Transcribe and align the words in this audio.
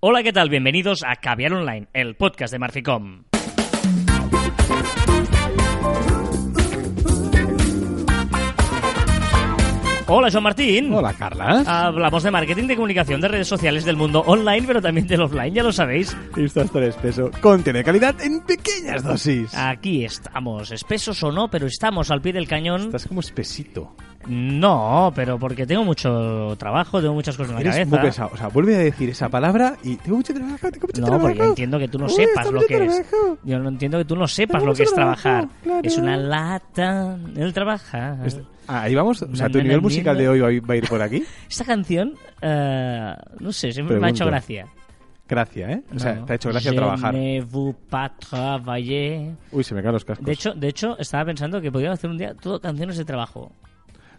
Hola, 0.00 0.22
¿qué 0.22 0.32
tal? 0.32 0.48
Bienvenidos 0.48 1.02
a 1.04 1.16
Caviar 1.16 1.52
Online, 1.54 1.88
el 1.92 2.14
podcast 2.14 2.52
de 2.52 2.60
Marficom. 2.60 3.24
Hola, 10.06 10.30
Joan 10.30 10.44
Martín. 10.44 10.94
Hola, 10.94 11.12
Carla. 11.14 11.64
Hablamos 11.66 12.22
de 12.22 12.30
marketing, 12.30 12.68
de 12.68 12.76
comunicación, 12.76 13.20
de 13.20 13.26
redes 13.26 13.48
sociales, 13.48 13.84
del 13.84 13.96
mundo 13.96 14.20
online, 14.24 14.66
pero 14.68 14.80
también 14.80 15.08
del 15.08 15.20
offline, 15.22 15.52
ya 15.52 15.64
lo 15.64 15.72
sabéis. 15.72 16.16
Esto 16.36 16.62
es 16.62 16.70
todo 16.70 16.82
espeso. 16.84 17.30
Contiene 17.40 17.82
calidad 17.82 18.18
en 18.22 18.40
pequeñas 18.42 19.02
dosis. 19.02 19.52
Aquí 19.54 20.04
estamos, 20.04 20.70
espesos 20.70 21.20
o 21.24 21.32
no, 21.32 21.50
pero 21.50 21.66
estamos 21.66 22.12
al 22.12 22.22
pie 22.22 22.32
del 22.32 22.46
cañón. 22.46 22.82
Estás 22.82 23.08
como 23.08 23.18
espesito. 23.18 23.96
No, 24.28 25.10
pero 25.14 25.38
porque 25.38 25.66
tengo 25.66 25.84
mucho 25.84 26.54
trabajo, 26.58 27.00
tengo 27.00 27.14
muchas 27.14 27.36
cosas 27.36 27.50
en 27.50 27.54
la 27.56 27.60
Eres 27.62 27.74
cabeza. 27.76 27.90
muy 27.90 27.98
pesado. 27.98 28.30
O 28.32 28.36
sea, 28.36 28.48
vuelve 28.48 28.74
a 28.76 28.78
decir 28.78 29.08
esa 29.08 29.28
palabra 29.28 29.74
y 29.82 29.96
tengo 29.96 30.18
mucho 30.18 30.34
trabajo, 30.34 30.70
tengo 30.70 30.86
mucho 30.86 31.00
No, 31.00 31.06
trabajo. 31.06 31.28
porque 31.28 31.44
entiendo 31.44 31.78
que 31.78 31.88
tú 31.88 31.98
no 31.98 32.04
Uy, 32.06 32.10
sepas 32.12 32.50
lo 32.50 32.60
que 32.66 32.84
es. 32.84 33.06
Yo 33.44 33.58
no 33.58 33.68
entiendo 33.70 33.98
que 33.98 34.04
tú 34.04 34.16
no 34.16 34.28
sepas 34.28 34.62
lo 34.62 34.74
que 34.74 34.82
es 34.82 34.92
trabajo, 34.94 35.22
trabajar. 35.22 35.48
claro. 35.62 35.80
Es 35.82 35.96
una 35.98 36.16
lata 36.16 37.18
el 37.36 37.52
trabajar. 37.52 38.18
Este- 38.26 38.42
ah, 38.66 38.82
ahí 38.82 38.94
vamos. 38.94 39.22
O 39.22 39.34
sea, 39.34 39.48
tu 39.48 39.62
nivel 39.62 39.80
musical 39.80 40.16
de 40.18 40.28
hoy 40.28 40.60
va 40.60 40.74
a 40.74 40.76
ir- 40.76 40.88
por 40.88 41.00
aquí. 41.00 41.24
Esta 41.50 41.64
canción, 41.64 42.14
eh, 42.42 43.14
no 43.40 43.50
sé, 43.52 43.72
siempre 43.72 43.98
me 43.98 44.06
ha 44.06 44.10
hecho 44.10 44.26
gracia. 44.26 44.66
Gracia, 45.28 45.70
¿eh? 45.72 45.82
O 45.94 45.98
sea, 45.98 46.14
No. 46.14 46.24
te 46.24 46.32
ha 46.32 46.36
hecho 46.36 46.48
gracia 46.48 46.70
Je 46.70 46.76
trabajar. 46.76 47.12
ne 47.14 47.44
pas 47.90 48.12
travailler. 48.18 49.32
Uy, 49.52 49.62
se 49.62 49.74
me 49.74 49.82
caen 49.82 49.92
los 49.92 50.04
cascos. 50.04 50.24
De 50.24 50.32
hecho, 50.32 50.52
de 50.54 50.68
hecho, 50.68 50.98
estaba 50.98 51.24
pensando 51.26 51.60
que 51.60 51.70
podríamos 51.70 51.98
hacer 51.98 52.08
un 52.10 52.16
día 52.18 52.34
todo 52.34 52.58
canciones 52.60 52.96
de 52.96 53.04
trabajo. 53.04 53.52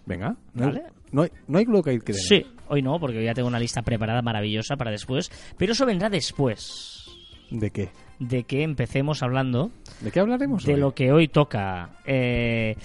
Venga. 0.09 0.35
No, 0.55 0.65
hay- 0.65 0.71
Vale. 0.71 0.83
no 1.11 1.21
hay, 1.21 1.29
no 1.47 1.57
hay 1.59 1.65
Glocade 1.65 1.99
que. 2.01 2.13
Sí, 2.13 2.43
hoy 2.67 2.81
no, 2.81 2.99
porque 2.99 3.19
hoy 3.19 3.25
ya 3.25 3.33
tengo 3.35 3.47
una 3.47 3.59
lista 3.59 3.83
preparada 3.83 4.21
maravillosa 4.23 4.75
para 4.75 4.89
después. 4.91 5.31
Pero 5.57 5.73
eso 5.73 5.85
vendrá 5.85 6.09
después 6.09 7.05
¿De 7.51 7.69
qué? 7.69 7.89
de 8.19 8.43
que 8.43 8.63
empecemos 8.63 9.21
hablando 9.23 9.71
¿De 10.01 10.11
qué 10.11 10.19
hablaremos 10.19 10.65
de 10.65 10.73
hoy? 10.73 10.79
lo 10.79 10.93
que 10.95 11.11
hoy 11.11 11.27
toca. 11.27 11.91
Eh, 12.05 12.75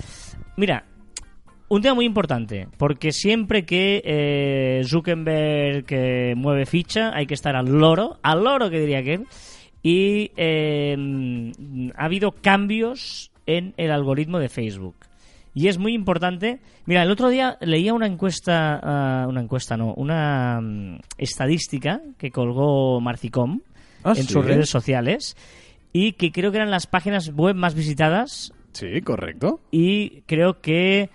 mira, 0.59 0.85
un 1.69 1.81
tema 1.81 1.95
muy 1.95 2.05
importante, 2.05 2.69
porque 2.77 3.11
siempre 3.11 3.65
que 3.65 4.03
eh, 4.05 4.83
Zuckerberg 4.85 5.87
eh, 5.89 6.35
mueve 6.37 6.67
ficha 6.67 7.11
hay 7.17 7.27
que 7.27 7.35
estar 7.35 7.57
al 7.57 7.67
loro, 7.67 8.19
al 8.23 8.45
loro 8.45 8.69
que 8.71 8.79
diría 8.81 9.03
que. 9.03 9.25
Y 9.83 10.31
eh, 10.37 10.95
ha 11.97 12.05
habido 12.05 12.33
cambios 12.33 13.31
en 13.47 13.75
el 13.77 13.91
algoritmo 13.91 14.39
de 14.39 14.49
Facebook. 14.51 14.95
Y 15.55 15.69
es 15.69 15.79
muy 15.79 15.95
importante. 15.95 16.59
Mira, 16.85 17.03
el 17.05 17.11
otro 17.11 17.29
día 17.29 17.57
leía 17.61 17.95
una 17.95 18.07
encuesta, 18.07 18.81
ah, 18.83 19.27
una 19.29 19.41
encuesta 19.41 19.77
no, 19.77 19.95
una 19.95 20.61
mm, 20.61 20.99
estadística 21.17 22.01
que 22.19 22.31
colgó 22.31 23.01
Marcicom 23.01 23.61
Ah, 24.03 24.11
en 24.17 24.25
¿sí? 24.25 24.33
sus 24.35 24.45
redes 24.45 24.69
sociales 24.69 25.35
y 25.93 26.13
que 26.13 26.31
creo 26.31 26.51
que 26.51 26.59
eran 26.59 26.71
las 26.71 26.87
páginas 26.87 27.31
web 27.31 27.55
más 27.57 27.75
visitadas 27.75 28.53
Sí, 28.73 29.01
correcto. 29.01 29.61
y 29.71 30.21
creo 30.27 30.61
que 30.61 31.09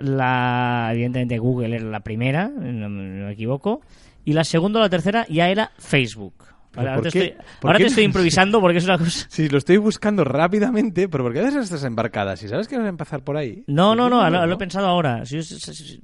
la 0.00 0.88
evidentemente 0.92 1.38
Google 1.38 1.76
era 1.76 1.84
la 1.84 2.00
primera, 2.00 2.48
no 2.48 2.88
no 2.88 3.26
me 3.26 3.32
equivoco, 3.32 3.82
y 4.24 4.32
la 4.32 4.42
segunda 4.42 4.80
o 4.80 4.82
la 4.82 4.88
tercera 4.88 5.26
ya 5.28 5.48
era 5.48 5.70
Facebook. 5.78 6.34
¿Pero 6.74 6.88
Ahora, 6.90 6.94
por 6.94 7.04
te 7.04 7.10
qué? 7.10 7.24
estoy, 7.26 7.44
¿Por 7.60 7.68
ahora 7.70 7.78
qué 7.78 7.84
te 7.84 7.88
estoy 7.88 8.04
no? 8.04 8.08
improvisando 8.08 8.60
porque 8.60 8.78
es 8.78 8.84
una 8.84 8.98
cosa... 8.98 9.26
Sí, 9.28 9.48
lo 9.48 9.58
estoy 9.58 9.76
buscando 9.76 10.24
rápidamente, 10.24 11.08
pero 11.08 11.22
porque 11.24 11.38
a 11.40 11.42
veces 11.42 11.64
estás 11.64 11.84
embarcada. 11.84 12.36
Si 12.36 12.48
sabes 12.48 12.66
que 12.68 12.76
vas 12.76 12.86
a 12.86 12.88
empezar 12.88 13.22
por 13.22 13.36
ahí. 13.36 13.62
No, 13.66 13.94
no, 13.94 14.08
no, 14.10 14.18
¿por 14.20 14.26
qué 14.26 14.30
lo, 14.32 14.46
lo 14.46 14.54
he 14.54 14.58
pensado 14.58 14.86
ahora. 14.88 15.24
Si- 15.24 15.42
si- 15.42 15.58
si- 15.60 15.74
si- 15.74 16.00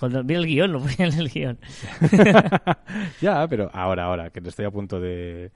cuando 0.00 0.24
vi 0.24 0.34
el 0.34 0.46
guion, 0.46 0.72
lo 0.72 0.80
vi 0.80 0.94
en 0.98 1.12
el 1.12 1.28
guion. 1.28 1.58
ya, 3.20 3.46
pero 3.48 3.70
ahora, 3.72 4.04
ahora, 4.04 4.30
que 4.30 4.40
te 4.40 4.48
estoy 4.48 4.64
a 4.64 4.70
punto 4.70 5.00
de... 5.00 5.50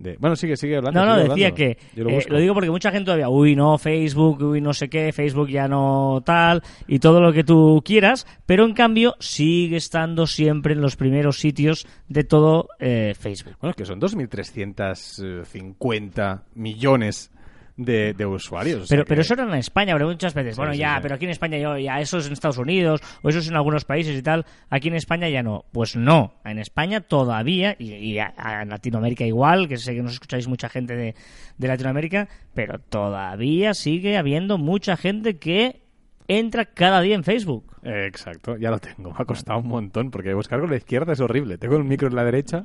de- 0.00 0.16
Bueno, 0.18 0.34
sigue, 0.34 0.56
sigue 0.56 0.76
hablando. 0.78 0.98
No, 1.00 1.06
no, 1.06 1.12
sigue 1.16 1.28
decía 1.28 1.46
hablando. 1.48 1.56
que 1.56 1.78
Yo 1.94 2.04
lo, 2.04 2.10
eh, 2.10 2.24
lo 2.28 2.38
digo 2.38 2.54
porque 2.54 2.70
mucha 2.70 2.90
gente 2.90 3.04
todavía, 3.04 3.28
uy, 3.28 3.54
no, 3.54 3.78
Facebook, 3.78 4.42
uy, 4.42 4.60
no 4.60 4.72
sé 4.74 4.88
qué, 4.88 5.12
Facebook 5.12 5.48
ya 5.48 5.68
no 5.68 6.22
tal, 6.24 6.62
y 6.88 6.98
todo 6.98 7.20
lo 7.20 7.32
que 7.32 7.44
tú 7.44 7.82
quieras, 7.84 8.26
pero 8.46 8.64
en 8.64 8.72
cambio 8.74 9.14
sigue 9.20 9.76
estando 9.76 10.26
siempre 10.26 10.72
en 10.72 10.80
los 10.80 10.96
primeros 10.96 11.38
sitios 11.38 11.86
de 12.08 12.24
todo 12.24 12.68
eh, 12.78 13.14
Facebook. 13.18 13.54
Bueno, 13.60 13.70
es 13.70 13.76
que 13.76 13.84
son 13.84 14.00
2.350 14.00 16.42
millones 16.54 17.30
de, 17.84 18.12
de 18.14 18.26
usuarios. 18.26 18.82
o 18.82 18.86
sea 18.86 18.96
Pero, 18.96 19.06
pero 19.06 19.20
eso 19.22 19.34
era 19.34 19.44
en 19.44 19.54
España, 19.54 19.94
pero 19.94 20.06
muchas 20.08 20.34
veces. 20.34 20.56
Bueno, 20.56 20.72
sí, 20.72 20.78
ya, 20.78 20.96
sí. 20.96 21.00
pero 21.02 21.14
aquí 21.14 21.24
en 21.24 21.30
España 21.30 21.58
yo, 21.58 21.78
ya 21.78 22.00
eso 22.00 22.18
es 22.18 22.26
en 22.26 22.32
Estados 22.34 22.58
Unidos, 22.58 23.00
o 23.22 23.28
eso 23.28 23.38
es 23.38 23.48
en 23.48 23.56
algunos 23.56 23.84
países 23.84 24.18
y 24.18 24.22
tal. 24.22 24.44
Aquí 24.68 24.88
en 24.88 24.94
España 24.94 25.28
ya 25.28 25.42
no. 25.42 25.64
Pues 25.72 25.96
no. 25.96 26.34
En 26.44 26.58
España 26.58 27.00
todavía, 27.00 27.76
y, 27.78 27.92
y 27.94 28.18
a- 28.18 28.34
a- 28.36 28.62
en 28.62 28.68
Latinoamérica 28.68 29.24
igual, 29.24 29.68
que 29.68 29.76
sé 29.78 29.94
que 29.94 30.02
nos 30.02 30.12
escucháis 30.12 30.46
mucha 30.48 30.68
gente 30.68 30.94
de, 30.96 31.14
de 31.58 31.68
Latinoamérica, 31.68 32.28
pero 32.54 32.78
todavía 32.78 33.74
sigue 33.74 34.16
habiendo 34.16 34.58
mucha 34.58 34.96
gente 34.96 35.38
que 35.38 35.80
entra 36.28 36.64
cada 36.66 37.00
día 37.00 37.14
en 37.16 37.24
Facebook. 37.24 37.64
Exacto, 37.82 38.56
ya 38.56 38.70
lo 38.70 38.78
tengo. 38.78 39.10
Me 39.10 39.16
ha 39.18 39.24
costado 39.24 39.58
un 39.58 39.68
montón, 39.68 40.10
porque 40.10 40.32
buscar 40.34 40.60
con 40.60 40.70
la 40.70 40.76
izquierda 40.76 41.12
es 41.14 41.20
horrible. 41.20 41.58
Tengo 41.58 41.76
el 41.76 41.84
micro 41.84 42.08
en 42.08 42.14
la 42.14 42.24
derecha 42.24 42.62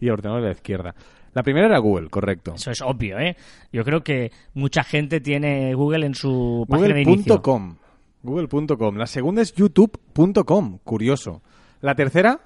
y 0.00 0.06
el 0.06 0.12
ordenador 0.12 0.40
en 0.40 0.46
la 0.46 0.52
izquierda. 0.52 0.94
La 1.32 1.42
primera 1.42 1.66
era 1.66 1.78
Google, 1.78 2.10
correcto. 2.10 2.54
Eso 2.54 2.70
es 2.70 2.82
obvio, 2.82 3.18
¿eh? 3.18 3.36
Yo 3.72 3.84
creo 3.84 4.02
que 4.02 4.32
mucha 4.54 4.84
gente 4.84 5.20
tiene 5.20 5.74
Google 5.74 6.06
en 6.06 6.14
su 6.14 6.66
página 6.68 6.94
de 6.94 7.02
inicio. 7.02 7.40
Google.com. 7.40 7.76
Google.com. 8.22 8.96
La 8.96 9.06
segunda 9.06 9.42
es 9.42 9.52
YouTube.com. 9.54 10.78
Curioso. 10.84 11.42
La 11.80 11.94
tercera, 11.94 12.40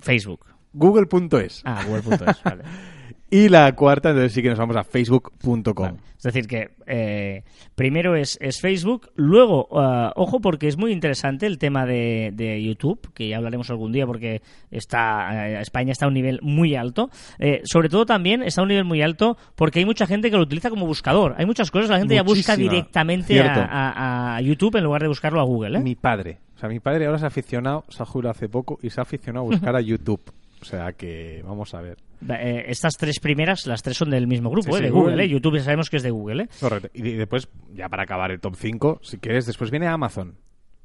Facebook. 0.00 0.46
Google.es. 0.72 1.62
Ah, 1.64 1.82
Google.es, 1.86 2.42
vale. 2.44 2.64
Y 3.30 3.48
la 3.48 3.72
cuarta, 3.76 4.10
entonces 4.10 4.32
sí 4.32 4.42
que 4.42 4.48
nos 4.50 4.58
vamos 4.58 4.76
a 4.76 4.82
Facebook.com. 4.84 5.72
Vale. 5.76 5.98
Es 6.16 6.24
decir, 6.24 6.46
que 6.48 6.68
eh, 6.86 7.44
primero 7.74 8.14
es, 8.14 8.36
es 8.42 8.60
Facebook, 8.60 9.10
luego, 9.14 9.68
ah, 9.72 10.12
ojo, 10.16 10.40
porque 10.40 10.68
es 10.68 10.76
muy 10.76 10.92
interesante 10.92 11.46
el 11.46 11.56
tema 11.56 11.86
de, 11.86 12.30
de 12.34 12.62
YouTube, 12.62 13.10
que 13.14 13.28
ya 13.28 13.38
hablaremos 13.38 13.70
algún 13.70 13.92
día 13.92 14.04
porque 14.06 14.42
está 14.70 15.48
eh, 15.48 15.60
España 15.62 15.92
está 15.92 16.04
a 16.04 16.08
un 16.08 16.14
nivel 16.14 16.40
muy 16.42 16.74
alto. 16.74 17.08
Eh, 17.38 17.62
sobre 17.64 17.88
todo 17.88 18.04
también 18.04 18.42
está 18.42 18.60
a 18.60 18.64
un 18.64 18.68
nivel 18.68 18.84
muy 18.84 19.00
alto 19.00 19.38
porque 19.54 19.78
hay 19.78 19.84
mucha 19.86 20.06
gente 20.06 20.30
que 20.30 20.36
lo 20.36 20.42
utiliza 20.42 20.68
como 20.68 20.86
buscador. 20.86 21.36
Hay 21.38 21.46
muchas 21.46 21.70
cosas, 21.70 21.88
la 21.88 21.98
gente 21.98 22.16
ya 22.16 22.22
busca 22.22 22.54
directamente 22.70 23.40
a- 23.40 24.36
a 24.36 24.40
YouTube 24.42 24.76
en 24.76 24.84
lugar 24.84 25.00
de 25.02 25.08
buscarlo 25.08 25.40
a 25.40 25.44
Google. 25.44 25.78
¿eh? 25.78 25.82
Mi 25.82 25.94
padre. 25.94 26.38
O 26.56 26.58
sea, 26.58 26.68
mi 26.68 26.80
padre 26.80 27.06
ahora 27.06 27.18
se 27.18 27.24
ha 27.24 27.28
aficionado, 27.28 27.84
se 27.88 28.02
ha 28.02 28.06
jubilado 28.06 28.32
hace 28.32 28.48
poco 28.48 28.78
y 28.82 28.90
se 28.90 29.00
ha 29.00 29.04
aficionado 29.04 29.46
a 29.46 29.48
buscar 29.48 29.74
a 29.76 29.80
YouTube. 29.80 30.20
O 30.60 30.64
sea 30.64 30.92
que, 30.92 31.42
vamos 31.44 31.72
a 31.74 31.80
ver. 31.80 31.96
Eh, 32.28 32.64
estas 32.68 32.94
tres 32.98 33.18
primeras, 33.18 33.66
las 33.66 33.82
tres 33.82 33.96
son 33.96 34.10
del 34.10 34.26
mismo 34.26 34.50
grupo, 34.50 34.72
Sí, 34.76 34.78
¿eh? 34.78 34.86
de 34.86 34.90
Google. 34.90 35.12
Google. 35.12 35.24
¿eh? 35.24 35.28
YouTube 35.28 35.56
ya 35.56 35.64
sabemos 35.64 35.88
que 35.88 35.96
es 35.96 36.02
de 36.02 36.10
Google. 36.10 36.42
¿eh? 36.44 36.48
Correcto. 36.60 36.88
Y 36.94 37.12
después, 37.12 37.48
ya 37.72 37.88
para 37.88 38.02
acabar 38.02 38.30
el 38.30 38.40
top 38.40 38.56
5, 38.56 39.00
si 39.02 39.18
quieres, 39.18 39.46
después 39.46 39.70
viene 39.70 39.86
Amazon. 39.86 40.36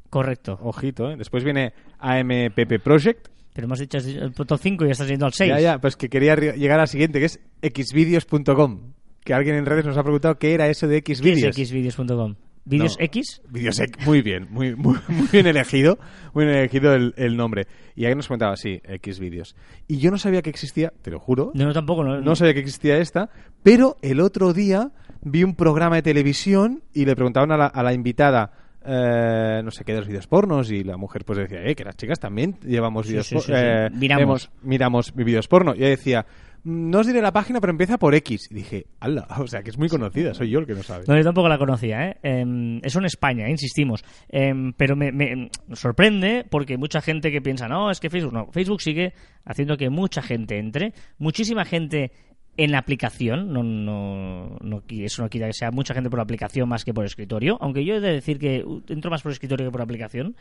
Correcto. 0.10 0.58
Ojito, 0.62 1.10
¿eh? 1.12 1.16
Después 1.18 1.44
viene 1.44 1.74
AMPP 2.00 2.80
Project. 2.82 3.28
Pero 3.54 3.66
hemos 3.66 3.80
dicho 3.80 3.98
el 3.98 4.34
top 4.34 4.60
5 4.62 4.84
y 4.84 4.88
ya 4.88 4.92
estás 4.94 5.08
yendo 5.08 5.26
al 5.26 5.34
6. 5.34 5.50
Ya, 5.50 5.60
ya, 5.60 5.80
pues 5.80 5.96
que 5.96 6.10
quería 6.10 6.36
llegar 6.36 6.80
al 6.80 6.88
siguiente, 6.88 7.20
que 7.20 7.26
es 7.26 7.40
xvideos.com. 7.62 8.94
Que 9.24 9.34
alguien 9.34 9.56
en 9.56 9.66
redes 9.66 9.86
nos 9.86 9.98
ha 9.98 10.04
preguntado 10.04 10.38
qué 10.38 10.54
era 10.54 10.68
eso 10.68 10.88
de 10.88 11.02
¿Qué 11.02 11.14
es 11.14 11.20
xvideos. 11.20 11.56
xvideos.com? 11.56 12.36
¿Vídeos 12.66 12.98
No. 13.00 13.06
X? 13.06 13.42
Videosec, 13.50 14.04
muy 14.06 14.22
bien, 14.22 14.48
muy, 14.50 14.76
muy, 14.76 14.98
muy 15.08 15.28
bien 15.32 15.46
elegido, 15.48 16.00
muy 16.34 16.46
bien 16.46 16.58
elegido 16.58 16.94
el, 16.96 17.14
el 17.16 17.38
nombre. 17.38 17.68
Y 17.96 18.06
alguien 18.06 18.18
nos 18.18 18.28
comentaba, 18.28 18.56
sí, 18.58 18.82
Xvideos. 19.04 19.56
Y 19.88 19.98
yo 20.00 20.10
no 20.12 20.18
sabía 20.18 20.42
que 20.42 20.50
existía, 20.50 20.92
te 21.02 21.12
lo 21.12 21.20
juro, 21.20 21.52
No, 21.54 21.66
no, 21.66 21.74
tampoco. 21.74 22.04
No, 22.04 22.20
no 22.20 22.36
sabía 22.36 22.54
que 22.56 22.60
existía 22.62 22.98
esta, 22.98 23.30
pero 23.64 23.98
el 24.02 24.20
otro 24.20 24.52
día 24.54 24.92
vi 25.22 25.44
un 25.44 25.56
programa 25.56 25.96
de 25.98 26.02
televisión 26.02 26.82
y 26.94 27.06
le 27.06 27.16
preguntaban 27.16 27.52
a 27.52 27.58
la, 27.58 27.66
a 27.68 27.84
la 27.84 27.94
invitada, 27.94 28.52
eh, 28.86 29.62
no 29.64 29.72
sé 29.72 29.84
qué, 29.84 29.94
de 29.94 30.00
los 30.00 30.08
vídeos 30.08 30.28
pornos, 30.28 30.72
y 30.72 30.84
la 30.84 30.98
mujer 30.98 31.24
pues 31.26 31.38
decía, 31.40 31.64
eh, 31.64 31.76
que 31.76 31.84
las 31.84 31.96
chicas 31.96 32.20
también 32.20 32.58
llevamos 32.62 33.06
Sí, 33.06 33.12
vídeos 33.14 33.28
sí, 33.28 33.38
eh, 33.54 33.90
Miramos. 33.94 34.22
vemos- 34.22 34.52
miramos 34.64 35.14
vídeos 35.16 35.48
porno. 35.48 35.74
Y 35.76 35.80
ella 35.80 35.90
decía, 35.90 36.26
"Mm, 36.26 36.55
no 36.66 37.00
os 37.00 37.08
diré 37.08 37.22
la 37.22 37.32
página, 37.32 37.62
pero 37.62 37.72
empieza 37.72 38.00
por 38.00 38.16
X. 38.16 38.48
Y 38.50 38.56
dije, 38.56 38.88
ala, 39.00 39.28
o 39.40 39.48
sea, 39.48 39.62
que 39.62 39.70
es 39.70 39.78
muy 39.78 39.88
conocida, 39.88 40.34
soy 40.34 40.50
yo 40.50 40.60
el 40.60 40.66
que 40.66 40.74
no 40.74 40.84
sabe. 40.84 41.06
No, 41.08 41.16
yo 41.16 41.24
tampoco 41.24 41.48
la 41.48 41.58
conocía, 41.58 42.10
¿eh? 42.10 42.18
Em, 42.24 42.80
eso 42.84 43.00
en 43.00 43.06
España, 43.06 43.48
¿eh? 43.48 43.52
insistimos. 43.52 44.04
Em, 44.28 44.74
pero 44.74 44.96
me, 44.96 45.12
me 45.12 45.50
sorprende 45.74 46.46
porque 46.50 46.78
mucha 46.78 47.02
gente 47.02 47.32
que 47.32 47.42
piensa, 47.42 47.68
no, 47.68 47.92
es 47.92 48.00
que 48.00 48.10
Facebook 48.10 48.34
no. 48.34 48.52
Facebook 48.52 48.82
sigue 48.82 49.14
haciendo 49.46 49.78
que 49.78 49.90
mucha 49.90 50.24
gente 50.24 50.58
entre, 50.58 50.94
muchísima 51.20 51.66
gente 51.66 52.12
en 52.58 52.72
la 52.72 52.80
aplicación, 52.80 53.52
no, 53.52 53.64
no, 53.64 54.58
no, 54.62 54.84
eso 54.90 55.22
no 55.22 55.30
quita 55.30 55.48
que 55.48 55.54
sea 55.54 55.72
mucha 55.72 55.94
gente 55.94 56.10
por 56.10 56.20
aplicación 56.20 56.70
más 56.70 56.86
que 56.86 56.94
por 56.94 57.06
escritorio, 57.06 57.58
aunque 57.60 57.84
yo 57.84 57.96
he 57.96 58.00
de 58.00 58.14
decir 58.14 58.40
que 58.40 58.64
entro 58.88 59.12
más 59.12 59.22
por 59.22 59.32
escritorio 59.34 59.68
que 59.68 59.72
por 59.72 59.82
aplicación, 59.82 60.36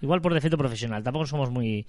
igual 0.00 0.20
por 0.20 0.34
defecto 0.34 0.58
profesional, 0.58 1.04
tampoco 1.04 1.26
somos 1.26 1.50
muy, 1.50 1.86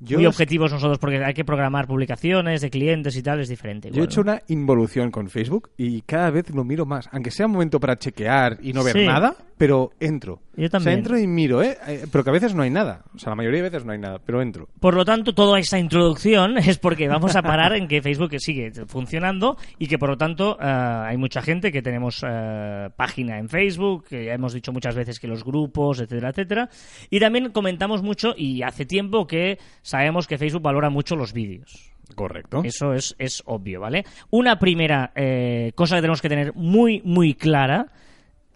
Yo 0.00 0.18
muy 0.18 0.26
objetivos 0.26 0.72
nosotros 0.72 0.98
porque 0.98 1.24
hay 1.24 1.34
que 1.34 1.44
programar 1.44 1.86
publicacaciones 1.86 2.60
de 2.60 2.70
clientes 2.70 3.16
y 3.16 3.22
tal, 3.22 3.40
es 3.40 3.48
diferente. 3.48 3.90
Yo 3.90 4.02
he 4.02 4.04
hecho 4.06 4.22
¿no? 4.22 4.32
una 4.32 4.42
involución 4.48 5.10
con 5.10 5.28
Facebook 5.28 5.70
y 5.76 6.02
cada 6.02 6.30
vez 6.30 6.50
lo 6.50 6.64
miro 6.64 6.84
más. 6.86 7.08
Aunque 7.12 7.30
sea 7.30 7.46
un 7.46 7.52
momento 7.52 7.80
para 7.80 7.96
chequear 7.98 8.58
y 8.62 8.72
no 8.72 8.82
ver 8.84 8.94
Sí. 8.94 9.06
nada, 9.06 9.34
pero 9.56 9.90
entro. 10.00 10.40
Yo 10.56 10.66
O 10.66 10.68
sea, 10.68 10.70
también. 10.70 10.98
entro 10.98 11.18
y 11.18 11.26
miro, 11.26 11.62
¿eh? 11.62 11.76
Eh, 11.88 12.06
Pero 12.12 12.22
que 12.22 12.30
a 12.30 12.32
veces 12.32 12.54
no 12.54 12.62
hay 12.62 12.70
nada. 12.70 13.02
O 13.14 13.18
sea, 13.18 13.30
la 13.30 13.36
mayoría 13.36 13.60
de 13.62 13.70
veces 13.70 13.84
no 13.84 13.92
hay 13.92 13.98
nada, 13.98 14.20
pero 14.24 14.40
entro. 14.40 14.68
Por 14.78 14.94
lo 14.94 15.04
tanto, 15.04 15.34
toda 15.34 15.58
esta 15.58 15.78
introducción 15.80 16.58
es 16.58 16.78
porque 16.78 17.08
vamos 17.08 17.34
a 17.34 17.42
parar 17.42 17.74
en 17.74 17.88
que 17.88 18.02
Facebook 18.02 18.30
sigue 18.38 18.70
funcionando 18.86 19.56
y 19.78 19.86
que, 19.88 19.98
por 19.98 20.10
lo 20.10 20.16
tanto, 20.16 20.56
eh, 20.60 20.64
hay 20.64 21.16
mucha 21.16 21.42
gente 21.42 21.72
que 21.72 21.82
tenemos 21.82 22.24
eh, 22.28 22.88
página 22.96 23.38
en 23.38 23.48
Facebook, 23.48 24.04
que 24.08 24.26
ya 24.26 24.34
hemos 24.34 24.52
dicho 24.52 24.72
muchas 24.72 24.94
veces 24.94 25.18
que 25.18 25.26
los 25.26 25.44
grupos, 25.44 25.98
etcétera, 26.00 26.30
etcétera. 26.30 26.68
Y 27.10 27.18
también 27.18 27.50
comentamos 27.50 28.02
mucho, 28.02 28.32
y 28.36 28.62
hace 28.62 28.84
tiempo 28.86 29.26
que 29.26 29.58
sabemos 29.84 30.26
que 30.26 30.38
Facebook 30.38 30.62
valora 30.62 30.90
mucho 30.90 31.14
los 31.14 31.32
vídeos. 31.32 31.92
Correcto. 32.14 32.62
Eso 32.64 32.94
es, 32.94 33.14
es 33.18 33.42
obvio, 33.46 33.80
¿vale? 33.80 34.04
Una 34.30 34.58
primera 34.58 35.12
eh, 35.14 35.72
cosa 35.74 35.96
que 35.96 36.00
tenemos 36.00 36.20
que 36.22 36.28
tener 36.28 36.54
muy, 36.54 37.00
muy 37.04 37.34
clara. 37.34 37.92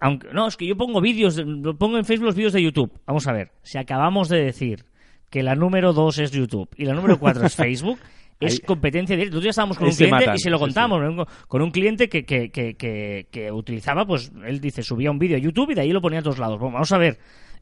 Aunque, 0.01 0.29
no, 0.33 0.47
es 0.47 0.57
que 0.57 0.67
yo 0.67 0.77
pongo 0.77 1.01
vídeos, 1.01 1.43
pongo 1.79 1.99
en 1.99 2.05
Facebook 2.05 2.27
los 2.27 2.35
vídeos 2.35 2.53
de 2.53 2.63
YouTube. 2.63 2.93
Vamos 3.07 3.27
a 3.27 3.33
ver, 3.33 3.53
si 3.63 3.79
acabamos 3.79 4.29
de 4.29 4.43
decir 4.43 4.85
que 5.31 5.43
la 5.43 5.55
número 5.55 5.93
2 5.93 6.19
es 6.19 6.31
YouTube 6.31 6.69
y 6.77 6.85
la 6.85 6.95
número 6.95 7.19
4 7.19 7.47
es 7.47 7.57
Facebook, 7.57 7.99
es 8.41 8.55
Ahí- 8.55 8.59
competencia 8.61 9.17
directa. 9.17 9.33
Nosotros 9.35 9.45
ya 9.45 9.51
estábamos 9.51 9.77
con 9.77 9.87
ahí 9.87 9.91
un 9.93 9.97
cliente 9.97 10.21
matan, 10.21 10.37
y 10.37 10.39
se 10.39 10.51
lo 10.51 10.59
sí, 10.59 10.65
contamos, 10.65 11.27
con 11.49 11.63
un 11.63 11.71
cliente 11.71 12.09
que, 12.09 12.25
que, 12.25 12.51
que, 12.51 12.75
que, 12.75 13.27
que 13.31 13.51
utilizaba, 13.53 14.07
pues 14.07 14.31
él 14.45 14.61
dice, 14.61 14.83
subía 14.83 15.11
un 15.11 15.19
vídeo 15.19 15.37
a 15.37 15.41
YouTube 15.41 15.71
y 15.71 15.75
de 15.75 15.81
ahí 15.81 15.91
lo 15.91 16.01
ponía 16.01 16.21
a 16.21 16.23
todos 16.23 16.39
lados. 16.39 16.59
Bueno, 16.61 16.75
vamos 16.75 16.93
a 16.93 16.99
ver, 16.99 17.19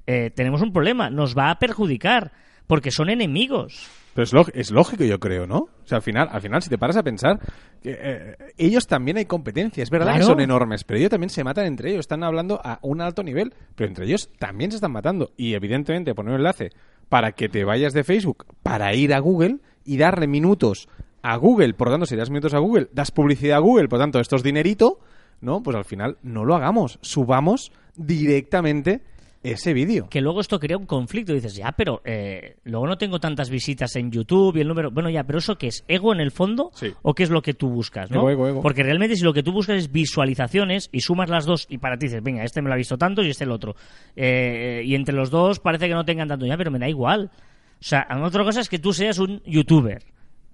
eh, 0.07 0.31
tenemos 0.35 0.61
un 0.63 0.73
problema, 0.73 1.09
nos 1.11 1.37
va 1.37 1.51
a 1.51 1.59
perjudicar 1.59 2.33
porque 2.67 2.91
son 2.91 3.11
enemigos. 3.11 3.89
Pero 4.15 4.25
es, 4.25 4.49
es 4.55 4.71
lógico, 4.71 5.05
yo 5.05 5.21
creo, 5.21 5.47
¿no? 5.47 5.59
O 5.59 5.71
sea, 5.85 5.97
al 5.97 6.03
final, 6.03 6.29
al 6.33 6.41
final 6.41 6.63
si 6.63 6.71
te 6.71 6.79
paras 6.79 6.97
a 6.97 7.03
pensar, 7.03 7.39
que, 7.83 7.99
eh, 8.01 8.37
ellos 8.57 8.87
también 8.87 9.19
hay 9.19 9.27
competencia. 9.27 9.83
Es 9.83 9.91
verdad 9.91 10.07
Claro. 10.07 10.21
que 10.21 10.25
son 10.25 10.41
enormes, 10.41 10.85
pero 10.85 10.99
ellos 10.99 11.11
también 11.11 11.29
se 11.31 11.45
matan 11.45 11.67
entre 11.67 11.91
ellos. 11.91 12.01
Están 12.01 12.25
hablando 12.25 12.59
a 12.65 12.79
un 12.83 13.03
alto 13.03 13.23
nivel, 13.23 13.53
pero 13.75 13.89
entre 13.89 14.07
ellos 14.07 14.31
también 14.39 14.71
se 14.71 14.77
están 14.77 14.93
matando. 14.93 15.33
Y 15.37 15.53
evidentemente 15.55 16.15
poner 16.15 16.33
un 16.33 16.39
enlace 16.39 16.71
para 17.11 17.33
que 17.33 17.49
te 17.51 17.65
vayas 17.65 17.93
de 17.93 18.05
Facebook 18.05 18.47
para 18.63 18.95
ir 18.95 19.13
a 19.13 19.19
Google 19.19 19.59
y 19.85 19.99
darle 19.99 20.27
minutos 20.27 20.89
a 21.23 21.37
Google. 21.37 21.75
Por 21.75 21.89
lo 21.89 21.95
tanto, 21.95 22.07
si 22.07 22.17
das 22.17 22.31
minutos 22.31 22.55
a 22.55 22.59
Google, 22.59 22.89
das 22.93 23.11
publicidad 23.11 23.59
a 23.59 23.61
Google, 23.61 23.89
por 23.89 23.99
lo 23.99 24.05
tanto, 24.05 24.19
esto 24.19 24.37
es 24.37 24.43
dinerito, 24.43 24.99
¿no? 25.43 25.63
Pues 25.63 25.77
al 25.77 25.85
final 25.85 26.17
no 26.23 26.45
lo 26.47 26.55
hagamos. 26.57 26.99
Subamos 27.03 27.71
directamente 27.97 29.03
ese 29.53 29.73
vídeo. 29.73 30.09
que 30.09 30.21
luego 30.21 30.41
esto 30.41 30.59
crea 30.59 30.77
un 30.77 30.87
conflicto. 30.87 31.33
Dices, 31.33 31.55
ya, 31.55 31.73
pero 31.73 32.03
eh, 32.05 32.57
luego 32.65 32.87
no 32.87 32.99
tengo 32.99 33.19
tantas 33.19 33.51
visitas 33.51 33.95
en 33.97 34.11
YouTube 34.11 34.57
y 34.57 34.61
el 34.61 34.69
número. 34.69 34.91
Bueno, 34.91 35.11
ya, 35.11 35.25
pero 35.25 35.39
¿eso 35.39 35.57
qué 35.57 35.69
es? 35.69 35.85
¿Ego 35.89 36.13
en 36.13 36.21
el 36.21 36.31
fondo? 36.31 36.71
Sí. 36.75 36.93
¿O 37.03 37.15
qué 37.15 37.23
es 37.23 37.31
lo 37.31 37.43
que 37.43 37.55
tú 37.55 37.69
buscas? 37.69 38.11
¿no? 38.11 38.21
Ego, 38.21 38.31
ego, 38.31 38.49
ego. 38.49 38.63
Porque 38.63 38.83
realmente, 38.83 39.17
si 39.17 39.25
lo 39.25 39.33
que 39.33 39.43
tú 39.43 39.53
buscas 39.53 39.77
es 39.77 39.93
visualizaciones 39.93 40.89
y 40.93 41.01
sumas 41.01 41.31
las 41.31 41.47
dos 41.47 41.67
y 41.69 41.79
para 41.79 41.97
ti 41.99 42.07
dices, 42.07 42.23
venga, 42.23 42.45
este 42.45 42.63
me 42.63 42.69
lo 42.69 42.75
ha 42.75 42.79
visto 42.79 42.99
tanto 42.99 43.23
y 43.23 43.31
este 43.31 43.45
el 43.45 43.51
otro. 43.51 43.77
Eh, 44.15 44.83
y 44.85 44.95
entre 44.95 45.15
los 45.15 45.31
dos 45.31 45.61
parece 45.61 45.89
que 45.89 45.95
no 45.95 46.05
tengan 46.05 46.29
tanto 46.29 46.47
ya, 46.47 46.57
pero 46.57 46.71
me 46.71 46.79
da 46.79 46.89
igual. 46.89 47.31
O 47.79 47.85
sea, 47.85 48.07
otra 48.23 48.45
cosa 48.45 48.61
es 48.61 48.69
que 48.69 48.79
tú 48.79 48.93
seas 48.93 49.19
un 49.19 49.43
youtuber 49.45 50.03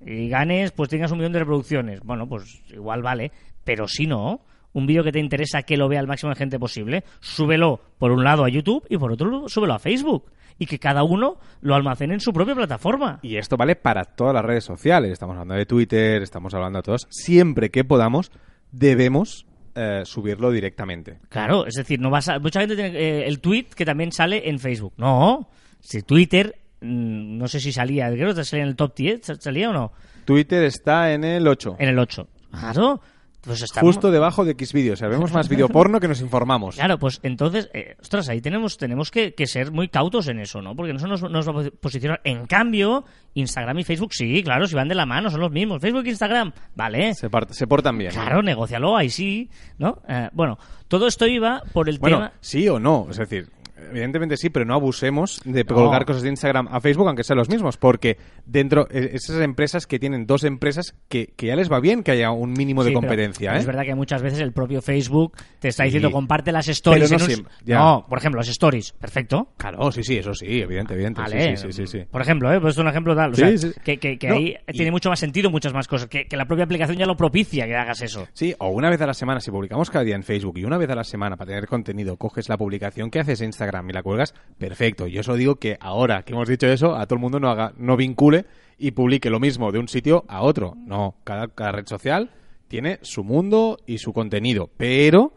y 0.05 0.29
ganes, 0.29 0.73
pues 0.73 0.89
tengas 0.89 1.13
un 1.13 1.19
millón 1.19 1.33
de 1.33 1.39
reproducciones. 1.39 2.01
Bueno, 2.01 2.29
pues 2.29 2.63
igual 2.73 3.03
vale, 3.03 3.31
pero 3.65 3.87
si 3.87 4.07
no, 4.07 4.41
un 4.73 4.87
vídeo 4.87 5.05
que 5.05 5.13
te 5.13 5.19
interesa 5.19 5.63
que 5.63 5.77
lo 5.77 5.89
vea 5.89 6.01
el 6.01 6.07
máximo 6.07 6.31
de 6.31 6.37
gente 6.37 6.59
posible, 6.59 7.05
súbelo 7.21 7.81
por 7.99 8.11
un 8.13 8.25
lado 8.25 8.45
a 8.45 8.49
YouTube 8.49 8.87
y 8.89 8.97
por 8.97 9.13
otro 9.13 9.31
lado 9.31 9.49
súbelo 9.49 9.75
a 9.75 9.79
Facebook. 9.79 10.31
Y 10.59 10.67
que 10.67 10.79
cada 10.79 11.03
uno 11.03 11.39
lo 11.61 11.75
almacene 11.75 12.15
en 12.15 12.21
su 12.21 12.33
propia 12.33 12.55
plataforma. 12.55 13.19
Y 13.23 13.37
esto 13.37 13.57
vale 13.57 13.75
para 13.75 14.05
todas 14.05 14.35
las 14.35 14.45
redes 14.45 14.65
sociales. 14.65 15.11
Estamos 15.11 15.35
hablando 15.35 15.55
de 15.55 15.67
Twitter, 15.67 16.23
estamos 16.23 16.53
hablando 16.55 16.79
de 16.79 16.83
todos. 16.83 17.07
Siempre 17.11 17.71
que 17.71 17.85
podamos, 17.85 18.31
debemos 18.71 19.47
eh, 19.75 20.03
subirlo 20.05 20.51
directamente. 20.51 21.19
Claro, 21.31 21.67
es 21.67 21.75
decir, 21.75 21.99
no 21.99 22.11
vas 22.11 22.29
a... 22.29 22.39
Mucha 22.39 22.61
gente 22.61 22.77
tiene 22.77 22.91
eh, 22.91 23.27
el 23.27 23.41
tweet 23.41 23.69
que 23.75 23.87
también 23.87 24.13
sale 24.13 24.49
en 24.49 24.59
Facebook. 24.59 24.93
No, 24.99 25.49
si 25.81 26.03
Twitter, 26.03 26.55
mm, 26.83 27.39
no 27.39 27.49
sé 27.49 27.59
si 27.59 27.73
salía, 27.73 28.11
creo 28.11 28.35
que 28.35 28.45
salía 28.45 28.65
en 28.65 28.69
el 28.69 28.77
top 28.77 28.95
10, 28.95 29.21
¿salía 29.41 29.71
o 29.71 29.73
no? 29.73 29.93
Twitter 30.27 30.63
está 30.65 31.13
en 31.13 31.25
el 31.25 31.49
8. 31.49 31.77
En 31.79 31.89
el 31.89 31.99
8. 31.99 32.29
Claro, 32.51 33.01
pues 33.43 33.63
está 33.63 33.81
Justo 33.81 34.11
debajo 34.11 34.45
de 34.45 34.53
Xvideos. 34.55 34.95
O 34.95 35.01
sea, 35.01 35.09
vemos 35.09 35.33
más 35.33 35.49
que 35.49 36.09
nos 36.09 36.21
informamos. 36.21 36.77
Claro, 36.83 36.99
pues 36.99 37.21
entonces, 37.23 37.69
eh, 37.75 37.97
ostras, 38.01 38.29
ahí 38.29 38.41
tenemos, 38.41 38.77
tenemos 38.79 39.11
que, 39.11 39.35
que 39.35 39.47
ser 39.47 39.71
muy 39.73 39.89
cautos 39.89 40.29
en 40.29 40.39
eso, 40.41 40.63
¿no? 40.63 40.75
Porque 40.77 40.93
eso 40.93 41.07
nos, 41.07 41.23
nos 41.23 41.49
va 41.49 41.63
a 41.63 41.71
posicionar. 41.71 42.21
En 42.25 42.47
cambio, 42.47 43.05
Instagram 43.35 43.79
y 43.81 43.85
Facebook, 43.85 44.15
sí, 44.15 44.43
claro, 44.43 44.67
si 44.67 44.75
van 44.75 44.89
de 44.89 44.95
la 44.95 45.07
mano, 45.07 45.31
son 45.31 45.41
los 45.41 45.51
mismos. 45.51 45.81
Facebook 45.81 46.07
e 46.07 46.11
Instagram, 46.11 46.53
vale. 46.75 47.15
Se, 47.15 47.31
part- 47.31 47.51
se 47.51 47.67
portan 47.67 47.99
bien. 47.99 48.13
Claro, 48.13 48.43
negocialo, 48.43 48.97
ahí 48.97 49.11
sí, 49.11 49.51
¿no? 49.79 50.01
Eh, 50.09 50.29
bueno, 50.33 50.59
todo 50.89 51.07
esto 51.07 51.27
iba 51.27 51.63
por 51.73 51.89
el 51.89 51.99
Bueno, 51.99 52.19
tema... 52.19 52.33
sí 52.41 52.69
o 52.69 52.79
no. 52.79 53.07
Es 53.11 53.17
decir, 53.17 53.49
evidentemente 53.91 54.37
sí, 54.37 54.51
pero 54.51 54.65
no 54.65 54.75
abusemos 54.75 55.41
de 55.45 55.65
colgar 55.65 56.05
cosas 56.05 56.23
de 56.23 56.29
Instagram 56.31 56.69
a 56.71 56.81
Facebook, 56.81 57.07
aunque 57.09 57.25
sean 57.25 57.39
los 57.39 57.49
mismos. 57.49 57.77
Porque 57.77 58.17
dentro, 58.47 58.87
eh, 58.91 59.11
esas 59.15 59.41
empresas 59.41 59.87
que 59.87 59.99
tienen 59.99 60.27
dos 60.27 60.45
empresas 60.45 60.95
que, 61.09 61.33
que 61.37 61.47
ya 61.47 61.57
les 61.57 61.71
va 61.71 61.81
bien 61.81 62.03
que 62.03 62.13
haya 62.13 62.31
un 62.31 62.53
mínimo 62.53 62.85
de 62.85 62.91
pero 62.91 63.01
competencia, 63.01 63.55
¿eh? 63.55 63.59
Es 63.59 63.67
verdad 63.67 63.83
que 63.85 63.95
muchas 63.95 64.23
veces 64.23 64.41
el 64.41 64.53
propio 64.53 64.83
Facebook 64.83 65.37
te 65.59 65.69
está 65.69 65.83
Sí. 65.85 65.89
diciendo 65.89 66.11
comparte 66.11 66.53
las 66.53 66.69
stories. 66.69 67.09
Pero 67.09 67.19
no 67.19 67.25
en 67.25 67.31
un- 67.31 67.35
siempre, 67.35 67.55
ya. 67.65 67.79
No, 67.79 68.07
por 68.09 68.19
ejemplo, 68.19 68.39
las 68.41 68.49
stories, 68.49 68.93
perfecto. 68.93 69.49
Claro, 69.57 69.91
sí, 69.93 70.03
sí, 70.03 70.17
eso 70.19 70.35
sí, 70.35 70.61
evidente, 70.61 70.95
evidente. 70.95 71.21
Sí, 71.27 71.33
Vale, 71.33 71.57
sí, 71.57 71.67
sí, 71.67 71.73
sí, 71.73 71.87
sí. 71.87 72.05
por 72.11 72.23
ejemplo, 72.23 72.53
¿eh? 72.53 72.61
pues 72.61 72.75
es 72.75 72.79
un 72.79 72.89
ejemplo 72.89 73.15
tal, 73.17 73.33
o 73.33 73.35
sea, 73.35 73.51
que, 73.85 73.99
que- 73.99 74.19
que 74.19 74.29
No, 74.29 74.35
ahí 74.37 74.55
y- 74.69 74.73
tiene 74.73 74.91
mucho 74.91 75.09
más 75.11 75.19
sentido 75.19 75.51
muchas 75.51 75.73
más 75.73 75.89
cosas, 75.89 76.09
que, 76.09 76.27
que 76.27 76.37
la 76.37 76.47
propia 76.47 76.65
aplicación 76.65 76.99
ya 76.99 77.07
lo 77.07 77.17
propicia 77.17 77.67
que 77.67 77.75
hagas 77.77 78.01
eso. 78.03 78.27
Sí, 78.33 78.55
o 78.59 78.69
una 78.69 78.91
vez 78.91 79.01
a 79.01 79.07
la 79.07 79.15
semana, 79.15 79.41
si 79.41 79.51
publicamos 79.51 79.91
cada 79.91 80.05
día 80.05 80.17
en 80.17 80.23
Facebook 80.23 80.59
y 80.59 80.65
una 80.65 80.79
vez 80.79 80.91
a 80.91 80.95
la 80.95 81.05
semana 81.05 81.37
para 81.37 81.49
tener 81.49 81.67
contenido, 81.67 82.17
coges 82.17 82.49
la 82.49 82.57
publicación 82.57 83.11
que 83.11 83.21
haces 83.21 83.41
en 83.41 83.47
Instagram 83.49 83.72
y 83.89 83.93
la 83.93 84.03
cuelgas, 84.03 84.35
perfecto. 84.59 85.07
Yo 85.07 85.23
solo 85.23 85.37
digo 85.37 85.57
que 85.57 85.77
ahora 85.81 86.23
que 86.23 86.33
hemos 86.33 86.49
dicho 86.49 86.67
eso, 86.67 86.97
a 86.97 87.07
todo 87.07 87.17
el 87.17 87.21
mundo 87.21 87.41
no 87.41 87.49
haga, 87.49 87.73
no 87.77 87.97
vincule 87.97 88.45
y 88.79 88.93
publique 88.93 89.31
lo 89.31 89.41
mismo 89.41 89.73
de 89.73 89.79
un 89.79 89.89
sitio 89.89 90.25
a 90.29 90.43
otro. 90.43 90.75
No, 90.77 91.17
cada, 91.25 91.49
cada 91.49 91.73
red 91.73 91.87
social 91.87 92.31
tiene 92.69 92.99
su 93.03 93.25
mundo 93.25 93.79
y 93.87 93.99
su 93.99 94.13
contenido, 94.13 94.71
pero 94.77 95.35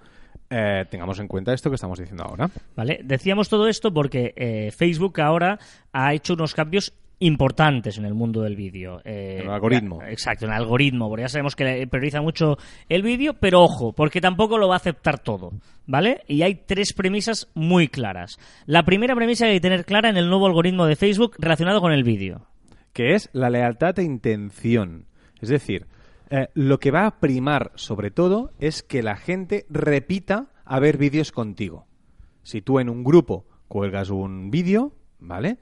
eh, 0.49 0.85
tengamos 0.89 1.19
en 1.19 1.27
cuenta 1.27 1.53
esto 1.53 1.69
que 1.69 1.75
estamos 1.75 1.99
diciendo 1.99 2.23
ahora. 2.23 2.49
¿Vale? 2.75 3.01
Decíamos 3.03 3.49
todo 3.49 3.67
esto 3.67 3.93
porque 3.93 4.33
eh, 4.35 4.71
Facebook 4.71 5.19
ahora 5.19 5.59
ha 5.91 6.13
hecho 6.13 6.33
unos 6.33 6.53
cambios 6.53 6.93
importantes 7.19 7.97
en 7.97 8.05
el 8.05 8.13
mundo 8.13 8.41
del 8.41 8.55
vídeo. 8.55 9.01
Eh, 9.05 9.39
El 9.41 9.49
algoritmo. 9.49 10.01
Exacto, 10.03 10.45
en 10.45 10.51
el 10.51 10.57
algoritmo, 10.57 11.07
porque 11.07 11.23
ya 11.23 11.29
sabemos 11.29 11.55
que 11.55 11.87
prioriza 11.89 12.21
mucho 12.21 12.57
el 12.89 13.01
vídeo, 13.03 13.33
pero 13.39 13.61
ojo, 13.61 13.93
porque 13.93 14.21
tampoco 14.21 14.57
lo 14.57 14.67
va 14.67 14.75
a 14.75 14.77
aceptar 14.77 15.19
todo, 15.19 15.51
¿vale? 15.85 16.21
Y 16.27 16.41
hay 16.41 16.55
tres 16.55 16.93
premisas 16.93 17.47
muy 17.53 17.87
claras. 17.87 18.37
La 18.65 18.83
primera 18.83 19.15
premisa 19.15 19.45
que 19.45 19.51
hay 19.51 19.57
que 19.57 19.61
tener 19.61 19.85
clara 19.85 20.09
en 20.09 20.17
el 20.17 20.29
nuevo 20.29 20.45
algoritmo 20.47 20.85
de 20.85 20.95
Facebook 20.95 21.35
relacionado 21.39 21.81
con 21.81 21.91
el 21.91 22.03
vídeo. 22.03 22.47
que 22.93 23.13
es 23.13 23.29
la 23.33 23.49
lealtad 23.49 23.99
e 23.99 24.03
intención. 24.03 25.07
Es 25.41 25.49
decir, 25.49 25.85
eh, 26.29 26.47
lo 26.53 26.79
que 26.79 26.91
va 26.91 27.05
a 27.05 27.19
primar 27.19 27.71
sobre 27.75 28.09
todo 28.09 28.51
es 28.59 28.83
que 28.83 29.03
la 29.03 29.17
gente 29.17 29.65
repita 29.69 30.47
a 30.63 30.79
ver 30.79 30.97
vídeos 30.97 31.31
contigo. 31.33 31.87
Si 32.43 32.61
tú 32.61 32.79
en 32.79 32.89
un 32.89 33.03
grupo 33.03 33.45
cuelgas 33.67 34.09
un 34.11 34.49
vídeo, 34.49 34.93
¿vale? 35.19 35.57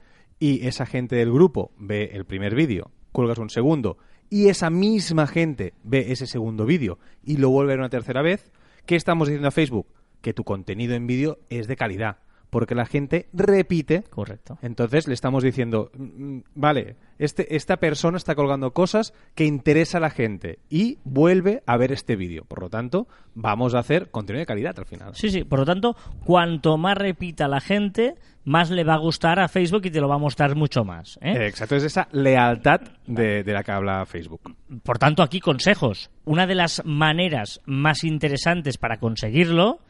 Y 0.46 0.66
esa 0.66 0.84
gente 0.84 1.16
del 1.16 1.32
grupo 1.32 1.72
ve 1.78 2.10
el 2.12 2.26
primer 2.26 2.54
vídeo, 2.54 2.90
cuelgas 3.12 3.38
un 3.38 3.48
segundo, 3.48 3.96
y 4.28 4.48
esa 4.48 4.68
misma 4.68 5.26
gente 5.26 5.72
ve 5.84 6.12
ese 6.12 6.26
segundo 6.26 6.66
vídeo 6.66 6.98
y 7.22 7.38
lo 7.38 7.48
vuelve 7.48 7.72
a 7.72 7.76
ver 7.76 7.78
una 7.78 7.88
tercera 7.88 8.20
vez, 8.20 8.52
¿qué 8.84 8.94
estamos 8.94 9.28
diciendo 9.28 9.48
a 9.48 9.52
Facebook? 9.52 9.86
Que 10.20 10.34
tu 10.34 10.44
contenido 10.44 10.94
en 10.96 11.06
vídeo 11.06 11.38
es 11.48 11.66
de 11.66 11.76
calidad, 11.76 12.18
porque 12.54 12.76
la 12.76 12.86
gente 12.86 13.26
repite 13.32 14.04
Correcto. 14.04 14.58
entonces 14.62 15.08
le 15.08 15.14
estamos 15.14 15.42
diciendo, 15.42 15.90
mm, 15.98 16.38
vale, 16.54 16.94
este, 17.18 17.56
esta 17.56 17.78
persona 17.78 18.16
está 18.16 18.36
colgando 18.36 18.70
cosas 18.70 19.12
que 19.34 19.44
interesa 19.44 19.98
a 19.98 20.00
la 20.00 20.10
gente 20.10 20.60
y 20.70 20.98
vuelve 21.02 21.64
a 21.66 21.76
ver 21.76 21.90
este 21.90 22.14
vídeo. 22.14 22.44
Por 22.44 22.62
lo 22.62 22.70
tanto, 22.70 23.08
vamos 23.34 23.74
a 23.74 23.80
hacer 23.80 24.12
contenido 24.12 24.38
de 24.38 24.46
calidad 24.46 24.78
al 24.78 24.86
final. 24.86 25.16
Sí, 25.16 25.30
sí, 25.30 25.42
por 25.42 25.58
lo 25.58 25.64
tanto, 25.64 25.96
cuanto 26.24 26.78
más 26.78 26.96
repita 26.96 27.48
la 27.48 27.58
gente, 27.60 28.14
más 28.44 28.70
le 28.70 28.84
va 28.84 28.94
a 28.94 28.98
gustar 28.98 29.40
a 29.40 29.48
Facebook 29.48 29.86
y 29.86 29.90
te 29.90 30.00
lo 30.00 30.06
va 30.08 30.14
a 30.14 30.18
mostrar 30.18 30.54
mucho 30.54 30.84
más. 30.84 31.18
¿eh? 31.22 31.32
Eh, 31.32 31.46
Exacto, 31.48 31.74
es 31.74 31.82
esa 31.82 32.06
lealtad 32.12 32.82
de, 33.04 33.42
de 33.42 33.52
la 33.52 33.64
que 33.64 33.72
habla 33.72 34.06
Facebook. 34.06 34.54
Por 34.84 34.98
tanto, 35.00 35.24
aquí 35.24 35.40
consejos. 35.40 36.08
Una 36.24 36.46
de 36.46 36.54
las 36.54 36.84
maneras 36.84 37.60
más 37.66 38.04
interesantes 38.04 38.78
para 38.78 38.98
conseguirlo 38.98 39.80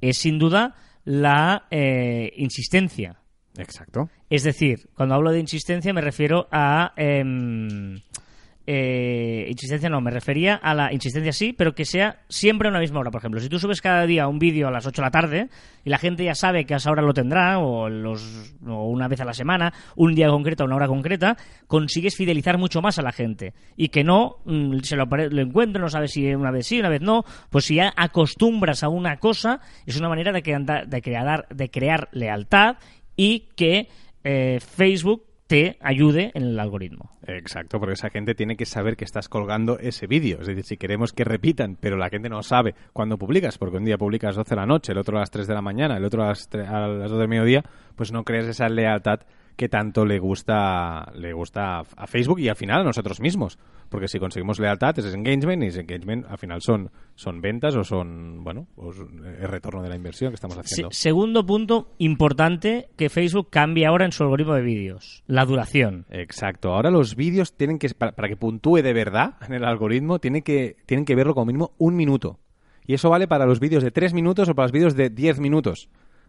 es 0.00 0.16
sin 0.16 0.38
duda 0.38 0.74
la 1.04 1.66
eh, 1.70 2.32
insistencia. 2.36 3.16
Exacto. 3.56 4.10
Es 4.28 4.42
decir, 4.42 4.88
cuando 4.94 5.14
hablo 5.14 5.30
de 5.30 5.40
insistencia 5.40 5.92
me 5.92 6.00
refiero 6.00 6.48
a 6.50 6.92
em, 6.96 8.00
eh, 8.66 9.46
insistencia 9.50 9.90
no, 9.90 10.00
me 10.00 10.10
refería 10.10 10.54
a 10.54 10.74
la 10.74 10.92
insistencia 10.92 11.32
sí, 11.32 11.52
pero 11.52 11.74
que 11.74 11.84
sea 11.84 12.22
siempre 12.28 12.68
a 12.68 12.70
una 12.70 12.80
misma 12.80 13.00
hora. 13.00 13.10
Por 13.10 13.20
ejemplo, 13.20 13.40
si 13.40 13.48
tú 13.48 13.58
subes 13.58 13.82
cada 13.82 14.06
día 14.06 14.26
un 14.26 14.38
vídeo 14.38 14.68
a 14.68 14.70
las 14.70 14.86
8 14.86 15.02
de 15.02 15.06
la 15.06 15.10
tarde 15.10 15.48
y 15.84 15.90
la 15.90 15.98
gente 15.98 16.24
ya 16.24 16.34
sabe 16.34 16.64
que 16.64 16.74
a 16.74 16.78
esa 16.78 16.90
hora 16.90 17.02
lo 17.02 17.12
tendrá, 17.12 17.58
o, 17.58 17.88
los, 17.90 18.54
una 18.62 19.06
vez 19.08 19.20
a 19.20 19.24
la 19.24 19.34
semana, 19.34 19.72
un 19.96 20.14
día 20.14 20.28
concreto, 20.28 20.64
una 20.64 20.76
hora 20.76 20.86
concreta, 20.86 21.36
consigues 21.66 22.16
fidelizar 22.16 22.56
mucho 22.56 22.80
más 22.80 22.98
a 22.98 23.02
la 23.02 23.12
gente. 23.12 23.52
Y 23.76 23.88
que 23.88 24.02
no 24.02 24.36
mm, 24.46 24.78
se 24.78 24.96
lo, 24.96 25.04
lo 25.04 25.42
encuentre, 25.42 25.80
no 25.80 25.88
sabe 25.88 26.08
si 26.08 26.34
una 26.34 26.50
vez 26.50 26.66
sí, 26.66 26.80
una 26.80 26.88
vez 26.88 27.02
no. 27.02 27.24
Pues 27.50 27.66
si 27.66 27.76
ya 27.76 27.92
acostumbras 27.94 28.82
a 28.82 28.88
una 28.88 29.18
cosa, 29.18 29.60
es 29.84 29.98
una 29.98 30.08
manera 30.08 30.32
de, 30.32 30.42
que 30.42 30.56
de, 30.56 31.02
crear, 31.02 31.46
de 31.50 31.70
crear 31.70 32.08
lealtad 32.12 32.76
y 33.16 33.48
que 33.56 33.88
eh, 34.24 34.58
Facebook 34.60 35.33
te 35.46 35.76
ayude 35.80 36.30
en 36.34 36.42
el 36.42 36.58
algoritmo. 36.58 37.10
Exacto, 37.26 37.78
porque 37.78 37.94
esa 37.94 38.08
gente 38.10 38.34
tiene 38.34 38.56
que 38.56 38.64
saber 38.64 38.96
que 38.96 39.04
estás 39.04 39.28
colgando 39.28 39.78
ese 39.78 40.06
vídeo. 40.06 40.40
Es 40.40 40.46
decir, 40.46 40.64
si 40.64 40.76
queremos 40.76 41.12
que 41.12 41.24
repitan, 41.24 41.76
pero 41.78 41.96
la 41.96 42.08
gente 42.08 42.28
no 42.28 42.42
sabe 42.42 42.74
cuándo 42.92 43.18
publicas, 43.18 43.58
porque 43.58 43.76
un 43.76 43.84
día 43.84 43.98
publicas 43.98 44.28
a 44.28 44.30
las 44.30 44.36
12 44.36 44.50
de 44.50 44.56
la 44.60 44.66
noche, 44.66 44.92
el 44.92 44.98
otro 44.98 45.16
a 45.16 45.20
las 45.20 45.30
3 45.30 45.46
de 45.46 45.54
la 45.54 45.62
mañana, 45.62 45.96
el 45.98 46.04
otro 46.04 46.22
a 46.24 46.28
las, 46.28 46.50
tre- 46.50 46.66
a 46.66 46.88
las 46.88 47.10
2 47.10 47.18
del 47.18 47.28
mediodía, 47.28 47.62
pues 47.94 48.10
no 48.10 48.24
crees 48.24 48.46
esa 48.46 48.68
lealtad 48.68 49.20
que 49.56 49.68
tanto 49.68 50.04
le 50.04 50.18
gusta 50.18 51.12
le 51.14 51.32
gusta 51.32 51.80
a 51.80 52.06
Facebook 52.06 52.40
y 52.40 52.48
al 52.48 52.56
final 52.56 52.80
a 52.80 52.84
nosotros 52.84 53.20
mismos. 53.20 53.58
Porque 53.88 54.08
si 54.08 54.18
conseguimos 54.18 54.58
lealtad, 54.58 54.98
ese 54.98 55.08
es 55.08 55.14
engagement 55.14 55.62
y 55.62 55.66
ese 55.66 55.80
engagement 55.82 56.26
al 56.28 56.38
final 56.38 56.60
son, 56.62 56.90
son 57.14 57.40
ventas 57.40 57.76
o 57.76 57.84
son, 57.84 58.42
bueno, 58.42 58.66
pues, 58.74 58.96
el 58.98 59.46
retorno 59.48 59.82
de 59.82 59.88
la 59.88 59.94
inversión 59.94 60.30
que 60.32 60.34
estamos 60.36 60.56
Se- 60.56 60.60
haciendo. 60.62 60.90
segundo 60.90 61.46
punto 61.46 61.92
importante 61.98 62.88
que 62.96 63.08
Facebook 63.10 63.50
cambie 63.50 63.86
ahora 63.86 64.04
en 64.06 64.12
su 64.12 64.24
algoritmo 64.24 64.54
de 64.54 64.62
vídeos, 64.62 65.22
la 65.26 65.44
duración. 65.44 66.06
Exacto. 66.10 66.72
Ahora 66.74 66.90
los 66.90 67.14
vídeos 67.14 67.56
tienen 67.56 67.78
que, 67.78 67.88
para, 67.90 68.12
para 68.12 68.28
que 68.28 68.36
puntúe 68.36 68.76
de 68.82 68.92
verdad 68.92 69.34
en 69.46 69.54
el 69.54 69.64
algoritmo, 69.64 70.18
tienen 70.18 70.42
que, 70.42 70.76
tienen 70.86 71.04
que 71.04 71.14
verlo 71.14 71.34
como 71.34 71.46
mínimo 71.46 71.72
un 71.78 71.94
minuto. 71.94 72.40
Y 72.86 72.94
eso 72.94 73.10
vale 73.10 73.28
para 73.28 73.46
los 73.46 73.60
vídeos 73.60 73.82
de 73.84 73.90
tres 73.90 74.12
minutos 74.12 74.48
o 74.48 74.54
para 74.54 74.64
los 74.64 74.72
vídeos 74.72 74.94
de 74.94 75.08
10 75.08 75.38
minutos. 75.40 75.88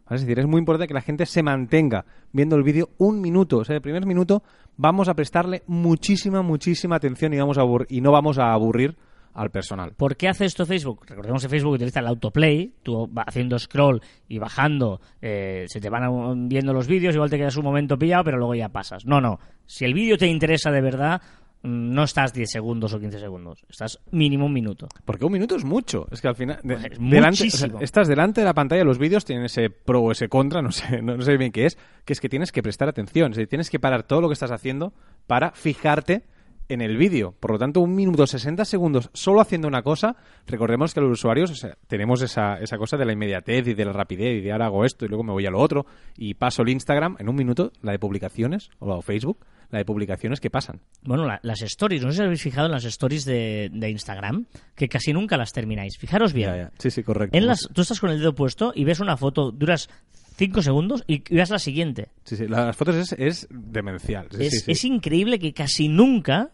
Es 0.10 0.22
decir, 0.22 0.40
es 0.40 0.46
muy 0.46 0.60
importante 0.60 0.88
que 0.88 0.94
la 0.94 1.02
gente 1.02 1.26
se 1.26 1.42
mantenga 1.42 2.06
viendo 2.32 2.56
el 2.56 2.64
vídeo 2.64 2.90
un 2.98 3.22
minuto. 3.22 3.58
O 3.58 3.66
sea, 3.66 3.76
el 3.76 3.82
primer 3.82 4.06
minuto 4.06 4.44
vamos 4.78 5.10
a 5.10 5.14
prestarle 5.16 5.64
muchísima, 5.68 6.42
muchísima 6.42 6.98
atención 6.98 7.34
y, 7.34 7.38
vamos 7.38 7.58
a 7.58 7.64
y 7.90 8.02
no 8.02 8.12
vamos 8.12 8.38
a 8.38 8.54
aburrir 8.54 8.96
al 9.34 9.50
personal. 9.52 9.94
¿Por 9.96 10.16
qué 10.16 10.30
hace 10.30 10.46
esto 10.46 10.66
Facebook? 10.66 11.06
Recordemos 11.08 11.44
que 11.44 11.50
Facebook 11.50 11.74
utiliza 11.74 12.00
el 12.00 12.08
autoplay, 12.08 12.74
tú 12.82 13.12
haciendo 13.28 13.60
scroll 13.60 14.02
y 14.30 14.40
bajando, 14.40 15.02
eh, 15.22 15.66
se 15.68 15.82
te 15.82 15.90
van 15.90 16.48
viendo 16.48 16.72
los 16.72 16.88
vídeos, 16.88 17.14
igual 17.16 17.30
te 17.30 17.38
quedas 17.38 17.58
un 17.58 17.66
momento 17.66 17.98
pillado, 17.98 18.24
pero 18.24 18.38
luego 18.38 18.56
ya 18.56 18.70
pasas. 18.70 19.06
No, 19.06 19.20
no. 19.20 19.40
Si 19.66 19.84
el 19.84 19.94
vídeo 19.94 20.18
te 20.18 20.28
interesa 20.28 20.72
de 20.72 20.82
verdad, 20.82 21.22
no 21.64 22.04
estás 22.04 22.32
10 22.34 22.50
segundos 22.52 22.94
o 22.94 23.00
15 23.00 23.20
segundos, 23.20 23.66
estás 23.70 24.00
mínimo 24.12 24.46
un 24.46 24.54
minuto. 24.54 24.88
Porque 25.04 25.26
un 25.26 25.32
minuto 25.32 25.56
es 25.56 25.64
mucho. 25.64 26.08
Es 26.12 26.22
que 26.22 26.28
al 26.28 26.36
final. 26.36 26.60
de- 26.64 26.76
Pues 26.76 26.86
es 26.86 27.00
delante, 27.00 27.18
o 27.18 27.46
muchísimo. 27.46 27.78
sea, 27.80 27.84
estás 27.84 28.08
delante 28.08 28.42
de 28.42 28.46
la 28.46 28.54
pantalla, 28.54 28.84
los 28.84 29.00
vídeos 29.00 29.26
tienen 29.26 29.46
ese 29.46 29.70
pro 29.70 30.02
o 30.02 30.12
ese 30.12 30.30
contra, 30.30 30.62
no 30.62 30.72
sé, 30.72 30.84
no, 31.02 31.18
no 31.18 31.24
sé 31.24 31.38
bien 31.38 31.52
qué 31.52 31.66
es, 31.66 31.78
que 32.06 32.14
es 32.14 32.20
que 32.22 32.30
tienes 32.30 32.52
que 32.52 32.62
prestar 32.62 32.88
atención. 32.90 33.32
Es 33.32 33.38
decir, 33.38 33.50
tienes 33.50 33.70
que 33.70 33.80
parar 33.80 34.04
todo 34.04 34.22
lo 34.22 34.28
que 34.30 34.34
estás 34.34 34.52
haciendo 34.52 34.94
para 35.28 35.52
fijarte 35.52 36.24
en 36.68 36.82
el 36.82 36.98
vídeo. 36.98 37.36
Por 37.40 37.52
lo 37.52 37.60
tanto, 37.60 37.80
un 37.82 37.94
minuto, 37.94 38.26
60 38.26 38.66
segundos 38.66 39.12
solo 39.14 39.40
haciendo 39.40 39.68
una 39.68 39.84
cosa. 39.84 40.16
Recordemos 40.48 40.96
que 40.96 41.02
los 41.02 41.12
usuarios 41.12 41.52
o 41.52 41.56
sea, 41.56 41.78
tenemos 41.88 42.24
esa, 42.24 42.56
esa 42.60 42.78
cosa 42.80 42.98
de 42.98 43.06
la 43.06 43.14
inmediatez 43.14 43.68
y 43.68 43.74
de 43.76 43.86
la 43.86 43.92
rapidez 43.94 44.40
y 44.40 44.42
de 44.42 44.52
ahora 44.52 44.66
hago 44.66 44.84
esto 44.84 45.06
y 45.06 45.08
luego 45.08 45.24
me 45.24 45.32
voy 45.32 45.46
a 45.46 45.52
lo 45.52 45.60
otro 45.60 45.86
y 46.18 46.34
paso 46.34 46.64
el 46.64 46.70
Instagram 46.70 47.18
en 47.20 47.30
un 47.30 47.36
minuto, 47.36 47.72
la 47.84 47.92
de 47.92 48.00
publicaciones 48.00 48.72
o 48.80 49.00
Facebook, 49.04 49.46
la 49.72 49.80
de 49.80 49.86
publicaciones 49.86 50.40
que 50.40 50.50
pasan. 50.50 50.80
Bueno, 51.04 51.26
la- 51.26 51.40
las 51.44 51.62
stories, 51.62 52.04
no 52.04 52.12
sé 52.12 52.18
si 52.18 52.24
habéis 52.24 52.42
fijado 52.42 52.68
en 52.68 52.72
las 52.72 52.86
stories 52.86 53.26
de, 53.26 53.70
de 53.74 53.90
Instagram, 53.90 54.46
que 54.76 54.88
casi 54.88 55.14
nunca 55.14 55.38
las 55.38 55.54
termináis. 55.54 55.98
Fijaros 55.98 56.34
bien. 56.34 56.70
Sí, 56.80 56.92
sí, 56.92 57.04
correcto. 57.04 57.38
En 57.38 57.48
las, 57.48 57.68
tú 57.74 57.82
estás 57.82 58.00
con 58.00 58.10
el 58.12 58.20
dedo 58.20 58.34
puesto 58.36 58.72
y 58.76 58.84
ves 58.84 59.00
una 59.00 59.18
foto, 59.18 59.52
duras 59.52 59.90
5 60.38 60.62
segundos 60.62 61.04
y 61.08 61.24
ves 61.34 61.50
la 61.50 61.60
siguiente. 61.60 62.10
Sí, 62.24 62.36
sí, 62.36 62.48
las 62.48 62.76
fotos 62.76 62.96
es, 62.96 63.14
es 63.18 63.48
demencial. 63.50 64.28
Sí, 64.32 64.46
es, 64.46 64.52
sí, 64.54 64.60
sí. 64.60 64.72
es 64.72 64.84
increíble 64.86 65.40
que 65.40 65.54
casi 65.54 65.88
nunca 65.88 66.50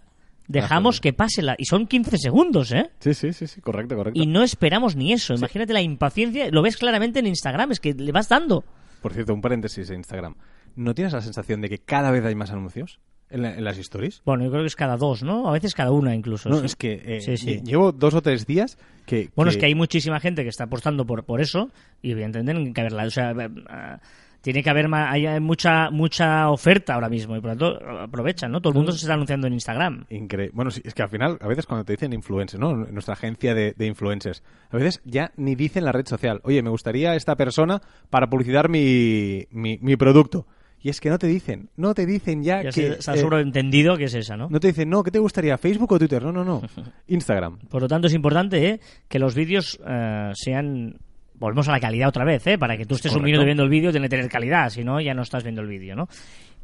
dejamos 0.48 1.00
que 1.00 1.14
pase 1.14 1.42
la... 1.42 1.56
Y 1.58 1.66
son 1.66 1.88
15 1.88 2.18
segundos, 2.18 2.72
¿eh? 2.74 2.92
Sí, 3.00 3.14
sí, 3.14 3.32
sí, 3.34 3.48
sí, 3.48 3.62
correcto, 3.62 3.96
correcto. 3.96 4.20
Y 4.22 4.28
no 4.28 4.44
esperamos 4.44 4.96
ni 4.96 5.14
eso. 5.14 5.34
Imagínate 5.34 5.72
la 5.74 5.82
impaciencia. 5.82 6.50
Lo 6.52 6.62
ves 6.62 6.76
claramente 6.78 7.20
en 7.20 7.28
Instagram, 7.28 7.72
es 7.72 7.80
que 7.80 7.94
le 7.94 8.12
vas 8.12 8.28
dando. 8.28 8.64
Por 9.02 9.14
cierto, 9.14 9.34
un 9.34 9.42
paréntesis 9.42 9.90
en 9.90 9.98
Instagram. 9.98 10.36
¿No 10.76 10.94
tienes 10.94 11.14
la 11.14 11.22
sensación 11.22 11.62
de 11.62 11.70
que 11.70 11.78
cada 11.80 12.12
vez 12.12 12.24
hay 12.26 12.36
más 12.36 12.52
anuncios 12.52 13.00
en, 13.30 13.42
la- 13.44 13.56
en 13.56 13.64
las 13.64 13.78
stories? 13.78 14.22
Bueno, 14.26 14.44
yo 14.44 14.52
creo 14.52 14.64
que 14.64 14.68
es 14.68 14.76
cada 14.76 14.98
dos, 14.98 15.24
¿no? 15.24 15.48
A 15.50 15.52
veces 15.54 15.74
cada 15.76 15.92
una 15.92 16.16
incluso. 16.16 16.50
No, 16.50 16.60
sí. 16.60 16.66
es 16.66 16.76
que 16.76 17.02
eh, 17.06 17.22
Sí, 17.22 17.38
sí. 17.38 17.48
lle- 17.60 17.64
llevo 17.64 17.92
dos 17.92 18.14
o 18.14 18.22
tres 18.22 18.46
días 18.46 18.78
que... 19.06 19.30
Bueno, 19.36 19.52
es 19.52 19.58
que 19.58 19.66
hay 19.66 19.76
muchísima 19.76 20.20
gente 20.20 20.44
que 20.44 20.50
está 20.50 20.66
apostando 20.66 21.06
por, 21.06 21.24
por 21.26 21.42
eso 21.42 21.70
y 22.02 22.12
evidentemente 22.12 22.54
tiene 22.54 22.74
que 22.74 22.82
haberla. 22.82 23.04
O 23.06 23.10
sea, 23.12 23.32
eh, 23.32 23.98
tiene 24.42 24.64
que 24.64 24.70
haber 24.72 24.88
ma- 24.88 25.12
hay 25.12 25.40
mucha 25.40 25.92
mucha 25.92 26.50
oferta 26.50 26.96
ahora 26.96 27.10
mismo 27.10 27.36
y 27.36 27.42
por 27.42 27.52
lo 27.52 27.58
tanto 27.58 27.90
aprovechan, 28.00 28.52
¿no? 28.52 28.60
Todo 28.60 28.72
el 28.72 28.78
mundo 28.78 28.92
se 28.92 28.98
está 29.00 29.14
anunciando 29.14 29.46
en 29.46 29.54
Instagram. 29.54 30.06
Increíble. 30.10 30.52
Bueno, 30.56 30.72
sí, 30.72 30.82
es 30.84 30.96
que 30.96 31.04
al 31.04 31.10
final, 31.10 31.38
a 31.42 31.48
veces 31.48 31.68
cuando 31.68 31.86
te 31.86 31.94
dicen 31.94 32.12
influencers, 32.12 32.60
¿no? 32.60 32.74
Nuestra 32.76 33.14
agencia 33.14 33.54
de, 33.54 33.74
de 33.78 33.86
influencers, 33.86 34.42
a 34.72 34.78
veces 34.78 35.00
ya 35.06 35.32
ni 35.38 35.54
dicen 35.54 35.86
la 35.86 35.92
red 35.92 36.08
social. 36.08 36.42
Oye, 36.44 36.64
me 36.64 36.72
gustaría 36.72 37.16
esta 37.16 37.36
persona 37.36 37.82
para 38.10 38.32
publicitar 38.32 38.68
mi, 38.68 39.46
mi, 39.52 39.78
mi 39.80 39.96
producto. 39.96 40.48
Y 40.84 40.90
es 40.90 41.00
que 41.00 41.10
no 41.10 41.20
te 41.20 41.28
dicen, 41.28 41.70
no 41.78 41.94
te 41.94 42.06
dicen 42.06 42.44
ya, 42.44 42.64
Ya 42.64 42.72
que... 42.72 42.98
ha 43.08 43.14
eh, 43.14 43.18
sobreentendido 43.18 43.98
que 43.98 44.06
es 44.06 44.14
esa, 44.16 44.36
¿no? 44.36 44.50
no 44.50 44.60
te 44.60 44.68
dicen, 44.68 44.90
no, 44.90 45.04
¿qué 45.04 45.12
te 45.12 45.20
gustaría? 45.20 45.58
¿Facebook 45.58 45.92
o 45.92 46.00
Twitter? 46.00 46.24
No, 46.24 46.32
no, 46.32 46.44
no. 46.44 46.62
Instagram. 47.08 47.60
Por 47.70 47.84
lo 47.84 47.88
tanto, 47.88 48.08
es 48.08 48.14
importante 48.14 48.68
¿eh? 48.68 48.80
que 49.08 49.20
los 49.20 49.36
vídeos 49.36 49.80
eh, 49.86 50.32
sean. 50.34 50.98
Volvemos 51.36 51.68
a 51.70 51.72
la 51.72 51.80
calidad 51.80 52.10
otra 52.10 52.24
vez, 52.24 52.46
¿eh? 52.48 52.58
Para 52.58 52.78
que 52.78 52.86
tú 52.86 52.96
estés 52.96 53.16
un 53.16 53.24
minuto 53.24 53.44
viendo 53.46 53.64
el 53.64 53.70
vídeo, 53.70 53.92
tiene 53.92 54.06
que 54.06 54.16
tener 54.16 54.30
calidad, 54.30 54.70
si 54.70 54.84
no, 54.84 55.02
ya 55.02 55.16
no 55.16 55.24
estás 55.24 55.44
viendo 55.44 55.62
el 55.62 55.68
vídeo, 55.68 55.96
¿no? 55.96 56.08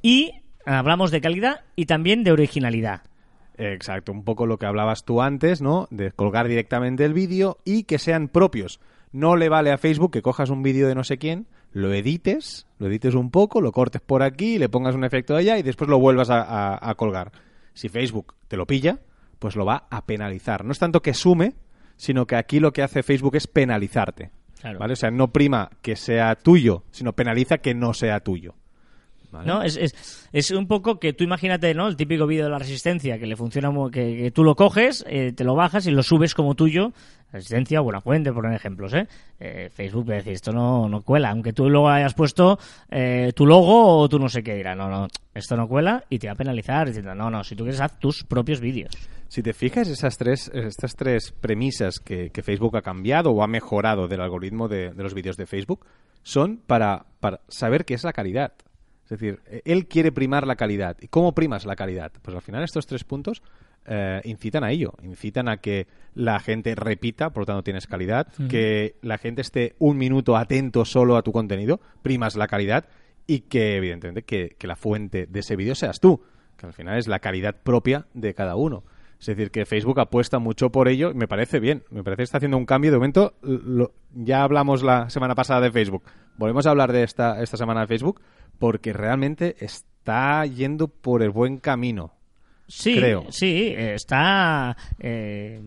Y 0.04 0.32
hablamos 0.66 1.10
de 1.10 1.20
calidad 1.20 1.62
y 1.76 1.86
también 1.86 2.24
de 2.24 2.32
originalidad. 2.32 3.02
Exacto, 3.58 4.12
un 4.12 4.24
poco 4.24 4.46
lo 4.46 4.60
que 4.60 4.68
hablabas 4.68 5.04
tú 5.04 5.22
antes, 5.22 5.64
¿no? 5.64 5.88
De 5.90 6.12
colgar 6.12 6.48
directamente 6.48 7.06
el 7.06 7.14
vídeo 7.14 7.58
y 7.66 7.84
que 7.84 7.98
sean 7.98 8.28
propios. 8.28 8.80
No 9.12 9.36
le 9.36 9.50
vale 9.50 9.72
a 9.72 9.80
Facebook 9.80 10.12
que 10.12 10.22
cojas 10.22 10.52
un 10.52 10.62
vídeo 10.62 10.88
de 10.88 10.94
no 10.94 11.04
sé 11.04 11.18
quién, 11.18 11.48
lo 11.78 11.94
edites, 11.94 12.66
lo 12.80 12.88
edites 12.88 13.14
un 13.14 13.30
poco, 13.30 13.62
lo 13.62 13.72
cortes 13.72 14.02
por 14.02 14.24
aquí, 14.24 14.58
le 14.58 14.68
pongas 14.70 14.96
un 14.96 15.04
efecto 15.04 15.34
de 15.34 15.40
allá 15.42 15.58
y 15.60 15.64
después 15.64 15.90
lo 15.90 16.00
vuelvas 16.00 16.30
a, 16.30 16.42
a- 16.42 16.90
a 16.90 16.96
colgar. 16.96 17.32
Si 17.74 17.88
Facebook 17.90 18.34
te 18.48 18.58
lo 18.58 18.66
pilla, 18.66 19.00
pues 19.40 19.56
lo 19.56 19.66
va 19.66 19.86
a 19.90 20.06
penalizar. 20.06 20.66
No 20.66 20.72
es 20.72 20.80
tanto 20.80 21.02
que 21.02 21.14
sume, 21.14 21.54
sino 21.96 22.26
que 22.26 22.36
aquí 22.36 22.60
lo 22.60 22.74
que 22.74 22.82
hace 22.82 23.04
Facebook 23.04 23.36
es 23.36 23.46
penalizarte. 23.48 24.32
Claro. 24.60 24.80
¿Vale? 24.80 24.94
O 24.94 24.96
sea, 24.96 25.12
no 25.12 25.28
prima 25.32 25.70
que 25.84 25.96
sea 25.96 26.36
tuyo, 26.36 26.84
sino 26.90 27.14
penaliza 27.14 27.60
que 27.60 27.76
no 27.76 27.94
sea 27.94 28.20
tuyo. 28.22 28.56
¿Vale? 29.38 29.48
¿No? 29.48 29.64
Es, 29.64 29.78
es, 29.78 30.28
es 30.32 30.52
un 30.52 30.68
poco 30.68 31.00
que 31.00 31.14
tú 31.14 31.24
imagínate, 31.24 31.74
¿no? 31.74 31.88
El 31.88 31.96
típico 31.96 32.28
vídeo 32.28 32.46
de 32.46 32.52
la 32.52 32.60
resistencia 32.60 33.18
que 33.18 33.26
le 33.26 33.36
funciona, 33.36 33.72
que, 33.92 34.18
que 34.18 34.32
tú 34.32 34.44
lo 34.44 34.56
coges, 34.56 35.06
eh, 35.08 35.32
te 35.34 35.44
lo 35.44 35.56
bajas 35.56 35.88
y 35.88 35.92
lo 35.92 36.04
subes 36.04 36.34
como 36.36 36.56
tuyo. 36.56 36.94
Resistencia 37.30 37.82
o 37.82 37.84
Buena 37.84 38.00
Fuente, 38.00 38.32
por 38.32 38.46
ejemplos, 38.54 38.94
¿eh? 38.94 39.06
Eh, 39.38 39.70
Facebook 39.70 40.10
va 40.10 40.14
a 40.14 40.16
decir, 40.18 40.32
esto 40.32 40.54
no, 40.54 40.88
no 40.88 41.02
cuela. 41.02 41.32
Aunque 41.32 41.52
tú 41.52 41.70
luego 41.70 41.90
hayas 41.90 42.14
puesto 42.14 42.58
eh, 42.90 43.34
tu 43.36 43.46
logo 43.46 43.98
o 43.98 44.08
tú 44.08 44.18
no 44.18 44.30
sé 44.30 44.42
qué 44.44 44.56
dirá. 44.56 44.76
No, 44.76 44.88
no, 44.90 45.08
esto 45.34 45.58
no 45.58 45.68
cuela 45.68 46.06
y 46.10 46.20
te 46.20 46.28
va 46.28 46.34
a 46.34 46.38
penalizar 46.38 46.88
diciendo, 46.88 47.14
no, 47.16 47.30
no, 47.30 47.44
si 47.44 47.56
tú 47.56 47.64
quieres 47.66 47.82
haz 47.82 48.00
tus 48.00 48.24
propios 48.24 48.62
vídeos. 48.62 48.92
Si 49.28 49.44
te 49.44 49.52
fijas, 49.52 49.90
esas 49.90 50.18
tres, 50.18 50.50
estas 50.54 50.96
tres 50.96 51.34
premisas 51.34 52.00
que, 52.00 52.30
que 52.30 52.42
Facebook 52.44 52.78
ha 52.78 52.82
cambiado 52.82 53.32
o 53.32 53.44
ha 53.44 53.48
mejorado 53.48 54.08
del 54.08 54.22
algoritmo 54.22 54.70
de, 54.70 54.94
de 54.94 55.04
los 55.04 55.14
vídeos 55.14 55.36
de 55.36 55.46
Facebook 55.46 55.86
son 56.24 56.62
para, 56.66 57.08
para 57.20 57.42
saber 57.50 57.84
qué 57.84 57.94
es 57.94 58.06
la 58.06 58.14
calidad. 58.14 58.54
Es 59.08 59.12
decir, 59.12 59.40
eh, 59.48 59.62
él 59.64 59.88
quiere 59.88 60.12
primar 60.12 60.46
la 60.46 60.58
calidad. 60.58 60.98
¿Y 61.00 61.08
cómo 61.08 61.34
primas 61.34 61.66
la 61.66 61.76
calidad? 61.78 62.12
Pues 62.22 62.36
al 62.36 62.42
final 62.42 62.64
estos 62.64 62.86
tres 62.88 63.06
puntos 63.06 63.42
eh, 63.86 64.20
incitan 64.26 64.66
a 64.66 64.72
ello. 64.72 64.94
Incitan 65.02 65.48
a 65.48 65.58
que 65.58 65.88
la 66.14 66.40
gente 66.40 66.76
repita, 66.76 67.30
por 67.30 67.44
lo 67.44 67.46
tanto 67.46 67.64
tienes 67.64 67.88
calidad, 67.88 68.28
que 68.50 68.96
la 69.02 69.18
gente 69.18 69.42
esté 69.42 69.76
un 69.80 69.98
minuto 69.98 70.36
atento 70.36 70.84
solo 70.84 71.16
a 71.16 71.22
tu 71.24 71.32
contenido, 71.32 71.80
primas 72.02 72.36
la 72.36 72.48
calidad 72.48 72.86
y 73.26 73.42
que 73.42 73.78
evidentemente 73.78 74.24
que, 74.24 74.56
que 74.58 74.68
la 74.68 74.76
fuente 74.76 75.26
de 75.26 75.40
ese 75.40 75.56
vídeo 75.56 75.74
seas 75.76 76.00
tú, 76.02 76.22
que 76.58 76.66
al 76.66 76.74
final 76.74 76.98
es 76.98 77.08
la 77.08 77.20
calidad 77.20 77.56
propia 77.64 78.08
de 78.14 78.34
cada 78.34 78.56
uno. 78.56 78.84
Es 79.20 79.26
decir, 79.28 79.52
que 79.52 79.66
Facebook 79.66 80.00
apuesta 80.00 80.38
mucho 80.38 80.70
por 80.70 80.88
ello 80.88 81.10
y 81.12 81.14
me 81.16 81.28
parece 81.28 81.60
bien. 81.60 81.84
Me 81.90 82.04
parece 82.04 82.18
que 82.18 82.24
está 82.26 82.38
haciendo 82.38 82.58
un 82.58 82.66
cambio. 82.68 82.92
De 82.92 82.98
momento, 82.98 83.34
lo- 83.42 83.92
ya 84.14 84.44
hablamos 84.44 84.84
la 84.84 85.10
semana 85.10 85.34
pasada 85.34 85.62
de 85.62 85.72
Facebook. 85.72 86.04
Volvemos 86.38 86.66
a 86.66 86.70
hablar 86.72 86.92
de 86.92 87.04
esta, 87.04 87.42
esta 87.42 87.58
semana 87.58 87.82
de 87.82 87.88
Facebook 87.88 88.22
porque 88.60 88.94
realmente 88.94 89.56
está 89.60 90.46
yendo 90.46 90.88
por 90.88 91.22
el 91.24 91.30
buen 91.32 91.58
camino. 91.58 92.14
Sí, 92.70 92.98
Creo. 92.98 93.26
sí, 93.30 93.74
está... 93.78 94.76
eh, 95.00 95.62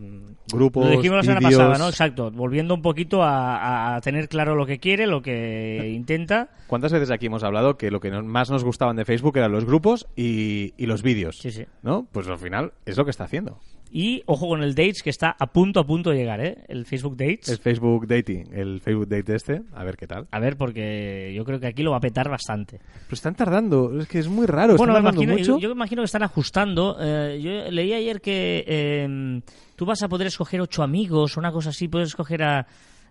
Grupos, 0.53 0.85
lo 0.85 0.91
dijimos 0.91 1.17
la 1.17 1.23
semana 1.23 1.41
pasada, 1.41 1.79
¿no? 1.79 1.89
Exacto, 1.89 2.31
volviendo 2.31 2.75
un 2.75 2.83
poquito 2.83 3.23
a, 3.23 3.95
a 3.97 4.01
tener 4.03 4.29
claro 4.29 4.55
lo 4.55 4.67
que 4.67 4.79
quiere, 4.79 5.07
lo 5.07 5.23
que 5.23 5.91
intenta. 5.95 6.51
¿Cuántas 6.67 6.93
veces 6.93 7.11
aquí 7.11 7.25
hemos 7.27 7.43
hablado 7.43 7.79
que 7.79 7.91
lo 7.91 8.01
que 8.01 8.11
más 8.11 8.51
nos 8.51 8.65
gustaban 8.65 8.97
de 8.97 9.07
Facebook 9.07 9.39
eran 9.39 9.51
los 9.51 9.65
grupos 9.65 10.09
y, 10.15 10.75
y 10.77 10.85
los 10.85 11.03
vídeos? 11.03 11.39
Sí, 11.39 11.51
sí. 11.53 11.65
¿No? 11.83 12.07
Pues 12.13 12.29
al 12.29 12.39
final 12.39 12.75
es 12.85 12.99
lo 12.99 13.05
que 13.07 13.13
está 13.13 13.25
haciendo. 13.25 13.59
Y 13.93 14.23
ojo 14.27 14.47
con 14.49 14.63
el 14.63 14.75
Dates, 14.77 15.03
que 15.03 15.11
está 15.11 15.35
a 15.37 15.47
punto, 15.53 15.81
a 15.81 15.85
punto 15.87 16.11
de 16.11 16.17
llegar, 16.17 16.41
¿eh? 16.41 16.59
El 16.69 16.87
Facebook 16.87 17.17
Dates. 17.17 17.49
El 17.49 17.59
Facebook 17.59 18.07
Dating, 18.07 18.45
el 18.53 18.81
Facebook 18.81 19.09
Date 19.09 19.35
este, 19.35 19.63
a 19.75 19.83
ver 19.83 19.97
qué 19.97 20.07
tal. 20.07 20.29
A 20.31 20.39
ver, 20.39 20.57
porque 20.57 21.33
yo 21.35 21.45
creo 21.45 21.59
que 21.59 21.67
aquí 21.67 21.83
lo 21.83 21.91
va 21.91 21.97
a 21.97 22.01
petar 22.01 22.29
bastante. 22.29 22.79
Pero 22.79 23.15
están 23.15 23.35
tardando, 23.35 23.99
es 24.01 24.07
que 24.07 24.21
es 24.21 24.29
muy 24.29 24.47
raro, 24.47 24.77
Bueno, 24.77 24.97
están 24.97 25.13
imagino, 25.15 25.33
mucho. 25.33 25.45
yo, 25.45 25.59
yo 25.59 25.69
me 25.71 25.75
imagino 25.75 26.03
que 26.03 26.07
están 26.07 26.23
ajustando. 26.23 26.97
Eh, 27.01 27.41
yo 27.43 27.71
leí 27.73 27.93
ayer 27.93 28.21
que 28.21 28.65
eh, 28.67 29.41
tú 29.75 29.85
vas 29.87 30.01
a 30.05 30.09
poder 30.09 30.29
escoger 30.29 30.61
ocho 30.61 30.83
amigos 30.85 31.37
o 31.37 31.41
una 31.41 31.51
cosa 31.51 31.71
así, 31.71 31.89
puedes 31.89 32.11
escoger 32.11 32.43
a... 32.45 32.67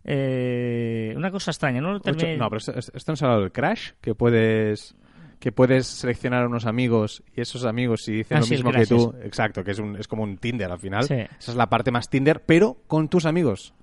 eh, 0.06 1.14
una 1.16 1.32
cosa 1.32 1.52
extraña, 1.52 1.82
¿no? 1.82 1.96
Ocho- 1.96 2.04
Terminé- 2.12 2.38
No, 2.38 2.50
pero 2.50 2.58
esto, 2.60 2.74
esto 2.78 3.12
no 3.12 3.16
se 3.16 3.26
ha 3.26 3.28
hablado 3.28 3.42
del 3.44 3.52
Crash, 3.52 3.92
que 4.02 4.16
puedes 4.16 4.96
que 5.40 5.52
puedes 5.52 5.88
seleccionar 5.88 6.44
a 6.44 6.48
unos 6.48 6.66
amigos 6.66 7.24
y 7.36 7.42
esos 7.42 7.64
amigos 7.66 8.04
si 8.04 8.12
dicen 8.12 8.38
Ah, 8.38 8.40
lo 8.42 8.46
sí, 8.46 8.56
mismo 8.56 8.72
que 8.72 8.86
tú, 8.86 9.14
exacto, 9.24 9.64
que 9.64 9.72
es 9.72 9.80
un 9.80 9.96
es 9.96 10.08
como 10.08 10.24
un 10.24 10.38
Tinder 10.38 10.72
al 10.72 10.80
final. 10.80 11.06
Sí. 11.06 11.14
Esa 11.14 11.52
es 11.52 11.56
la 11.56 11.70
parte 11.70 11.92
más 11.92 12.10
Tinder, 12.10 12.42
pero 12.46 12.78
con 12.88 13.08
tus 13.08 13.26
amigos. 13.26 13.74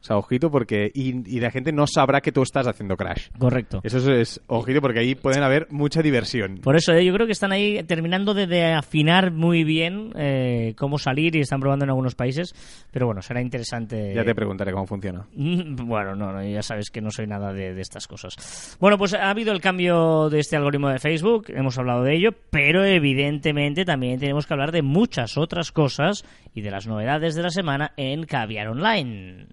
O 0.00 0.04
sea, 0.06 0.16
ojito 0.16 0.50
porque 0.50 0.90
y, 0.94 1.36
y 1.36 1.40
la 1.40 1.50
gente 1.50 1.72
no 1.72 1.86
sabrá 1.86 2.20
que 2.20 2.30
tú 2.32 2.42
estás 2.42 2.66
haciendo 2.66 2.96
Crash. 2.96 3.28
Correcto. 3.38 3.80
Eso 3.82 3.98
es, 3.98 4.06
es- 4.06 4.40
ojito 4.46 4.80
porque 4.80 5.00
ahí 5.00 5.14
pueden 5.14 5.42
haber 5.42 5.66
mucha 5.70 6.00
diversión. 6.02 6.58
Por 6.58 6.76
eso, 6.76 6.92
eh, 6.92 7.04
yo 7.04 7.12
creo 7.12 7.26
que 7.26 7.32
están 7.32 7.50
ahí 7.52 7.82
terminando 7.84 8.32
de, 8.34 8.46
de 8.46 8.72
afinar 8.72 9.32
muy 9.32 9.64
bien 9.64 10.12
eh, 10.16 10.74
cómo 10.76 10.98
salir 10.98 11.34
y 11.34 11.40
están 11.40 11.60
probando 11.60 11.84
en 11.84 11.90
algunos 11.90 12.14
países. 12.14 12.54
Pero 12.92 13.06
bueno, 13.06 13.20
será 13.22 13.40
interesante. 13.42 14.12
Ya 14.14 14.24
te 14.24 14.34
preguntaré 14.34 14.72
cómo 14.72 14.86
funciona. 14.86 15.26
Mm, 15.34 15.74
Bueno, 15.86 16.14
no, 16.14 16.32
no, 16.32 16.42
ya 16.44 16.62
sabes 16.62 16.90
que 16.90 17.00
no 17.00 17.10
soy 17.10 17.26
nada 17.26 17.52
de, 17.52 17.74
de 17.74 17.80
estas 17.80 18.06
cosas. 18.06 18.76
Bueno, 18.80 18.98
pues 18.98 19.14
ha 19.14 19.30
habido 19.30 19.52
el 19.52 19.60
cambio 19.60 20.30
de 20.30 20.38
este 20.40 20.56
algoritmo 20.56 20.88
de 20.88 20.98
Facebook, 20.98 21.46
hemos 21.48 21.78
hablado 21.78 22.02
de 22.04 22.14
ello, 22.14 22.30
pero 22.50 22.84
evidentemente 22.84 23.84
también 23.84 24.20
tenemos 24.20 24.46
que 24.46 24.54
hablar 24.54 24.70
de 24.72 24.82
muchas 24.82 25.36
otras 25.36 25.72
cosas 25.72 26.24
y 26.54 26.60
de 26.60 26.70
las 26.70 26.86
novedades 26.86 27.34
de 27.34 27.42
la 27.42 27.50
semana 27.50 27.92
en 27.96 28.24
Caviar 28.24 28.68
Online. 28.68 29.46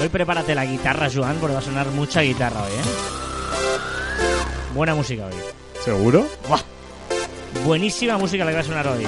Hoy 0.00 0.08
prepárate 0.08 0.54
la 0.54 0.64
guitarra, 0.64 1.08
Joan, 1.14 1.36
porque 1.38 1.52
va 1.54 1.58
a 1.60 1.62
sonar 1.62 1.88
mucha 1.88 2.22
guitarra 2.22 2.62
hoy, 2.62 2.72
¿eh? 2.72 2.82
Buena 4.74 4.94
música 4.94 5.26
hoy. 5.26 5.34
¿Seguro? 5.84 6.26
¡Buah! 6.48 6.60
Buenísima 7.64 8.16
música 8.16 8.44
la 8.44 8.50
que 8.52 8.54
va 8.56 8.60
a 8.62 8.64
sonar 8.64 8.86
hoy. 8.88 9.04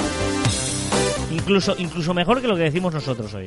Incluso, 1.30 1.74
incluso 1.78 2.12
mejor 2.12 2.42
que 2.42 2.48
lo 2.48 2.56
que 2.56 2.62
decimos 2.64 2.92
nosotros 2.92 3.32
hoy. 3.32 3.46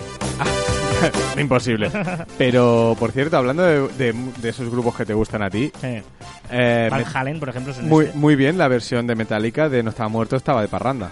Imposible. 1.39 1.91
Pero, 2.37 2.95
por 2.97 3.11
cierto, 3.11 3.37
hablando 3.37 3.63
de, 3.63 3.87
de- 3.89 4.13
de 4.37 4.49
esos 4.49 4.69
grupos 4.69 4.95
que 4.95 5.05
te 5.05 5.13
gustan 5.13 5.43
a 5.43 5.49
ti, 5.49 5.71
Sí. 5.79 6.01
eh, 6.49 6.87
Van 6.89 7.05
Halen, 7.13 7.39
por 7.39 7.49
ejemplo, 7.49 7.73
muy, 7.81 8.05
este. 8.05 8.17
muy 8.17 8.35
bien 8.35 8.57
la 8.57 8.67
versión 8.67 9.05
de 9.05 9.15
Metallica 9.15 9.69
de 9.69 9.83
No 9.83 9.91
estaba 9.91 10.09
muerto, 10.09 10.35
estaba 10.35 10.61
de 10.61 10.67
parranda. 10.67 11.11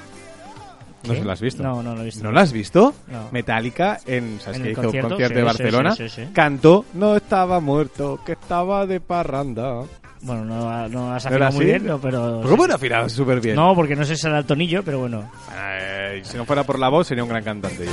No 1.04 1.10
¿Qué? 1.10 1.16
sé 1.16 1.22
si 1.22 1.28
la 1.28 1.34
has 1.34 1.42
visto. 1.42 1.64
No, 1.64 1.84
no 1.84 1.96
lo 1.96 2.02
he 2.02 2.06
visto. 2.06 2.24
¿No 2.24 2.32
la 2.32 2.42
has 2.42 2.52
visto? 2.54 2.94
No. 3.08 3.30
Metallica 3.32 4.00
en, 4.06 4.40
¿sabes 4.40 4.60
¿En 4.60 4.72
hizo? 4.72 4.82
concierto? 4.82 5.10
concierto 5.10 5.34
Sí, 5.34 5.38
de 5.40 5.44
Barcelona. 5.44 5.92
sí, 5.96 6.10
sí, 6.10 6.24
sí. 6.26 6.30
Cantó 6.34 6.86
No 6.94 7.16
estaba 7.16 7.60
muerto, 7.60 8.20
que 8.26 8.34
estaba 8.34 8.86
de 8.86 9.00
parranda. 9.02 9.84
Bueno, 10.22 10.46
no, 10.46 10.88
no 10.88 11.14
has 11.14 11.26
¿No 11.26 11.30
afinado 11.32 11.52
muy 11.52 11.66
bien, 11.66 11.86
no, 11.86 12.00
pero... 12.00 12.40
Pues 12.42 12.50
¿Cómo 12.52 12.66
no 12.66 12.76
afinado 12.76 13.10
súper 13.10 13.42
bien? 13.42 13.58
No, 13.58 13.76
porque 13.76 13.94
no 13.98 14.06
sé 14.06 14.16
si 14.16 14.26
era 14.26 14.38
el 14.40 14.46
tonillo, 14.46 14.82
pero 14.82 15.00
bueno. 15.00 15.30
Eh, 15.54 16.22
si 16.24 16.38
no 16.38 16.46
fuera 16.46 16.64
por 16.64 16.80
la 16.80 16.88
voz, 16.88 17.08
sería 17.08 17.24
un 17.24 17.30
gran 17.30 17.44
cantante. 17.44 17.86
yo. 17.86 17.92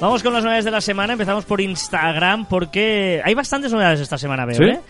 Vamos 0.00 0.22
con 0.22 0.32
las 0.32 0.42
novedades 0.42 0.64
de 0.64 0.70
la 0.70 0.80
semana. 0.80 1.12
Empezamos 1.12 1.44
por 1.44 1.60
Instagram, 1.60 2.46
porque 2.46 3.20
hay 3.22 3.34
bastantes 3.34 3.70
novedades 3.70 4.00
esta 4.00 4.16
semana, 4.16 4.46
veo, 4.46 4.56
¿Sí? 4.56 4.64
¿eh? 4.64 4.80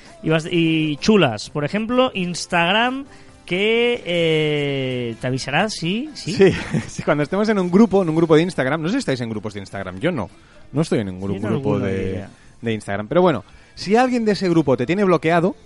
Y 0.52 0.96
chulas. 0.98 1.50
Por 1.50 1.64
ejemplo, 1.64 2.12
Instagram 2.14 3.06
que 3.50 4.00
eh, 4.06 5.16
te 5.20 5.26
avisará, 5.26 5.68
sí, 5.68 6.08
sí. 6.14 6.34
Sí, 6.34 6.52
sí, 6.88 7.02
cuando 7.02 7.24
estemos 7.24 7.48
en 7.48 7.58
un 7.58 7.68
grupo, 7.68 8.00
en 8.00 8.08
un 8.08 8.14
grupo 8.14 8.36
de 8.36 8.42
Instagram, 8.42 8.80
no 8.80 8.86
sé 8.86 8.92
si 8.92 8.98
estáis 8.98 9.20
en 9.22 9.28
grupos 9.28 9.54
de 9.54 9.58
Instagram, 9.58 9.98
yo 9.98 10.12
no, 10.12 10.30
no 10.72 10.82
estoy 10.82 11.00
en 11.00 11.06
ningún 11.06 11.40
grupo 11.40 11.80
de, 11.80 12.28
Instagram. 12.62 13.08
Pero 13.08 13.22
bueno, 13.22 13.42
si 13.74 13.96
alguien 13.96 14.24
de 14.24 14.32
ese 14.32 14.48
grupo 14.48 14.76
te 14.76 14.86
tiene 14.86 15.02
bloqueado, 15.02 15.56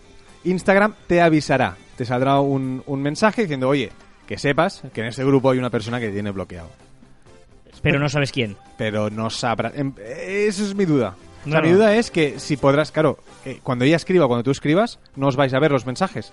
Instagram 0.44 0.94
te 1.06 1.20
avisará, 1.20 1.76
te 1.94 2.06
saldrá 2.06 2.40
un, 2.40 2.82
un 2.86 3.02
mensaje 3.02 3.42
diciendo, 3.42 3.68
oye, 3.68 3.92
que 4.26 4.38
sepas 4.38 4.82
que 4.94 5.02
en 5.02 5.08
ese 5.08 5.22
grupo 5.22 5.50
hay 5.50 5.58
una 5.58 5.68
persona 5.68 6.00
que 6.00 6.06
te 6.06 6.14
tiene 6.14 6.30
bloqueado. 6.30 6.70
Pero 7.82 7.98
no 7.98 8.08
sabes 8.08 8.32
quién. 8.32 8.56
Pero 8.78 9.10
no 9.10 9.28
sabrá. 9.28 9.70
em, 9.76 9.92
Eso 9.98 10.64
es 10.64 10.74
mi 10.74 10.86
duda. 10.86 11.16
O 11.44 11.50
sea, 11.50 11.60
No, 11.60 11.66
mi 11.66 11.74
duda 11.74 11.94
es 11.94 12.10
que 12.10 12.40
si 12.40 12.56
podrás, 12.56 12.90
claro, 12.90 13.18
eh, 13.44 13.60
cuando 13.62 13.84
ella 13.84 13.96
escriba, 13.96 14.26
cuando 14.26 14.42
tú 14.42 14.52
escribas, 14.52 14.98
no 15.16 15.26
os 15.26 15.36
vais 15.36 15.52
a 15.52 15.58
ver 15.58 15.70
los 15.70 15.84
mensajes. 15.84 16.32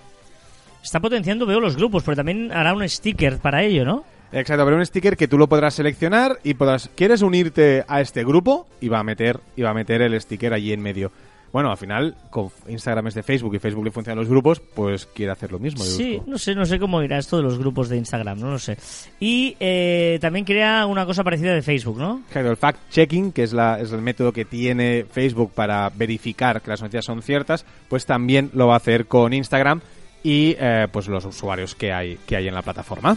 Está 0.82 1.00
potenciando, 1.00 1.46
veo, 1.46 1.60
los 1.60 1.76
grupos, 1.76 2.02
pero 2.02 2.16
también 2.16 2.50
hará 2.52 2.74
un 2.74 2.88
sticker 2.88 3.38
para 3.38 3.62
ello, 3.62 3.84
¿no? 3.84 4.04
Exacto, 4.32 4.64
pero 4.64 4.76
un 4.76 4.86
sticker 4.86 5.16
que 5.16 5.28
tú 5.28 5.36
lo 5.36 5.46
podrás 5.46 5.74
seleccionar 5.74 6.38
y 6.42 6.54
podrás. 6.54 6.90
¿Quieres 6.94 7.22
unirte 7.22 7.84
a 7.86 8.00
este 8.00 8.24
grupo? 8.24 8.66
Y 8.80 8.88
va 8.88 8.98
a 8.98 9.04
meter, 9.04 9.40
y 9.56 9.62
va 9.62 9.70
a 9.70 9.74
meter 9.74 10.00
el 10.02 10.18
sticker 10.20 10.54
allí 10.54 10.72
en 10.72 10.80
medio. 10.80 11.12
Bueno, 11.52 11.70
al 11.70 11.76
final, 11.76 12.16
con 12.30 12.48
Instagram 12.66 13.08
es 13.08 13.14
de 13.14 13.22
Facebook 13.22 13.54
y 13.54 13.58
Facebook 13.58 13.84
le 13.84 13.90
funcionan 13.90 14.18
los 14.20 14.28
grupos, 14.28 14.58
pues 14.58 15.04
quiere 15.04 15.32
hacer 15.32 15.52
lo 15.52 15.58
mismo. 15.58 15.84
Sí, 15.84 16.12
deduzco. 16.12 16.30
no 16.30 16.38
sé, 16.38 16.54
no 16.54 16.64
sé 16.64 16.78
cómo 16.78 17.02
irá 17.02 17.18
esto 17.18 17.36
de 17.36 17.42
los 17.42 17.58
grupos 17.58 17.90
de 17.90 17.98
Instagram, 17.98 18.40
no 18.40 18.52
lo 18.52 18.58
sé. 18.58 18.78
Y 19.20 19.54
eh, 19.60 20.18
también 20.22 20.46
crea 20.46 20.86
una 20.86 21.04
cosa 21.04 21.22
parecida 21.22 21.52
de 21.52 21.60
Facebook, 21.60 21.98
¿no? 21.98 22.22
Exacto, 22.26 22.50
el 22.50 22.56
fact-checking, 22.56 23.32
que 23.32 23.42
es, 23.42 23.52
la, 23.52 23.78
es 23.78 23.92
el 23.92 24.00
método 24.00 24.32
que 24.32 24.46
tiene 24.46 25.04
Facebook 25.10 25.52
para 25.52 25.90
verificar 25.90 26.62
que 26.62 26.70
las 26.70 26.80
noticias 26.80 27.04
son 27.04 27.20
ciertas, 27.20 27.66
pues 27.90 28.06
también 28.06 28.48
lo 28.54 28.68
va 28.68 28.74
a 28.74 28.78
hacer 28.78 29.04
con 29.04 29.34
Instagram 29.34 29.82
y 30.22 30.54
eh, 30.58 30.88
pues 30.90 31.08
los 31.08 31.24
usuarios 31.24 31.74
que 31.74 31.92
hay, 31.92 32.18
que 32.26 32.36
hay 32.36 32.48
en 32.48 32.54
la 32.54 32.62
plataforma. 32.62 33.16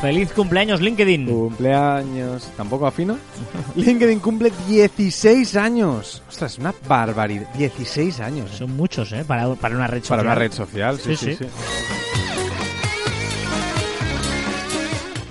Feliz 0.00 0.32
cumpleaños 0.32 0.80
LinkedIn. 0.80 1.26
Cumpleaños. 1.26 2.50
¿Tampoco 2.56 2.86
afino? 2.86 3.18
LinkedIn 3.76 4.20
cumple 4.20 4.50
16 4.66 5.56
años. 5.56 6.22
Ostras, 6.26 6.52
es 6.52 6.58
una 6.58 6.74
barbaridad. 6.88 7.52
16 7.54 8.20
años. 8.20 8.50
¿eh? 8.50 8.56
Son 8.56 8.74
muchos, 8.74 9.12
¿eh? 9.12 9.24
Para, 9.26 9.54
para 9.56 9.76
una 9.76 9.86
red 9.86 10.00
social. 10.00 10.18
Para 10.18 10.30
una 10.30 10.34
red 10.34 10.52
social, 10.52 10.98
sí, 10.98 11.16
Sí, 11.16 11.26
sí, 11.26 11.36
sí. 11.36 11.44
sí. 11.44 11.50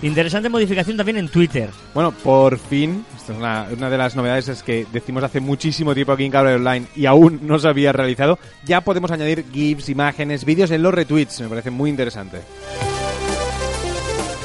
Interesante 0.02 0.48
modificación 0.50 0.96
también 0.96 1.18
en 1.18 1.28
Twitter. 1.30 1.72
Bueno, 1.94 2.12
por 2.12 2.58
fin, 2.58 3.04
esta 3.30 3.34
es 3.34 3.38
una, 3.38 3.68
una 3.72 3.90
de 3.90 3.98
las 3.98 4.16
novedades 4.16 4.48
es 4.48 4.64
que 4.64 4.86
decimos 4.92 5.24
hace 5.24 5.40
muchísimo 5.40 5.94
tiempo 5.94 6.14
aquí 6.14 6.26
en 6.26 6.32
Cable 6.32 6.56
Online 6.56 6.88
y 6.96 7.06
aún 7.06 7.40
no 7.44 7.60
se 7.60 7.68
había 7.68 7.92
realizado. 7.92 8.40
Ya 8.66 8.82
podemos 8.82 9.12
añadir 9.12 9.46
GIFs, 9.52 9.90
imágenes, 9.90 10.46
vídeos 10.46 10.72
en 10.72 10.82
los 10.82 10.94
retweets. 10.94 11.42
Me 11.42 11.48
parece 11.48 11.70
muy 11.70 11.90
interesante. 11.90 12.40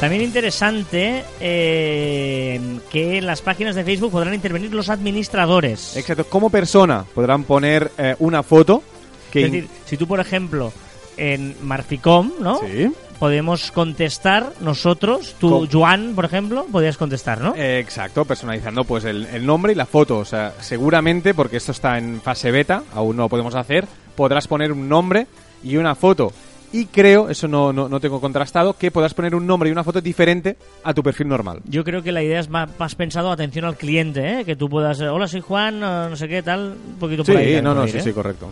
También 0.00 0.22
interesante 0.22 1.24
eh, 1.40 2.60
que 2.90 3.18
en 3.18 3.26
las 3.26 3.40
páginas 3.40 3.74
de 3.74 3.84
Facebook 3.84 4.10
podrán 4.10 4.34
intervenir 4.34 4.74
los 4.74 4.90
administradores. 4.90 5.96
Exacto, 5.96 6.26
como 6.26 6.50
persona 6.50 7.04
podrán 7.14 7.44
poner 7.44 7.90
eh, 7.96 8.16
una 8.18 8.42
foto 8.42 8.82
que... 9.30 9.46
Es 9.46 9.52
decir, 9.52 9.68
si 9.86 9.96
tú, 9.96 10.06
por 10.06 10.20
ejemplo, 10.20 10.72
en 11.16 11.56
Marficom, 11.62 12.32
¿no? 12.40 12.60
Sí. 12.60 12.90
Podemos 13.18 13.70
contestar 13.70 14.52
nosotros, 14.60 15.36
tú, 15.38 15.68
Joan, 15.70 16.14
por 16.14 16.24
ejemplo, 16.24 16.66
podrías 16.70 16.96
contestar, 16.96 17.40
¿no? 17.40 17.54
Eh, 17.54 17.78
Exacto, 17.78 18.24
personalizando 18.24 18.84
pues 18.84 19.04
el, 19.04 19.26
el 19.26 19.46
nombre 19.46 19.72
y 19.72 19.76
la 19.76 19.86
foto. 19.86 20.18
O 20.18 20.24
sea, 20.24 20.52
seguramente, 20.60 21.32
porque 21.34 21.56
esto 21.56 21.72
está 21.72 21.96
en 21.98 22.20
fase 22.20 22.50
beta, 22.50 22.82
aún 22.92 23.16
no 23.16 23.22
lo 23.24 23.28
podemos 23.28 23.54
hacer, 23.54 23.86
podrás 24.16 24.46
poner 24.48 24.72
un 24.72 24.88
nombre 24.88 25.26
y 25.62 25.76
una 25.76 25.94
foto. 25.94 26.32
Y 26.72 26.86
creo, 26.86 27.30
eso 27.30 27.46
no, 27.46 27.72
no, 27.72 27.88
no 27.88 28.00
tengo 28.00 28.20
contrastado, 28.20 28.72
que 28.76 28.90
podrás 28.90 29.14
poner 29.14 29.36
un 29.36 29.46
nombre 29.46 29.68
y 29.68 29.72
una 29.72 29.84
foto 29.84 30.00
diferente 30.00 30.56
a 30.82 30.92
tu 30.92 31.04
perfil 31.04 31.28
normal. 31.28 31.60
Yo 31.66 31.84
creo 31.84 32.02
que 32.02 32.10
la 32.10 32.20
idea 32.20 32.40
es 32.40 32.48
más, 32.48 32.68
más 32.80 32.96
pensado 32.96 33.30
atención 33.30 33.64
al 33.64 33.76
cliente, 33.76 34.40
¿eh? 34.40 34.44
Que 34.44 34.56
tú 34.56 34.68
puedas, 34.68 35.00
eh, 35.00 35.08
hola, 35.08 35.28
soy 35.28 35.40
Juan, 35.40 35.76
eh, 35.76 36.06
no 36.10 36.16
sé 36.16 36.26
qué, 36.26 36.42
tal, 36.42 36.76
un 36.88 36.98
poquito 36.98 37.22
por 37.22 37.36
ahí. 37.36 37.46
Sí, 37.46 37.54
tal, 37.54 37.62
no, 37.64 37.74
no, 37.76 37.86
sí, 37.86 37.98
¿eh? 37.98 38.00
sí, 38.00 38.12
correcto. 38.12 38.50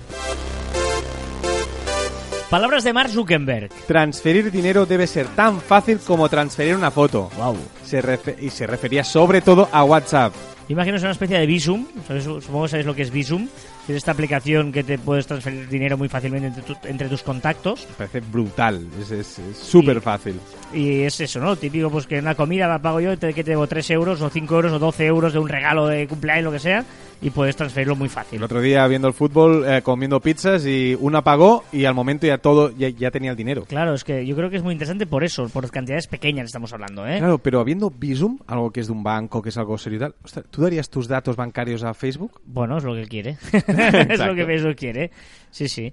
Palabras 2.53 2.85
de 2.85 2.93
Mark 2.93 3.09
Zuckerberg. 3.09 3.71
Transferir 3.87 4.51
dinero 4.51 4.85
debe 4.85 5.07
ser 5.07 5.27
tan 5.29 5.59
fácil 5.59 5.99
como 6.07 6.29
transferir 6.29 6.77
una 6.77 6.91
foto. 6.91 7.31
Wow. 7.39 7.57
Se 7.83 8.03
y 8.43 8.51
se 8.51 8.67
refería 8.67 9.05
sobre 9.05 9.41
todo 9.41 9.71
a 9.73 9.83
WhatsApp. 9.85 10.35
Imaginaos 10.69 11.01
una 11.01 11.13
especie 11.13 11.39
de 11.39 11.47
Visum, 11.47 11.87
supongo 12.21 12.65
que 12.65 12.69
sabéis 12.69 12.87
lo 12.87 12.95
que 12.95 13.03
es 13.03 13.11
Visum, 13.11 13.49
Tienes 13.87 14.03
esta 14.03 14.13
aplicación 14.13 14.71
que 14.71 14.85
te 14.85 14.97
puedes 14.97 15.27
transferir 15.27 15.67
dinero 15.69 15.97
muy 15.99 16.09
fácilmente 16.09 16.47
entre, 16.49 16.63
tu- 16.63 16.77
entre 16.87 17.09
tus 17.09 17.23
contactos. 17.23 17.85
Me 17.91 17.95
parece 18.07 18.21
brutal, 18.21 18.87
es 19.01 19.11
es- 19.11 19.39
es 19.41 19.57
súper 19.57 20.01
fácil. 20.03 20.39
Y 20.75 21.01
es 21.01 21.19
eso, 21.21 21.41
¿no? 21.41 21.57
Típico, 21.57 21.91
pues 21.91 22.07
que 22.07 22.19
una 22.21 22.35
comida 22.37 22.69
la 22.69 22.79
pago 22.81 23.01
yo, 23.01 23.19
que 23.19 23.33
te 23.33 23.43
debo 23.43 23.67
3 23.67 23.91
euros 23.91 24.21
o 24.21 24.29
5 24.31 24.55
euros 24.55 24.73
o 24.73 24.79
12 24.79 25.07
euros 25.07 25.33
de 25.33 25.39
un 25.41 25.49
regalo 25.49 25.89
de 25.89 26.07
cumpleaños, 26.07 26.45
lo 26.45 26.53
que 26.53 26.61
sea, 26.61 26.85
y 27.23 27.31
puedes 27.31 27.57
transferirlo 27.57 27.95
muy 27.95 28.09
fácil. 28.09 28.39
El 28.39 28.43
otro 28.43 28.61
día 28.61 28.87
viendo 28.89 29.07
el 29.07 29.15
fútbol, 29.15 29.65
eh, 29.67 29.81
comiendo 29.83 30.21
pizzas 30.21 30.67
y 30.67 30.97
una 30.99 31.23
pagó 31.23 31.65
y 31.73 31.85
al 31.85 31.95
momento 31.95 32.27
ya 32.27 32.39
todo, 32.39 32.77
ya, 32.77 32.89
ya 32.89 33.11
tenía 33.11 33.31
el 33.31 33.37
dinero. 33.37 33.65
Claro, 33.65 33.95
es 33.95 34.03
que 34.03 34.27
yo 34.27 34.35
creo 34.35 34.51
que 34.51 34.57
es 34.57 34.63
muy 34.63 34.73
interesante 34.73 35.07
por 35.07 35.23
eso, 35.23 35.49
por 35.49 35.71
cantidades 35.71 36.09
pequeñas 36.09 36.47
estamos 36.47 36.73
hablando, 36.73 37.07
¿eh? 37.07 37.19
Claro, 37.19 37.39
pero 37.39 37.61
habiendo 37.61 37.91
Visum, 37.91 38.39
algo 38.49 38.73
que 38.73 38.81
es 38.81 38.89
de 38.89 38.93
un 38.93 39.05
banco, 39.05 39.41
que 39.41 39.51
es 39.51 39.57
algo 39.57 39.79
serio 39.79 39.99
y 39.99 40.01
tal, 40.01 40.15
ostras, 40.25 40.47
¿tú 40.51 40.63
darías 40.63 40.91
tus 40.91 41.07
datos 41.07 41.37
bancarios 41.37 41.85
a 41.85 41.95
Facebook? 41.95 42.41
Bueno, 42.45 42.79
es 42.79 42.85
lo 42.85 42.95
que 42.95 43.03
él 43.03 43.09
quiere. 43.09 43.37
es 43.53 44.19
lo 44.19 44.35
que 44.35 44.45
Facebook 44.45 44.77
quiere. 44.77 45.11
Sí, 45.51 45.69
sí. 45.69 45.93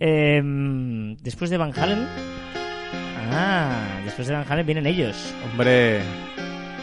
Em, 0.00 1.16
después 1.18 1.50
de 1.50 1.56
Van 1.56 1.72
Halen. 1.78 2.06
Ah, 3.30 4.00
después 4.04 4.26
de 4.26 4.34
Van 4.34 4.44
Halen 4.50 4.66
vienen 4.66 4.86
ellos. 4.86 5.32
Hombre, 5.50 6.00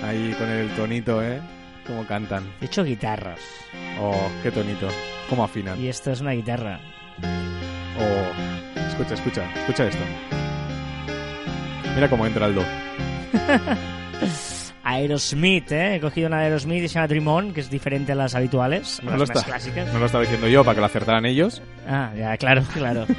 ahí 0.02 0.34
con 0.40 0.50
el 0.50 0.70
tonito, 0.76 1.22
¿eh? 1.22 1.42
Cómo 1.88 2.06
cantan. 2.06 2.44
De 2.60 2.66
hecho, 2.68 2.84
guitarras. 2.84 3.40
Oh, 4.00 4.30
qué 4.44 4.52
tonito. 4.52 4.88
Cómo 5.30 5.44
afinan. 5.44 5.80
Y 5.82 5.88
esto 5.88 6.12
es 6.12 6.22
una 6.22 6.32
guitarra. 6.32 6.80
Oh, 8.00 8.80
escucha, 8.88 9.14
escucha, 9.16 9.50
escucha 9.56 9.88
esto. 9.88 10.04
Mira 11.96 12.10
cómo 12.10 12.26
entra 12.26 12.46
el 12.48 12.56
do. 12.56 12.64
Aerosmith, 14.84 15.72
¿eh? 15.72 15.96
He 15.96 16.00
cogido 16.02 16.28
una 16.28 16.40
de 16.40 16.46
Aerosmith 16.46 16.84
y 16.84 16.88
se 16.88 16.96
llama 16.96 17.08
Dream 17.08 17.28
On, 17.28 17.54
que 17.54 17.62
es 17.62 17.70
diferente 17.70 18.14
a 18.14 18.16
las 18.16 18.34
habituales, 18.36 19.00
a 19.00 19.04
No 19.04 19.12
las 19.12 19.20
lo, 19.20 19.26
más 19.28 19.38
está- 19.38 19.50
clásicas. 19.50 19.94
no 19.94 20.00
lo 20.00 20.06
estaba 20.08 20.24
diciendo 20.24 20.48
yo 20.48 20.64
para 20.64 20.76
que 20.76 20.80
lo 20.82 20.86
acertaran 20.88 21.26
ellos. 21.26 21.62
Ah, 21.88 22.12
ya, 22.18 22.36
claro, 22.38 22.64
claro. 22.74 23.06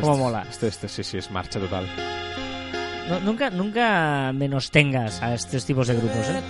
Cómo 0.00 0.16
mola. 0.18 0.44
Este, 0.48 0.68
este 0.68 0.88
sí, 0.88 1.02
sí, 1.04 1.18
es 1.18 1.30
marcha 1.30 1.58
total. 1.58 1.86
No- 3.08 3.20
nunca, 3.20 3.50
nunca 3.50 4.32
menos 4.34 4.70
tengas 4.70 5.22
a 5.22 5.34
estos 5.34 5.64
tipos 5.64 5.86
de 5.88 5.94
grupos, 5.94 6.26
¿eh? 6.28 6.42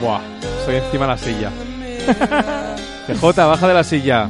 Buah, 0.00 0.20
estoy 0.60 0.76
encima 0.76 1.06
de 1.06 1.10
la 1.12 1.18
silla. 1.18 1.50
CJ, 3.06 3.36
baja 3.36 3.68
de 3.68 3.74
la 3.74 3.84
silla. 3.84 4.28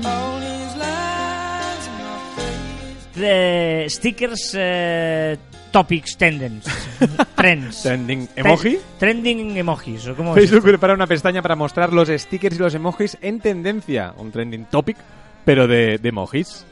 Stickers, 3.88 4.52
eh, 4.58 5.36
topics, 5.70 6.16
tendens, 6.16 6.64
trends. 7.34 7.82
Trending 7.82 8.28
emoji. 8.36 8.76
Tre- 8.76 8.80
Trending 8.98 9.56
emojis, 9.56 10.06
¿o 10.08 10.14
cómo 10.16 10.30
es 10.36 10.40
Facebook 10.42 10.58
esto? 10.58 10.68
prepara 10.68 10.94
una 10.94 11.06
pestaña 11.06 11.40
para 11.42 11.56
mostrar 11.56 11.92
los 11.92 12.08
stickers 12.08 12.56
y 12.56 12.58
los 12.58 12.74
emojis 12.74 13.16
en 13.22 13.40
tendencia. 13.40 14.12
Un 14.18 14.30
trending 14.32 14.66
topic, 14.66 14.96
pero 15.44 15.66
de, 15.66 15.98
de 15.98 16.08
emojis. 16.08 16.64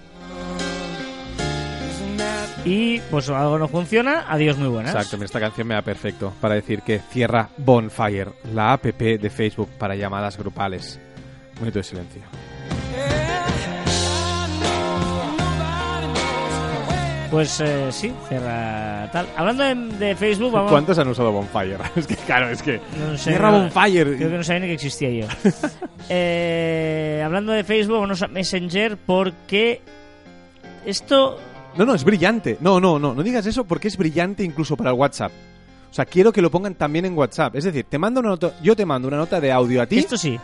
Y 2.65 2.99
pues 3.11 3.29
algo 3.29 3.59
no 3.59 3.69
funciona, 3.69 4.25
adiós 4.29 4.57
muy 4.57 4.69
buenas. 4.69 4.95
Exacto, 4.95 5.23
esta 5.23 5.39
canción 5.41 5.67
me 5.67 5.75
da 5.75 5.83
perfecto 5.83 6.33
para 6.41 6.55
decir 6.55 6.81
que 6.83 6.99
cierra 6.99 7.51
Bonfire, 7.59 8.29
la 8.55 8.73
app 8.73 8.85
de 8.85 9.31
Facebook 9.31 9.69
para 9.79 9.95
llamadas 9.97 10.39
grupales. 10.39 10.99
Un 11.57 11.61
minuto 11.61 11.79
de 11.81 11.83
silencio. 11.85 12.23
Pues 17.31 17.61
eh, 17.61 17.91
sí, 17.91 18.13
cierra 18.29 19.11
tal. 19.11 19.27
Hablando 19.37 19.65
de, 19.65 19.75
de 20.07 20.15
Facebook, 20.15 20.53
vamos... 20.53 20.71
¿Cuántos 20.71 20.97
han 20.99 21.09
usado 21.09 21.33
Bonfire? 21.33 21.79
es 21.97 22.07
que 22.07 22.15
claro, 22.15 22.49
es 22.49 22.63
que 22.63 22.81
No 22.97 23.19
sé, 23.19 23.31
cierra 23.31 23.51
no- 23.51 23.59
Bonfire. 23.63 24.17
Creo 24.17 24.31
que 24.31 24.37
no 24.37 24.45
sabía 24.45 24.61
ni 24.61 24.67
que 24.69 24.75
existía 24.75 25.11
yo. 25.11 25.27
Eh, 26.11 27.23
hablando 27.25 27.53
de 27.53 27.65
Facebook, 27.65 27.99
vamos 27.99 28.21
a 28.23 28.29
Messenger 28.29 28.97
porque 28.99 29.81
esto... 30.85 31.39
No, 31.77 31.85
no, 31.85 31.95
es 31.95 32.05
brillante. 32.05 32.57
No, 32.61 32.81
no, 32.81 32.99
no, 32.99 33.15
no 33.15 33.23
digas 33.23 33.47
eso 33.47 33.65
porque 33.65 33.89
es 33.89 33.97
brillante 33.97 34.43
incluso 34.45 34.77
para 34.77 34.91
el 34.91 34.97
WhatsApp. 34.97 35.33
O 35.91 35.95
sea, 35.95 36.05
quiero 36.05 36.33
que 36.33 36.43
lo 36.43 36.51
pongan 36.51 36.75
también 36.75 37.05
en 37.05 37.17
WhatsApp. 37.17 37.55
Es 37.55 37.65
decir, 37.65 37.87
te 37.89 37.99
mando 37.99 38.19
una 38.21 38.31
nota, 38.31 38.53
yo 38.63 38.75
te 38.75 38.85
mando 38.85 39.07
una 39.09 39.17
nota 39.17 39.41
de 39.41 39.53
audio 39.53 39.81
a 39.81 39.87
ti. 39.87 39.99
Esto 39.99 40.17
sí. 40.17 40.35
¿Es 40.35 40.41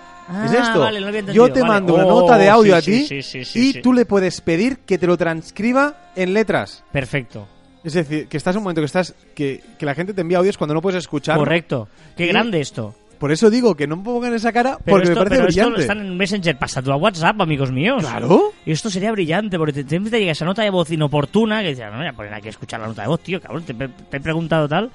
Ah, 0.53 0.63
esto? 0.63 0.79
vale, 0.81 1.01
no 1.01 1.09
había 1.09 1.21
entendido. 1.21 1.47
yo 1.49 1.53
te 1.53 1.61
Vale. 1.61 1.73
mando 1.73 1.95
una 1.95 2.07
Oh, 2.07 2.21
nota 2.21 2.39
de 2.39 2.49
audio 2.49 2.73
sí, 2.75 2.79
a 2.79 2.83
ti 2.83 3.05
sí, 3.07 3.23
sí, 3.23 3.45
sí, 3.45 3.59
y 3.59 3.73
sí. 3.73 3.83
tú 3.83 3.93
le 3.93 4.05
puedes 4.07 4.41
pedir 4.43 4.79
que 4.79 4.97
te 4.97 5.09
lo 5.09 5.17
transcriba 5.17 6.13
en 6.15 6.35
letras. 6.35 6.85
Perfecto. 6.93 7.49
Es 7.83 7.95
decir, 7.95 8.29
que 8.29 8.37
estás 8.37 8.55
en 8.55 8.59
un 8.59 8.65
momento 8.65 8.81
que 8.83 8.87
estás 8.87 9.15
que, 9.35 9.61
que 9.77 9.87
la 9.87 9.95
gente 9.97 10.15
te 10.15 10.21
envía 10.21 10.39
audios 10.39 10.57
cuando 10.57 10.75
no 10.75 10.81
puedes 10.83 10.99
escuchar. 10.99 11.37
Correcto. 11.37 11.89
Qué 12.17 12.27
Y- 12.27 12.29
grande 12.29 12.61
esto. 12.61 12.95
Por 13.21 13.31
eso 13.31 13.51
digo 13.51 13.77
que 13.77 13.87
no 13.87 13.97
me 13.99 14.03
pongan 14.03 14.35
esa 14.35 14.51
cara 14.51 14.79
Pero 14.85 14.97
porque 14.97 15.11
esto, 15.11 15.21
me 15.21 15.27
parece 15.27 15.37
pero 15.43 15.49
esto 15.51 15.61
brillante. 15.63 15.81
están 15.83 16.01
en 16.01 16.17
Messenger 16.17 16.59
pasando 16.59 16.93
a 16.93 16.97
WhatsApp, 16.97 17.41
amigos 17.41 17.71
míos. 17.71 18.01
Claro. 18.03 18.53
Y 18.67 18.73
esto 18.73 18.91
sería 18.91 19.13
brillante, 19.13 19.59
porque 19.59 19.85
te, 19.85 19.85
te, 19.85 19.99
llega 20.19 20.33
esa 20.33 20.45
nota 20.47 20.63
de 20.63 20.71
voz 20.71 20.91
inoportuna 20.91 21.61
que 21.63 21.69
dices, 21.69 21.85
no 21.93 21.99
voy 21.99 22.07
a 22.09 22.13
poner 22.15 22.33
aquí 22.35 22.49
a 22.49 22.51
escuchar 22.51 22.81
la 22.81 22.89
nota 22.89 23.03
de 23.03 23.09
voz, 23.09 23.21
tío, 23.21 23.41
cabrón, 23.41 23.63
te, 23.63 23.75
te 23.75 24.17
he 24.17 24.21
preguntado 24.21 24.67
tal. 24.67 24.91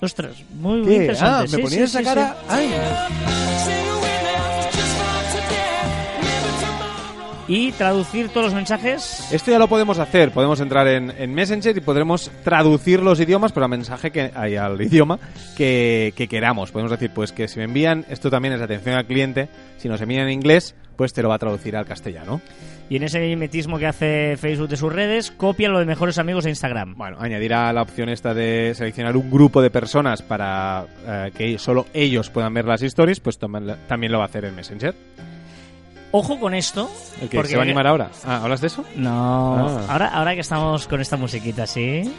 Ostras, 0.00 0.32
muy, 0.60 0.82
muy 0.82 0.94
interesante. 0.96 1.34
Ah, 1.34 1.40
me 1.42 1.48
Sí, 1.48 1.56
ponía 1.56 1.78
sí, 1.78 1.82
esa 1.84 1.98
sí, 2.00 2.04
cara. 2.04 2.36
Ay. 2.48 3.95
Y 7.48 7.70
traducir 7.72 8.28
todos 8.28 8.46
los 8.46 8.54
mensajes. 8.54 9.28
Esto 9.30 9.52
ya 9.52 9.58
lo 9.58 9.68
podemos 9.68 9.98
hacer. 9.98 10.32
Podemos 10.32 10.60
entrar 10.60 10.88
en, 10.88 11.12
en 11.16 11.32
Messenger 11.32 11.76
y 11.76 11.80
podremos 11.80 12.30
traducir 12.42 13.00
los 13.00 13.20
idiomas, 13.20 13.52
pero 13.52 13.64
al 13.64 13.70
mensaje 13.70 14.10
que 14.10 14.32
hay 14.34 14.56
al 14.56 14.80
idioma 14.82 15.18
que, 15.56 16.12
que 16.16 16.26
queramos. 16.26 16.72
Podemos 16.72 16.90
decir, 16.90 17.10
pues 17.14 17.30
que 17.30 17.46
si 17.46 17.58
me 17.58 17.64
envían, 17.64 18.04
esto 18.08 18.30
también 18.30 18.54
es 18.54 18.60
atención 18.60 18.96
al 18.96 19.06
cliente. 19.06 19.48
Si 19.78 19.88
nos 19.88 20.00
envían 20.00 20.26
en 20.26 20.32
inglés, 20.32 20.74
pues 20.96 21.12
te 21.12 21.22
lo 21.22 21.28
va 21.28 21.36
a 21.36 21.38
traducir 21.38 21.76
al 21.76 21.86
castellano. 21.86 22.40
Y 22.88 22.96
en 22.96 23.02
ese 23.02 23.20
mimetismo 23.20 23.78
que 23.78 23.86
hace 23.86 24.36
Facebook 24.36 24.68
de 24.68 24.76
sus 24.76 24.92
redes, 24.92 25.30
copia 25.30 25.68
lo 25.68 25.78
de 25.78 25.86
mejores 25.86 26.18
amigos 26.18 26.44
de 26.44 26.50
Instagram. 26.50 26.94
Bueno, 26.96 27.16
añadirá 27.20 27.72
la 27.72 27.82
opción 27.82 28.08
esta 28.08 28.32
de 28.32 28.72
seleccionar 28.74 29.16
un 29.16 29.30
grupo 29.30 29.60
de 29.60 29.70
personas 29.70 30.22
para 30.22 30.86
eh, 31.06 31.32
que 31.36 31.58
solo 31.58 31.86
ellos 31.94 32.30
puedan 32.30 32.54
ver 32.54 32.64
las 32.64 32.82
stories, 32.82 33.20
pues 33.20 33.38
también 33.38 33.76
también 33.88 34.12
lo 34.12 34.18
va 34.18 34.24
a 34.24 34.28
hacer 34.28 34.44
en 34.44 34.54
Messenger. 34.54 34.94
Ojo 36.12 36.38
con 36.40 36.54
esto. 36.54 36.90
¿El 37.20 37.28
que 37.28 37.36
porque- 37.36 37.50
se 37.50 37.56
va 37.56 37.62
a 37.62 37.64
animar 37.64 37.86
ahora? 37.86 38.10
Ah, 38.24 38.40
¿hablas 38.42 38.60
de 38.60 38.68
eso? 38.68 38.84
No, 38.94 39.56
Ah. 39.68 39.86
ahora, 39.88 40.06
ahora 40.08 40.34
que 40.34 40.40
estamos 40.40 40.86
con 40.86 41.00
esta 41.00 41.16
musiquita, 41.16 41.66
¿sí? 41.66 42.10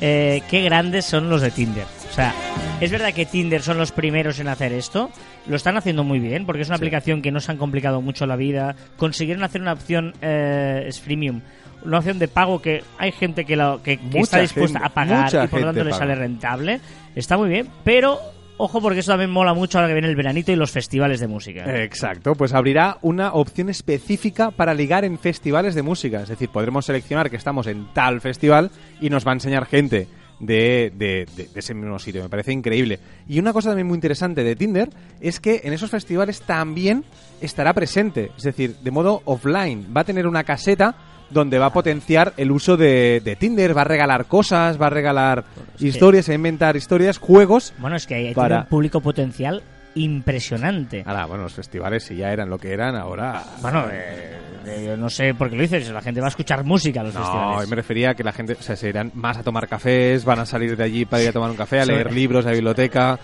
Eh, 0.00 0.42
qué 0.50 0.62
grandes 0.62 1.04
son 1.04 1.30
los 1.30 1.40
de 1.40 1.50
Tinder. 1.50 1.86
O 2.10 2.12
sea, 2.12 2.32
es 2.80 2.90
verdad 2.90 3.12
que 3.12 3.26
Tinder 3.26 3.62
son 3.62 3.78
los 3.78 3.92
primeros 3.92 4.38
en 4.40 4.48
hacer 4.48 4.72
esto. 4.72 5.10
Lo 5.46 5.56
están 5.56 5.76
haciendo 5.76 6.04
muy 6.04 6.18
bien 6.18 6.46
porque 6.46 6.62
es 6.62 6.68
una 6.68 6.76
Sí. 6.78 6.82
aplicación 6.82 7.22
que 7.22 7.30
no 7.32 7.40
se 7.40 7.50
han 7.52 7.58
complicado 7.58 8.00
mucho 8.00 8.26
la 8.26 8.36
vida. 8.36 8.74
Consiguieron 8.96 9.42
hacer 9.44 9.60
una 9.60 9.72
opción 9.72 10.12
eh, 10.20 10.84
es 10.86 11.00
freemium, 11.00 11.40
una 11.84 11.98
opción 11.98 12.18
de 12.18 12.28
pago 12.28 12.60
que 12.60 12.82
hay 12.98 13.12
gente 13.12 13.44
que, 13.44 13.56
lo, 13.56 13.82
que, 13.82 13.98
está 14.14 14.40
dispuesta 14.40 14.80
gente, 14.80 14.86
a 14.86 14.94
pagar 14.94 15.44
y 15.44 15.48
por 15.48 15.60
lo 15.60 15.66
tanto 15.68 15.84
le 15.84 15.92
sale 15.92 16.14
rentable. 16.16 16.80
Está 17.14 17.36
muy 17.36 17.48
bien, 17.48 17.68
pero 17.84 18.18
ojo 18.56 18.80
porque 18.80 19.00
eso 19.00 19.12
también 19.12 19.30
mola 19.30 19.54
mucho 19.54 19.78
ahora 19.78 19.88
que 19.88 19.94
viene 19.94 20.08
el 20.08 20.16
veranito 20.16 20.52
y 20.52 20.56
los 20.56 20.70
festivales 20.70 21.20
de 21.20 21.26
música. 21.26 21.82
Exacto, 21.82 22.34
pues 22.34 22.52
abrirá 22.54 22.98
una 23.02 23.32
opción 23.32 23.68
específica 23.68 24.50
para 24.50 24.74
ligar 24.74 25.04
en 25.04 25.18
festivales 25.18 25.74
de 25.74 25.82
música. 25.82 26.22
Es 26.22 26.28
decir, 26.28 26.48
podremos 26.50 26.86
seleccionar 26.86 27.30
que 27.30 27.36
estamos 27.36 27.66
en 27.66 27.86
tal 27.92 28.20
festival 28.20 28.70
y 29.00 29.10
nos 29.10 29.26
va 29.26 29.32
a 29.32 29.34
enseñar 29.34 29.66
gente 29.66 30.06
de, 30.40 30.92
de- 30.96 31.26
de- 31.36 31.48
ese 31.54 31.74
mismo 31.74 31.98
sitio. 31.98 32.22
Me 32.22 32.28
parece 32.28 32.52
increíble. 32.52 32.98
Y 33.28 33.38
una 33.38 33.52
cosa 33.52 33.70
también 33.70 33.86
muy 33.86 33.94
interesante 33.96 34.42
de 34.44 34.56
Tinder 34.56 34.90
es 35.20 35.40
que 35.40 35.60
en 35.64 35.72
esos 35.72 35.90
festivales 35.90 36.42
también 36.42 37.04
estará 37.40 37.72
presente. 37.72 38.30
Es 38.36 38.42
decir, 38.42 38.76
de 38.82 38.90
modo 38.90 39.22
offline. 39.24 39.86
Va 39.96 40.02
a 40.02 40.04
tener 40.04 40.26
una 40.26 40.44
caseta 40.44 40.94
donde 41.30 41.58
va 41.58 41.66
a 41.66 41.72
potenciar 41.72 42.32
el 42.36 42.50
uso 42.50 42.76
de, 42.76 43.20
de 43.24 43.36
Tinder, 43.36 43.76
va 43.76 43.82
a 43.82 43.84
regalar 43.84 44.26
cosas, 44.26 44.80
va 44.80 44.86
a 44.86 44.90
regalar 44.90 45.44
que- 45.78 45.86
historias, 45.88 46.28
a 46.28 46.34
inventar 46.34 46.76
historias, 46.76 47.18
juegos. 47.18 47.72
Bueno, 47.78 47.96
es 47.96 48.06
que 48.06 48.32
Para- 48.34 48.48
tiene 48.48 48.60
un 48.62 48.68
público 48.68 49.00
potencial 49.00 49.62
impresionante. 49.96 51.02
Ahora, 51.06 51.26
bueno, 51.26 51.44
los 51.44 51.54
festivales 51.54 52.02
si 52.04 52.16
ya 52.16 52.32
eran 52.32 52.48
lo 52.50 52.58
que 52.58 52.72
eran, 52.72 52.96
ahora... 52.96 53.42
Bueno, 53.62 53.86
eh, 53.92 54.32
eh, 54.66 54.84
yo 54.86 54.96
no 54.96 55.08
sé 55.08 55.34
por 55.34 55.48
qué 55.50 55.56
lo 55.56 55.62
dices, 55.62 55.88
la 55.90 56.00
gente 56.00 56.20
va 56.20 56.26
a 56.26 56.30
escuchar 56.30 56.64
música 56.64 57.00
a 57.00 57.04
los 57.04 57.14
No, 57.14 57.20
festivales. 57.20 57.68
me 57.68 57.76
refería 57.76 58.10
a 58.10 58.14
que 58.14 58.24
la 58.24 58.32
gente, 58.32 58.54
o 58.58 58.62
sea, 58.62 58.74
se 58.76 58.88
irán 58.88 59.12
más 59.14 59.36
a 59.38 59.42
tomar 59.42 59.68
cafés, 59.68 60.24
van 60.24 60.40
a 60.40 60.46
salir 60.46 60.76
de 60.76 60.82
allí 60.84 61.04
para 61.04 61.22
ir 61.22 61.28
a 61.28 61.32
tomar 61.32 61.50
un 61.50 61.56
café, 61.56 61.80
a 61.80 61.84
leer 61.86 62.12
libros 62.12 62.44
a 62.44 62.48
la 62.48 62.54
biblioteca, 62.54 63.18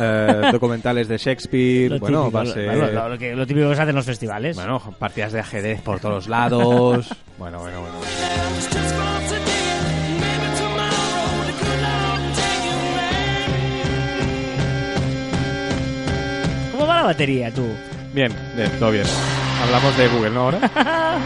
eh, 0.00 0.48
documentales 0.52 1.08
de 1.08 1.18
Shakespeare, 1.18 1.90
Lo 1.90 1.98
bueno, 1.98 2.20
típico, 2.24 2.36
va 2.38 2.42
a 2.42 2.46
ser... 2.46 2.66
bueno, 2.66 2.90
lo, 2.90 3.08
lo 3.10 3.18
que- 3.18 3.34
lo 3.36 3.46
típico 3.46 3.68
que 3.68 3.76
se 3.76 3.82
hace 3.82 3.90
en 3.90 3.96
los 3.96 4.06
festivales. 4.06 4.56
Bueno, 4.56 4.80
partidas 4.98 5.32
de 5.32 5.40
ajedrez 5.40 5.82
por 5.82 6.00
todos 6.00 6.28
lados. 6.28 7.10
bueno, 7.38 7.58
bueno, 7.60 7.80
bueno. 7.80 8.00
¿Cómo 16.72 16.86
va 16.86 16.96
la 16.96 17.02
batería, 17.02 17.52
tú? 17.52 17.66
Bien, 18.12 18.32
bien, 18.56 18.70
todo 18.78 18.90
bien. 18.90 19.04
Hablamos 19.62 19.96
de 19.96 20.08
Google, 20.08 20.30
¿no? 20.30 20.40
Ahora. 20.40 20.58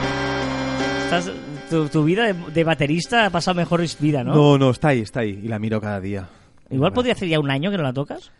Estás- 1.04 1.32
tu, 1.70 1.88
tu 1.88 2.04
vida 2.04 2.26
de, 2.26 2.34
de 2.34 2.64
baterista 2.64 3.26
ha 3.26 3.30
pasado 3.30 3.54
mejor 3.54 3.82
vida, 4.00 4.24
¿no? 4.24 4.34
No, 4.34 4.58
no, 4.58 4.70
está 4.70 4.88
ahí, 4.88 5.00
está 5.00 5.20
ahí. 5.20 5.40
Y 5.42 5.48
la 5.48 5.58
miro 5.58 5.80
cada 5.80 6.00
día. 6.00 6.28
Igual 6.70 6.92
podría 6.92 7.12
hacer 7.14 7.28
ya 7.28 7.40
un 7.40 7.50
año 7.50 7.70
que 7.70 7.76
no 7.76 7.82
la 7.82 7.92
tocas. 7.92 8.30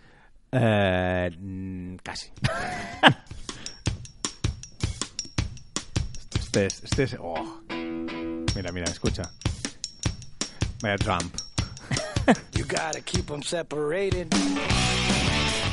Eh, 0.53 1.31
mm, 1.39 1.97
casi. 2.03 2.29
este 6.39 6.67
es... 6.67 6.83
Este 6.85 7.03
es 7.03 7.17
oh. 7.21 7.58
Mira, 8.59 8.73
mira, 8.73 8.87
escucha. 8.91 9.23
Vaya 10.83 10.97
Trump. 10.99 11.33
You 12.57 12.65
gotta 12.65 13.01
keep 13.05 13.27
them 13.27 13.41
separated. 13.41 14.27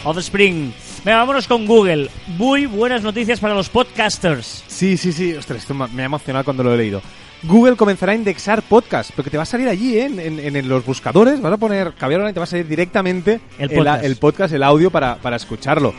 Offspring. 0.03 0.71
Venga, 1.03 1.17
vámonos 1.17 1.47
con 1.47 1.65
Google. 1.65 2.11
Muy 2.27 2.67
buenas 2.67 3.01
noticias 3.01 3.39
para 3.39 3.55
los 3.55 3.69
podcasters. 3.69 4.63
Sí, 4.67 4.97
sí, 4.97 5.11
sí. 5.11 5.33
Ostras, 5.33 5.61
esto 5.61 5.73
me 5.73 6.03
ha 6.03 6.05
emocionado 6.05 6.45
cuando 6.45 6.61
lo 6.63 6.75
he 6.75 6.77
leído. 6.77 7.01
Google 7.41 7.75
comenzará 7.75 8.11
a 8.11 8.15
indexar 8.15 8.61
podcast, 8.61 9.09
porque 9.15 9.31
te 9.31 9.37
va 9.37 9.43
a 9.43 9.47
salir 9.47 9.67
allí, 9.67 9.97
¿eh? 9.97 10.05
en, 10.05 10.19
en- 10.19 10.55
en 10.55 10.69
los 10.69 10.85
buscadores, 10.85 11.41
vas 11.41 11.53
a 11.53 11.57
poner 11.57 11.93
Caviar 11.95 12.29
y 12.29 12.33
te 12.33 12.39
va 12.39 12.43
a 12.43 12.47
salir 12.47 12.67
directamente 12.67 13.39
El 13.57 13.71
el, 13.71 13.77
podcast. 13.77 14.03
el 14.03 14.15
podcast, 14.17 14.53
el 14.53 14.63
audio 14.63 14.91
para, 14.91 15.15
para 15.17 15.35
escucharlo. 15.37 15.93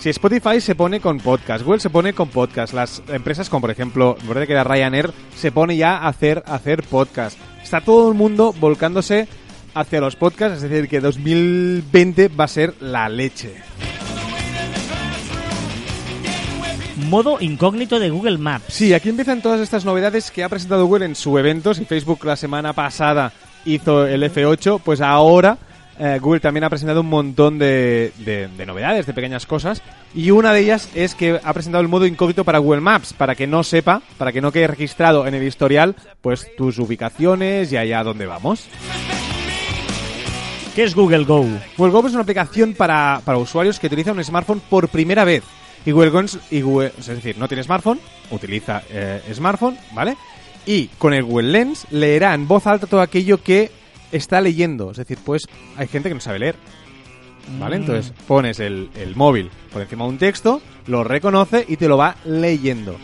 Si 0.00 0.10
Spotify 0.10 0.60
se 0.60 0.76
pone 0.76 1.00
con 1.00 1.18
podcast, 1.18 1.64
Google 1.64 1.80
se 1.80 1.90
pone 1.90 2.12
con 2.12 2.28
podcast, 2.28 2.72
las 2.72 3.02
empresas 3.08 3.50
como 3.50 3.62
por 3.62 3.72
ejemplo, 3.72 4.16
me 4.22 4.28
parece 4.28 4.46
que 4.46 4.52
era 4.52 4.62
Ryanair, 4.62 5.10
se 5.34 5.50
pone 5.50 5.76
ya 5.76 5.96
a 5.96 6.06
hacer, 6.06 6.44
a 6.46 6.54
hacer 6.54 6.84
podcast. 6.84 7.36
Está 7.60 7.80
todo 7.80 8.08
el 8.08 8.14
mundo 8.14 8.54
volcándose 8.60 9.26
hacia 9.74 10.00
los 10.00 10.14
podcasts, 10.14 10.62
es 10.62 10.70
decir, 10.70 10.88
que 10.88 11.00
2020 11.00 12.28
va 12.28 12.44
a 12.44 12.48
ser 12.48 12.74
la 12.80 13.08
leche. 13.08 13.56
Modo 17.08 17.38
incógnito 17.40 17.98
de 17.98 18.10
Google 18.10 18.38
Maps. 18.38 18.66
Sí, 18.68 18.94
aquí 18.94 19.08
empiezan 19.08 19.42
todas 19.42 19.60
estas 19.60 19.84
novedades 19.84 20.30
que 20.30 20.44
ha 20.44 20.48
presentado 20.48 20.86
Google 20.86 21.06
en 21.06 21.16
su 21.16 21.36
evento. 21.38 21.74
Si 21.74 21.84
Facebook 21.84 22.24
la 22.24 22.36
semana 22.36 22.72
pasada 22.72 23.32
hizo 23.64 24.06
el 24.06 24.22
F8, 24.22 24.80
pues 24.84 25.00
ahora 25.00 25.58
eh, 25.98 26.18
Google 26.20 26.40
también 26.40 26.64
ha 26.64 26.70
presentado 26.70 27.00
un 27.00 27.08
montón 27.08 27.58
de, 27.58 28.12
de- 28.18 28.48
de 28.48 28.66
novedades, 28.66 29.06
de 29.06 29.12
pequeñas 29.14 29.46
cosas. 29.46 29.82
Y 30.14 30.30
una 30.30 30.52
de 30.52 30.60
ellas 30.60 30.88
es 30.94 31.14
que 31.14 31.40
ha 31.42 31.52
presentado 31.52 31.82
el 31.82 31.88
modo 31.88 32.06
incógnito 32.06 32.44
para 32.44 32.58
Google 32.58 32.80
Maps, 32.80 33.12
para 33.12 33.34
que 33.34 33.46
no 33.46 33.62
sepa, 33.64 34.00
para 34.16 34.32
que 34.32 34.40
no 34.40 34.52
quede 34.52 34.66
registrado 34.68 35.26
en 35.26 35.34
el 35.34 35.42
historial, 35.42 35.94
pues 36.20 36.46
tus 36.56 36.78
ubicaciones 36.78 37.70
y 37.72 37.76
allá 37.76 38.02
donde 38.04 38.26
vamos. 38.26 38.66
¿Qué 40.74 40.84
es 40.84 40.94
Google 40.94 41.24
Go? 41.24 41.44
Google 41.76 41.92
Go 41.92 42.06
es 42.06 42.12
una 42.12 42.22
aplicación 42.22 42.74
para, 42.74 43.20
para 43.24 43.38
usuarios 43.38 43.80
que 43.80 43.88
utilizan 43.88 44.16
un 44.16 44.22
smartphone 44.24 44.60
por 44.70 44.88
primera 44.88 45.24
vez. 45.24 45.42
Y 45.84 45.90
Google 45.90 46.10
Go, 46.10 46.20
es- 46.20 46.38
y 46.50 46.60
Google- 46.60 46.92
es 46.98 47.06
decir, 47.06 47.36
no 47.36 47.48
tiene 47.48 47.64
smartphone, 47.64 47.98
utiliza 48.30 48.82
eh, 48.90 49.20
smartphone, 49.34 49.76
¿vale? 49.92 50.16
Y 50.66 50.86
con 50.98 51.14
el 51.14 51.24
Google 51.24 51.50
Lens 51.50 51.86
leerá 51.90 52.34
en 52.34 52.46
voz 52.46 52.66
alta 52.66 52.86
todo 52.86 53.00
aquello 53.00 53.42
que 53.42 53.72
está 54.12 54.40
leyendo. 54.40 54.90
Es 54.90 54.96
decir, 54.96 55.18
pues 55.24 55.46
hay 55.76 55.86
gente 55.88 56.08
que 56.08 56.14
no 56.14 56.20
sabe 56.20 56.38
leer. 56.38 56.56
¿Vale? 57.58 57.78
Mm. 57.78 57.80
Entonces 57.80 58.12
pones 58.26 58.60
el, 58.60 58.90
el 58.94 59.16
móvil 59.16 59.50
por 59.72 59.80
encima 59.80 60.04
de 60.04 60.10
un 60.10 60.18
texto, 60.18 60.60
lo 60.86 61.02
reconoce 61.04 61.64
y 61.66 61.76
te 61.78 61.88
lo 61.88 61.96
va 61.96 62.16
leyendo. 62.26 62.96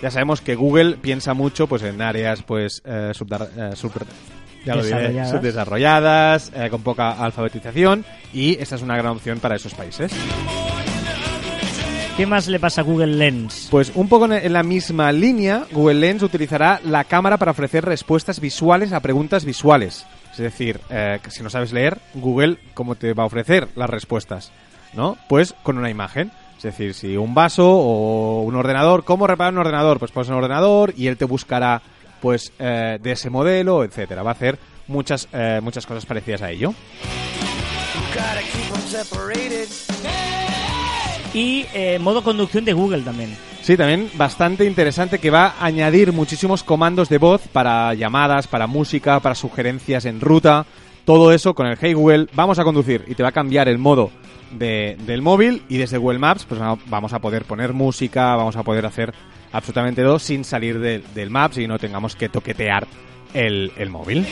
Ya 0.00 0.12
sabemos 0.12 0.40
que 0.40 0.54
Google 0.54 0.96
piensa 0.96 1.34
mucho 1.34 1.66
pues 1.66 1.82
en 1.82 2.00
áreas 2.00 2.42
pues 2.44 2.82
eh, 2.84 3.10
subdar- 3.16 3.48
eh, 3.56 3.74
super- 3.74 4.06
ya 4.64 4.76
lo 4.76 4.84
diré, 4.84 4.96
Desarrolladas. 4.98 5.30
subdesarrolladas, 5.30 6.52
eh, 6.54 6.68
con 6.70 6.82
poca 6.82 7.10
alfabetización 7.12 8.04
y 8.32 8.56
esta 8.60 8.76
es 8.76 8.82
una 8.82 8.96
gran 8.96 9.12
opción 9.12 9.40
para 9.40 9.56
esos 9.56 9.74
países. 9.74 10.12
¿Qué 12.18 12.26
más 12.26 12.48
le 12.48 12.58
pasa 12.58 12.80
a 12.80 12.84
Google 12.84 13.14
Lens? 13.16 13.68
Pues 13.70 13.92
un 13.94 14.08
poco 14.08 14.26
en- 14.26 14.52
la 14.52 14.64
misma 14.64 15.12
línea, 15.12 15.64
Google 15.70 16.00
Lens 16.00 16.22
utilizará 16.24 16.80
la 16.84 17.04
cámara 17.04 17.36
para 17.36 17.52
ofrecer 17.52 17.84
respuestas 17.84 18.40
visuales 18.40 18.92
a 18.92 18.98
preguntas 18.98 19.44
visuales. 19.44 20.04
Es 20.32 20.38
decir, 20.38 20.80
eh, 20.90 21.20
que 21.22 21.30
si 21.30 21.44
no 21.44 21.50
sabes 21.50 21.72
leer, 21.72 21.98
Google, 22.14 22.58
¿cómo 22.74 22.96
te 22.96 23.12
va 23.12 23.22
a 23.22 23.26
ofrecer 23.26 23.68
las 23.76 23.88
respuestas? 23.88 24.50
¿No? 24.94 25.16
Pues 25.28 25.54
con 25.62 25.78
una 25.78 25.90
imagen. 25.90 26.32
Es 26.56 26.64
decir, 26.64 26.92
si 26.94 27.16
un 27.16 27.34
vaso 27.34 27.70
o 27.70 28.42
un 28.42 28.56
ordenador, 28.56 29.04
¿cómo 29.04 29.28
reparar 29.28 29.52
un 29.52 29.60
ordenador? 29.60 30.00
Pues 30.00 30.10
pones 30.10 30.28
un 30.28 30.34
ordenador 30.34 30.92
y 30.96 31.06
él 31.06 31.16
te 31.16 31.24
buscará 31.24 31.80
pues 32.20 32.52
eh, 32.58 32.98
de 33.00 33.12
ese 33.12 33.30
modelo, 33.30 33.84
etcétera. 33.84 34.24
Va 34.24 34.30
a 34.30 34.34
hacer 34.34 34.58
muchas, 34.88 35.28
eh, 35.32 35.60
muchas 35.62 35.86
cosas 35.86 36.04
parecidas 36.04 36.42
a 36.42 36.50
ello. 36.50 36.74
Y 41.38 41.66
eh, 41.72 41.98
modo 42.00 42.24
conducción 42.24 42.64
de 42.64 42.72
Google 42.72 43.02
también. 43.02 43.36
Sí, 43.62 43.76
también 43.76 44.10
bastante 44.14 44.64
interesante 44.64 45.18
que 45.18 45.30
va 45.30 45.54
a 45.60 45.66
añadir 45.66 46.12
muchísimos 46.12 46.62
comandos 46.64 47.08
de 47.08 47.18
voz 47.18 47.42
para 47.52 47.94
llamadas, 47.94 48.46
para 48.48 48.66
música, 48.66 49.20
para 49.20 49.34
sugerencias 49.34 50.04
en 50.04 50.20
ruta. 50.20 50.66
Todo 51.04 51.32
eso 51.32 51.54
con 51.54 51.66
el 51.66 51.78
Hey 51.80 51.92
Google, 51.92 52.26
vamos 52.34 52.58
a 52.58 52.64
conducir 52.64 53.04
y 53.06 53.14
te 53.14 53.22
va 53.22 53.28
a 53.28 53.32
cambiar 53.32 53.68
el 53.68 53.78
modo 53.78 54.10
de- 54.50 54.96
del 55.06 55.22
móvil 55.22 55.62
y 55.68 55.76
desde 55.76 55.98
Google 55.98 56.18
Maps 56.18 56.44
pues 56.48 56.60
va- 56.60 56.76
vamos 56.86 57.12
a 57.12 57.18
poder 57.20 57.44
poner 57.44 57.72
música, 57.72 58.34
vamos 58.36 58.56
a 58.56 58.62
poder 58.62 58.84
hacer 58.86 59.12
absolutamente 59.52 60.02
todo 60.02 60.18
sin 60.18 60.44
salir 60.44 60.78
de- 60.80 61.02
del 61.14 61.30
Maps 61.30 61.58
y 61.58 61.66
no 61.66 61.78
tengamos 61.78 62.16
que 62.16 62.28
toquetear 62.28 62.86
el, 63.34 63.72
el 63.76 63.90
móvil. 63.90 64.26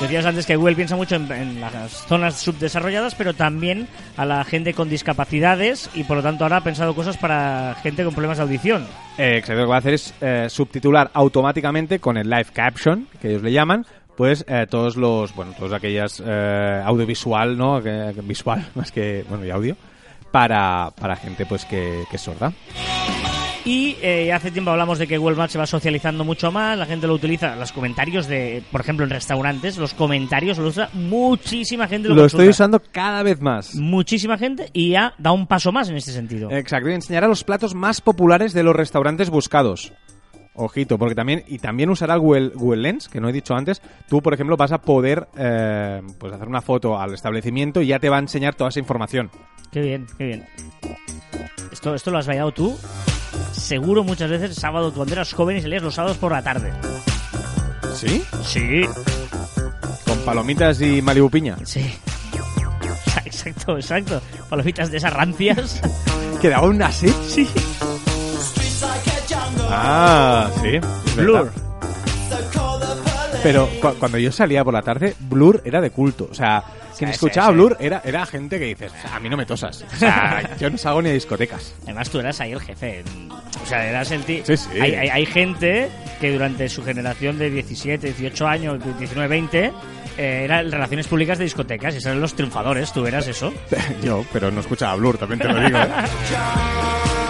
Decías 0.00 0.26
antes 0.26 0.44
que 0.44 0.56
Google 0.56 0.76
piensa 0.76 0.94
mucho 0.94 1.16
en, 1.16 1.30
en 1.32 1.60
las 1.60 2.06
zonas 2.06 2.36
subdesarrolladas, 2.36 3.14
pero 3.14 3.32
también 3.32 3.88
a 4.18 4.26
la 4.26 4.44
gente 4.44 4.74
con 4.74 4.90
discapacidades 4.90 5.88
y 5.94 6.04
por 6.04 6.18
lo 6.18 6.22
tanto 6.22 6.44
ahora 6.44 6.58
ha 6.58 6.60
pensado 6.60 6.94
cosas 6.94 7.16
para 7.16 7.74
gente 7.82 8.04
con 8.04 8.12
problemas 8.12 8.36
de 8.36 8.44
audición. 8.44 8.86
Eh, 9.16 9.38
exacto, 9.38 9.60
lo 9.60 9.66
que 9.66 9.70
va 9.70 9.76
a 9.76 9.78
hacer 9.78 9.94
es 9.94 10.14
eh, 10.20 10.46
subtitular 10.50 11.10
automáticamente 11.14 11.98
con 11.98 12.18
el 12.18 12.28
live 12.28 12.48
caption, 12.52 13.08
que 13.22 13.30
ellos 13.30 13.42
le 13.42 13.52
llaman, 13.52 13.86
pues 14.16 14.44
eh, 14.48 14.66
todos 14.68 14.96
los, 14.96 15.34
bueno, 15.34 15.54
todas 15.58 15.72
aquellas 15.72 16.22
eh, 16.24 16.82
audiovisual, 16.84 17.56
¿no? 17.56 17.80
Visual, 18.22 18.66
más 18.74 18.92
que, 18.92 19.24
bueno, 19.28 19.46
y 19.46 19.50
audio, 19.50 19.76
para, 20.30 20.90
para 21.00 21.16
gente 21.16 21.46
pues 21.46 21.64
que, 21.64 22.04
que 22.10 22.16
es 22.16 22.22
sorda. 22.22 22.52
Y 23.66 23.96
eh, 24.00 24.32
hace 24.32 24.52
tiempo 24.52 24.70
hablamos 24.70 24.96
de 25.00 25.08
que 25.08 25.18
Google 25.18 25.34
Maps 25.36 25.50
se 25.50 25.58
va 25.58 25.66
socializando 25.66 26.22
mucho 26.22 26.52
más, 26.52 26.78
la 26.78 26.86
gente 26.86 27.08
lo 27.08 27.14
utiliza, 27.14 27.56
los 27.56 27.72
comentarios 27.72 28.28
de, 28.28 28.62
por 28.70 28.80
ejemplo, 28.80 29.04
en 29.04 29.10
restaurantes, 29.10 29.76
los 29.76 29.92
comentarios 29.92 30.56
lo 30.58 30.68
usa 30.68 30.88
muchísima 30.92 31.88
gente. 31.88 32.08
Lo, 32.08 32.14
Lo 32.14 32.22
consulta. 32.22 32.44
estoy 32.44 32.50
usando 32.50 32.80
cada 32.92 33.24
vez 33.24 33.40
más. 33.40 33.74
Muchísima 33.74 34.38
gente 34.38 34.70
y 34.72 34.90
ya 34.90 35.14
da 35.18 35.32
un 35.32 35.48
paso 35.48 35.72
más 35.72 35.88
en 35.90 35.96
este 35.96 36.12
sentido. 36.12 36.48
Exacto, 36.52 36.90
y 36.90 36.94
enseñará 36.94 37.26
los 37.26 37.42
platos 37.42 37.74
más 37.74 38.00
populares 38.00 38.52
de 38.52 38.62
los 38.62 38.76
restaurantes 38.76 39.30
buscados. 39.30 39.92
Ojito, 40.54 40.96
porque 40.96 41.16
también 41.16 41.42
y 41.48 41.58
también 41.58 41.90
usará 41.90 42.14
el 42.14 42.20
Google, 42.20 42.52
Google 42.54 42.82
Lens, 42.82 43.08
que 43.08 43.20
no 43.20 43.28
he 43.28 43.32
dicho 43.32 43.54
antes. 43.54 43.82
Tú, 44.08 44.22
por 44.22 44.32
ejemplo, 44.32 44.56
vas 44.56 44.70
a 44.70 44.78
poder 44.78 45.26
eh, 45.36 46.00
pues 46.18 46.32
hacer 46.32 46.46
una 46.46 46.62
foto 46.62 46.98
al 47.00 47.12
establecimiento 47.14 47.82
y 47.82 47.88
ya 47.88 47.98
te 47.98 48.08
va 48.08 48.16
a 48.16 48.20
enseñar 48.20 48.54
toda 48.54 48.68
esa 48.68 48.78
información. 48.78 49.28
Qué 49.72 49.80
bien, 49.80 50.06
qué 50.16 50.24
bien. 50.24 50.46
Esto, 51.72 51.96
esto 51.96 52.12
lo 52.12 52.18
has 52.18 52.28
bailado 52.28 52.52
tú. 52.52 52.78
Seguro 53.66 54.04
muchas 54.04 54.30
veces 54.30 54.54
sábado 54.54 54.92
cuando 54.94 55.12
eras 55.14 55.32
joven 55.32 55.56
y 55.56 55.60
salías 55.60 55.82
los 55.82 55.92
sábados 55.92 56.16
por 56.18 56.30
la 56.30 56.40
tarde. 56.40 56.72
¿Sí? 57.96 58.22
Sí, 58.44 58.82
Con 60.06 60.18
palomitas 60.20 60.80
y 60.80 61.02
Malibu 61.02 61.28
piña. 61.28 61.56
sí. 61.64 61.84
Exacto, 63.24 63.76
exacto. 63.76 64.22
Palomitas 64.48 64.88
de 64.92 64.98
esas 64.98 65.12
rancias. 65.12 65.80
¿Quedaba 66.40 66.68
una 66.68 66.86
así? 66.86 67.08
Sí. 67.28 67.48
Ah, 69.68 70.48
sí. 70.62 70.78
Blur. 71.16 71.50
Pero 73.46 73.68
cu- 73.80 73.94
cuando 73.98 74.18
yo 74.18 74.32
salía 74.32 74.64
por 74.64 74.74
la 74.74 74.82
tarde, 74.82 75.14
Blur 75.20 75.62
era 75.64 75.80
de 75.80 75.90
culto. 75.90 76.28
O 76.30 76.34
sea, 76.34 76.62
quien 76.98 77.10
Sí, 77.10 77.14
escuchaba 77.14 77.46
sí, 77.46 77.52
sí. 77.52 77.54
Blur 77.56 77.76
era, 77.78 78.02
era 78.04 78.26
gente 78.26 78.58
que 78.58 78.64
dices, 78.64 78.92
a 79.12 79.20
mí 79.20 79.28
no 79.28 79.36
me 79.36 79.46
tosas. 79.46 79.84
O 79.92 79.96
sea, 79.96 80.56
yo 80.58 80.68
no 80.70 80.76
salgo 80.76 81.00
ni 81.02 81.10
a 81.10 81.12
discotecas. 81.12 81.74
Además 81.84 82.10
tú 82.10 82.18
eras 82.18 82.40
ahí 82.40 82.52
el 82.52 82.60
jefe. 82.60 83.04
O 83.62 83.66
sea, 83.66 83.88
eras 83.88 84.10
el 84.10 84.22
tío. 84.24 84.44
Sí, 84.44 84.56
sí. 84.56 84.68
Hay, 84.80 84.94
hay- 84.94 85.08
hay 85.10 85.26
gente 85.26 85.88
que 86.20 86.32
durante 86.32 86.68
su 86.68 86.82
generación 86.84 87.38
de 87.38 87.50
17, 87.50 88.08
18 88.08 88.46
años, 88.48 88.78
19, 88.98 89.28
20, 89.28 89.72
eh, 90.18 90.42
eran 90.44 90.70
relaciones 90.72 91.06
públicas 91.06 91.38
de 91.38 91.44
discotecas 91.44 91.94
y 91.94 91.98
eran 91.98 92.20
los 92.20 92.34
triunfadores. 92.34 92.92
Tú 92.92 93.06
eras 93.06 93.28
eso. 93.28 93.52
yo, 94.02 94.24
pero 94.32 94.50
no 94.50 94.60
escuchaba 94.60 94.96
Blur, 94.96 95.18
también 95.18 95.38
te 95.40 95.48
lo 95.48 95.60
digo. 95.60 95.78
¿eh? 95.78 95.86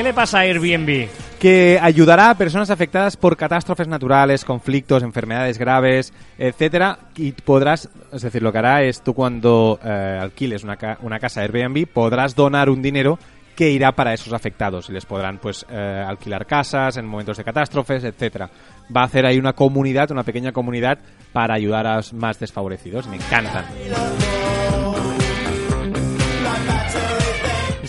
¿Qué 0.00 0.04
le 0.04 0.14
pasa 0.14 0.38
a 0.38 0.40
Airbnb? 0.42 1.08
que 1.38 1.78
ayudará 1.80 2.30
a 2.30 2.34
personas 2.38 2.70
afectadas 2.70 3.18
por 3.18 3.36
catástrofes 3.36 3.86
naturales, 3.86 4.46
conflictos, 4.46 5.02
enfermedades 5.02 5.58
graves, 5.58 6.14
etcétera, 6.38 6.98
y 7.16 7.32
podrás, 7.32 7.90
es 8.10 8.22
decir, 8.22 8.42
lo 8.42 8.50
que 8.50 8.58
hará 8.58 8.82
es 8.82 9.02
tú 9.02 9.12
cuando 9.12 9.78
eh, 9.84 10.18
alquiles 10.18 10.64
una, 10.64 10.76
ca- 10.76 10.96
una 11.02 11.18
casa 11.18 11.42
Airbnb 11.42 11.86
podrás 11.86 12.34
donar 12.34 12.70
un 12.70 12.80
dinero 12.80 13.18
que 13.54 13.70
irá 13.70 13.92
para 13.92 14.14
esos 14.14 14.32
afectados 14.32 14.88
y 14.88 14.92
les 14.94 15.04
podrán 15.04 15.36
pues 15.36 15.66
eh, 15.70 16.04
alquilar 16.08 16.46
casas 16.46 16.96
en 16.96 17.04
momentos 17.04 17.36
de 17.36 17.44
catástrofes, 17.44 18.02
etcétera. 18.04 18.48
Va 18.96 19.02
a 19.02 19.04
hacer 19.04 19.26
ahí 19.26 19.38
una 19.38 19.52
comunidad, 19.52 20.10
una 20.12 20.22
pequeña 20.22 20.52
comunidad 20.52 20.98
para 21.34 21.52
ayudar 21.54 21.86
a 21.86 21.96
los 21.96 22.14
más 22.14 22.38
desfavorecidos. 22.38 23.06
Me 23.06 23.16
encantan. 23.16 23.66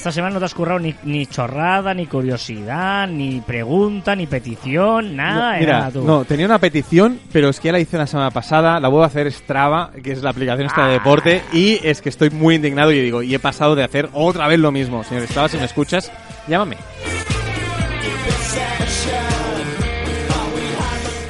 Esta 0.02 0.12
semana 0.12 0.34
no 0.34 0.40
te 0.40 0.46
has 0.46 0.56
currado 0.56 0.80
ni, 0.80 0.96
ni 1.04 1.28
chorrada, 1.28 1.94
ni 1.94 2.08
curiosidad, 2.08 3.08
ni 3.08 3.40
pregunta, 3.40 4.16
ni 4.16 4.26
petición, 4.26 5.16
nada. 5.16 5.54
No, 5.54 5.60
mira, 5.60 5.78
nada, 5.78 5.92
tú. 5.92 6.02
no, 6.04 6.26
tenía 6.26 6.48
una 6.48 6.58
petición, 6.58 7.20
pero 7.32 7.50
es 7.50 7.60
que 7.60 7.68
ya 7.68 7.74
la 7.74 7.80
hice 7.80 8.00
la 8.00 8.08
semana 8.08 8.32
pasada, 8.32 8.80
la 8.80 8.88
vuelvo 8.88 9.04
a 9.04 9.08
hacer 9.08 9.32
Strava, 9.32 9.92
que 10.04 10.14
es 10.14 10.24
la 10.24 10.32
aplicación 10.32 10.66
esta 10.66 10.86
Ah. 10.86 10.88
de 10.88 10.94
deporte, 10.94 11.44
y 11.54 11.80
es 11.84 12.02
que 12.02 12.10
estoy 12.10 12.32
muy 12.32 12.56
indignado 12.56 12.92
y 12.92 13.00
digo, 13.00 13.22
y 13.22 13.36
he 13.36 13.38
pasado 13.38 13.76
de 13.76 13.84
hacer 13.84 14.10
otra 14.14 14.48
vez 14.48 14.58
lo 14.58 14.72
mismo. 14.72 15.04
Señor 15.04 15.28
Strava, 15.28 15.50
si 15.50 15.58
me 15.58 15.66
escuchas, 15.66 16.12
llámame. 16.48 16.78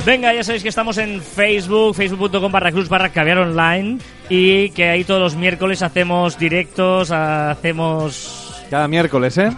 Venga, 0.05 0.33
ya 0.33 0.45
sabéis 0.45 0.63
que 0.63 0.69
estamos 0.69 0.97
en 0.97 1.21
Facebook, 1.21 1.93
facebook.com 1.93 2.49
barra 2.49 2.71
cruz 2.71 2.87
barra 2.87 3.09
caviar 3.09 3.37
online 3.39 3.97
y 4.29 4.69
que 4.69 4.87
ahí 4.87 5.03
todos 5.03 5.19
los 5.19 5.35
miércoles 5.35 5.81
hacemos 5.81 6.39
directos, 6.39 7.11
hacemos... 7.11 8.40
Cada 8.71 8.87
miércoles, 8.87 9.37
¿eh? 9.37 9.51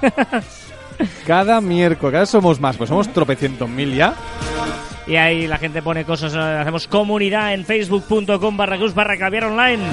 Cada 1.27 1.61
miércoles, 1.61 2.11
cada 2.11 2.21
vez 2.21 2.29
somos 2.29 2.59
más, 2.59 2.77
pues 2.77 2.89
somos 2.89 3.13
tropecientos 3.13 3.69
mil 3.69 3.93
ya. 3.93 4.15
Y 5.05 5.17
ahí 5.17 5.45
la 5.45 5.59
gente 5.59 5.83
pone 5.83 6.03
cosas, 6.03 6.33
eh, 6.33 6.39
hacemos 6.39 6.87
comunidad 6.87 7.53
en 7.53 7.63
facebook.com 7.63 8.57
barra 8.57 8.77
cruz 8.77 8.95
barra 8.95 9.15
caviar 9.17 9.45
online. 9.45 9.83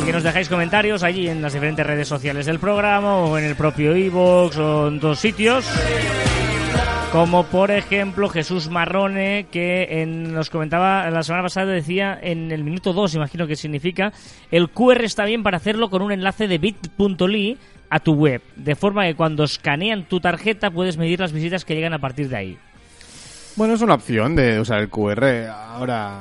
Y 0.00 0.04
que 0.04 0.12
nos 0.12 0.22
dejáis 0.22 0.48
comentarios 0.48 1.02
allí 1.02 1.28
en 1.28 1.42
las 1.42 1.52
diferentes 1.52 1.84
redes 1.84 2.06
sociales 2.06 2.46
del 2.46 2.60
programa 2.60 3.16
o 3.16 3.36
en 3.36 3.44
el 3.44 3.56
propio 3.56 3.96
iVoox 3.96 4.56
o 4.56 4.88
en 4.88 5.00
dos 5.00 5.18
sitios. 5.18 5.64
Como 7.12 7.44
por 7.44 7.70
ejemplo 7.70 8.28
Jesús 8.28 8.68
Marrone, 8.68 9.46
que 9.50 10.02
en- 10.02 10.34
nos 10.34 10.50
comentaba 10.50 11.08
la 11.10 11.22
semana 11.22 11.42
pasada, 11.44 11.72
decía 11.72 12.18
en 12.20 12.52
el 12.52 12.62
minuto 12.64 12.92
2, 12.92 13.14
imagino 13.14 13.46
que 13.46 13.56
significa, 13.56 14.12
el 14.50 14.68
QR 14.68 15.04
está 15.04 15.24
bien 15.24 15.42
para 15.42 15.56
hacerlo 15.56 15.88
con 15.88 16.02
un 16.02 16.12
enlace 16.12 16.46
de 16.48 16.58
bit.ly 16.58 17.56
a 17.90 18.00
tu 18.00 18.12
web, 18.12 18.42
de 18.56 18.74
forma 18.76 19.06
que 19.06 19.14
cuando 19.14 19.44
escanean 19.44 20.04
tu 20.04 20.20
tarjeta 20.20 20.70
puedes 20.70 20.98
medir 20.98 21.18
las 21.20 21.32
visitas 21.32 21.64
que 21.64 21.74
llegan 21.74 21.94
a 21.94 21.98
partir 21.98 22.28
de 22.28 22.36
ahí. 22.36 22.58
Bueno, 23.56 23.74
es 23.74 23.80
una 23.80 23.94
opción 23.94 24.36
de 24.36 24.60
usar 24.60 24.78
el 24.80 24.90
QR. 24.90 25.48
Ahora, 25.48 26.20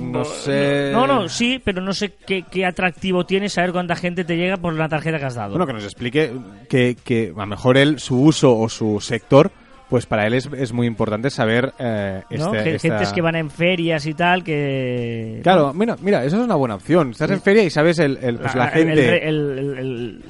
no 0.00 0.24
sé... 0.24 0.90
No, 0.92 1.06
no, 1.06 1.28
sí, 1.28 1.60
pero 1.64 1.80
no 1.82 1.92
sé 1.92 2.12
qué, 2.26 2.44
qué 2.50 2.64
atractivo 2.66 3.24
tiene 3.26 3.48
saber 3.48 3.72
cuánta 3.72 3.94
gente 3.96 4.24
te 4.24 4.36
llega 4.36 4.56
por 4.56 4.74
la 4.74 4.88
tarjeta 4.88 5.18
que 5.18 5.24
has 5.26 5.34
dado. 5.34 5.50
Bueno, 5.50 5.66
que 5.66 5.72
nos 5.74 5.84
explique 5.84 6.32
que, 6.68 6.96
que 7.02 7.32
a 7.36 7.40
lo 7.40 7.46
mejor 7.46 7.76
él, 7.76 7.98
su 8.00 8.20
uso 8.20 8.56
o 8.58 8.68
su 8.68 9.00
sector, 9.00 9.50
pues 9.88 10.06
para 10.06 10.24
él 10.26 10.34
es, 10.34 10.48
es 10.56 10.72
muy 10.72 10.86
importante 10.86 11.30
saber 11.30 11.72
eh, 11.78 12.22
¿no? 12.30 12.54
este- 12.54 12.76
esta- 12.76 12.88
Gentes 12.88 13.12
que 13.12 13.20
van 13.20 13.34
en 13.34 13.50
ferias 13.50 14.06
y 14.06 14.14
tal, 14.14 14.44
que... 14.44 15.40
Claro, 15.42 15.74
mira, 15.74 15.96
mira, 16.00 16.24
eso 16.24 16.36
es 16.38 16.44
una 16.44 16.54
buena 16.54 16.76
opción. 16.76 17.10
Estás 17.10 17.30
en 17.32 17.42
feria 17.42 17.64
y 17.64 17.70
sabes 17.70 17.98
el, 17.98 18.16
el- 18.22 18.38
pues 18.38 18.54
la 18.54 18.64
Ah, 18.64 18.68
gente... 18.68 18.92
El, 18.92 18.98
re- 19.10 19.28
el- 19.28 20.24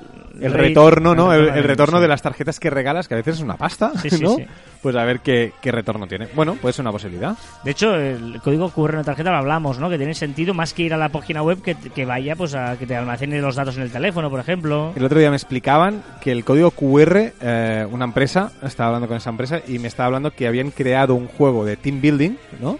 el- 0.47 0.53
retorno, 0.53 1.15
¿no? 1.15 1.33
El, 1.33 1.49
el 1.49 1.65
retorno 1.65 1.99
sí. 1.99 2.03
de 2.03 2.09
las 2.09 2.23
tarjetas 2.23 2.59
que 2.61 2.71
regalas, 2.71 3.09
que 3.09 3.15
a 3.15 3.17
veces 3.19 3.37
es 3.37 3.41
una 3.43 3.57
pasta, 3.57 3.93
Sí, 4.01 4.11
sí, 4.11 4.23
¿no? 4.23 4.37
Pues 4.83 4.97
a 4.97 5.05
ver 5.05 5.21
qué, 5.21 5.53
qué 5.61 5.71
retorno 5.73 6.07
tiene. 6.07 6.29
Bueno, 6.35 6.55
puede 6.55 6.73
ser 6.73 6.83
una 6.83 6.93
posibilidad. 6.93 7.37
De 7.65 7.71
hecho, 7.73 7.95
el 7.95 8.41
código 8.43 8.71
QR 8.71 8.91
en 8.93 8.97
la 8.97 9.05
tarjeta 9.05 9.31
lo 9.31 9.37
hablamos, 9.37 9.79
¿no? 9.79 9.91
Que 9.91 9.99
tiene 9.99 10.15
sentido 10.15 10.55
más 10.55 10.73
que 10.73 10.85
ir 10.85 10.95
a 10.95 10.97
la 10.97 11.11
página 11.11 11.43
web 11.43 11.61
que, 11.63 11.75
que 11.75 12.05
vaya 12.07 12.35
pues 12.37 12.55
a 12.55 12.77
que 12.79 12.87
te 12.87 12.97
almacene 12.97 13.41
los 13.41 13.57
datos 13.57 13.77
en 13.77 13.83
el 13.83 13.91
teléfono, 13.91 14.31
por 14.31 14.41
ejemplo. 14.41 14.93
El 14.97 15.05
otro 15.05 15.19
día 15.19 15.29
me 15.31 15.37
explicaban 15.37 16.03
que 16.23 16.33
el 16.33 16.45
código 16.45 16.71
QR, 16.71 17.33
eh, 17.41 17.87
una 17.91 18.07
empresa, 18.07 18.53
estaba 18.63 18.89
hablando 18.89 19.09
con 19.09 19.19
esa 19.19 19.29
empresa 19.31 19.61
y 19.69 19.79
me 19.79 19.89
estaba 19.89 20.07
hablando 20.07 20.31
que 20.31 20.47
habían 20.47 20.71
creado 20.71 21.15
un 21.15 21.27
juego 21.29 21.65
de 21.67 21.77
team 21.77 22.01
building, 22.01 22.37
¿no? 22.61 22.79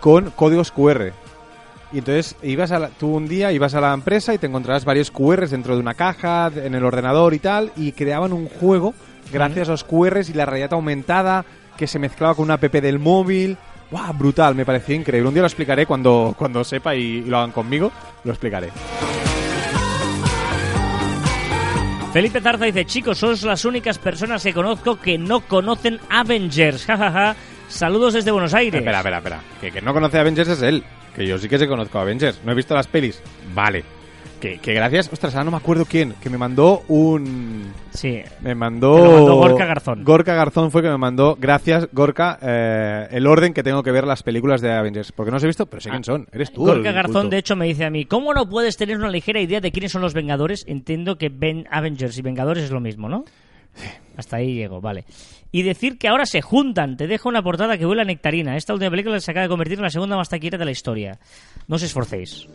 Con 0.00 0.30
códigos 0.30 0.70
QR. 0.72 1.12
Y 1.92 1.98
entonces 1.98 2.36
ibas 2.42 2.70
a 2.72 2.78
la- 2.78 2.88
tú 2.88 3.14
un 3.16 3.26
día 3.26 3.50
ibas 3.52 3.74
a 3.74 3.80
la 3.80 3.92
empresa 3.92 4.32
y 4.32 4.38
te 4.38 4.46
encontrabas 4.46 4.84
varios 4.84 5.10
QRs 5.10 5.50
dentro 5.50 5.74
de 5.74 5.80
una 5.80 5.94
caja, 5.94 6.50
en 6.54 6.74
el 6.74 6.84
ordenador 6.84 7.34
y 7.34 7.38
tal, 7.40 7.72
y 7.76 7.92
creaban 7.92 8.32
un 8.32 8.48
juego 8.48 8.94
gracias 9.32 9.68
a 9.68 9.72
los 9.72 9.84
QRs 9.84 10.30
y 10.30 10.34
la 10.34 10.46
realidad 10.46 10.72
aumentada 10.72 11.44
que 11.76 11.86
se 11.86 11.98
mezclaba 11.98 12.34
con 12.34 12.44
una 12.44 12.54
app 12.54 12.62
del 12.64 12.98
móvil. 12.98 13.56
¡Wow! 13.90 14.12
Brutal, 14.16 14.54
me 14.54 14.64
pareció 14.64 14.94
increíble. 14.94 15.26
Un 15.28 15.34
día 15.34 15.42
lo 15.42 15.48
explicaré 15.48 15.84
cuando, 15.84 16.32
cuando 16.38 16.62
sepa 16.62 16.94
y, 16.94 17.00
y 17.00 17.20
lo 17.24 17.38
hagan 17.38 17.50
conmigo, 17.50 17.90
lo 18.22 18.30
explicaré. 18.30 18.68
Felipe 22.12 22.40
Tarza 22.40 22.64
dice, 22.64 22.84
chicos, 22.86 23.18
sois 23.18 23.42
las 23.44 23.64
únicas 23.64 23.98
personas 23.98 24.42
que 24.42 24.52
conozco 24.52 24.98
que 24.98 25.16
no 25.16 25.40
conocen 25.40 26.00
Avengers. 26.08 26.84
jajaja. 26.86 27.36
Saludos 27.68 28.14
desde 28.14 28.32
Buenos 28.32 28.52
Aires. 28.52 28.80
Espera, 28.80 28.98
espera, 28.98 29.18
espera. 29.18 29.40
Que, 29.60 29.70
que 29.70 29.80
no 29.80 29.92
conoce 29.92 30.18
Avengers 30.18 30.48
es 30.48 30.62
él. 30.62 30.82
Que 31.14 31.26
yo 31.26 31.38
sí 31.38 31.48
que 31.48 31.58
se 31.58 31.66
conozco 31.66 31.98
a 31.98 32.02
Avengers. 32.02 32.40
No 32.44 32.52
he 32.52 32.54
visto 32.54 32.74
las 32.74 32.86
pelis. 32.86 33.22
Vale. 33.54 33.84
Que, 34.40 34.58
que 34.58 34.72
gracias. 34.72 35.12
Ostras, 35.12 35.34
ahora 35.34 35.44
no 35.44 35.50
me 35.50 35.56
acuerdo 35.58 35.84
quién. 35.84 36.14
Que 36.22 36.30
me 36.30 36.38
mandó 36.38 36.82
un. 36.88 37.70
Sí. 37.90 38.22
Me 38.40 38.54
mandó. 38.54 38.96
Gorka 39.36 39.66
Garzón. 39.66 40.02
Gorka 40.02 40.34
Garzón 40.34 40.70
fue 40.70 40.80
que 40.80 40.88
me 40.88 40.96
mandó. 40.96 41.36
Gracias, 41.38 41.88
Gorka. 41.92 42.38
eh, 42.40 43.08
el 43.10 43.26
orden 43.26 43.52
que 43.52 43.62
tengo 43.62 43.82
que 43.82 43.90
ver 43.90 44.04
las 44.06 44.22
películas 44.22 44.62
de 44.62 44.72
Avengers. 44.72 45.12
Porque 45.12 45.30
no 45.30 45.34
los 45.36 45.44
he 45.44 45.48
visto, 45.48 45.66
pero 45.66 45.82
sé 45.82 45.90
quién 45.90 46.04
son. 46.04 46.26
Eres 46.32 46.52
tú. 46.52 46.64
Gorka 46.64 46.90
Garzón, 46.90 47.12
culto. 47.12 47.28
de 47.28 47.38
hecho, 47.38 47.54
me 47.54 47.66
dice 47.66 47.84
a 47.84 47.90
mí, 47.90 48.06
¿cómo 48.06 48.32
no 48.32 48.48
puedes 48.48 48.78
tener 48.78 48.96
una 48.96 49.10
ligera 49.10 49.40
idea 49.42 49.60
de 49.60 49.72
quiénes 49.72 49.92
son 49.92 50.00
los 50.00 50.14
Vengadores? 50.14 50.64
Entiendo 50.66 51.18
que 51.18 51.28
Ben 51.28 51.66
Avengers 51.70 52.16
y 52.16 52.22
Vengadores 52.22 52.64
es 52.64 52.70
lo 52.70 52.80
mismo, 52.80 53.10
¿no? 53.10 53.24
Hasta 54.16 54.36
ahí 54.36 54.54
llego, 54.54 54.80
vale. 54.80 55.04
Y 55.52 55.62
decir 55.62 55.98
que 55.98 56.06
ahora 56.08 56.26
se 56.26 56.42
juntan. 56.42 56.96
Te 56.96 57.06
dejo 57.08 57.28
una 57.28 57.42
portada 57.42 57.76
que 57.76 57.84
huele 57.86 58.02
a 58.02 58.04
nectarina. 58.04 58.56
Esta 58.56 58.72
última 58.72 58.90
película 58.90 59.18
se 59.18 59.30
acaba 59.30 59.42
de 59.44 59.48
convertir 59.48 59.78
en 59.78 59.82
la 59.84 59.90
segunda 59.90 60.16
más 60.16 60.28
taquillera 60.28 60.58
de 60.58 60.64
la 60.64 60.70
historia. 60.70 61.18
No 61.66 61.76
os 61.76 61.82
esforcéis. 61.82 62.46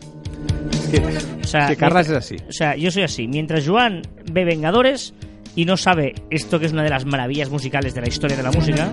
Es 0.72 0.88
que, 0.88 1.06
O 1.44 1.46
sea, 1.46 1.66
que 1.68 1.76
Carlas 1.76 2.08
es 2.08 2.16
así. 2.16 2.36
O 2.48 2.52
sea, 2.52 2.74
yo 2.76 2.90
soy 2.90 3.02
así. 3.02 3.28
Mientras 3.28 3.66
Joan 3.68 4.02
ve 4.32 4.44
Vengadores 4.46 5.12
y 5.54 5.64
no 5.66 5.76
sabe 5.76 6.14
esto 6.30 6.58
que 6.58 6.66
es 6.66 6.72
una 6.72 6.82
de 6.84 6.90
las 6.90 7.04
maravillas 7.04 7.50
musicales 7.50 7.94
de 7.94 8.00
la 8.00 8.08
historia 8.08 8.36
de 8.36 8.42
la 8.42 8.50
música. 8.52 8.92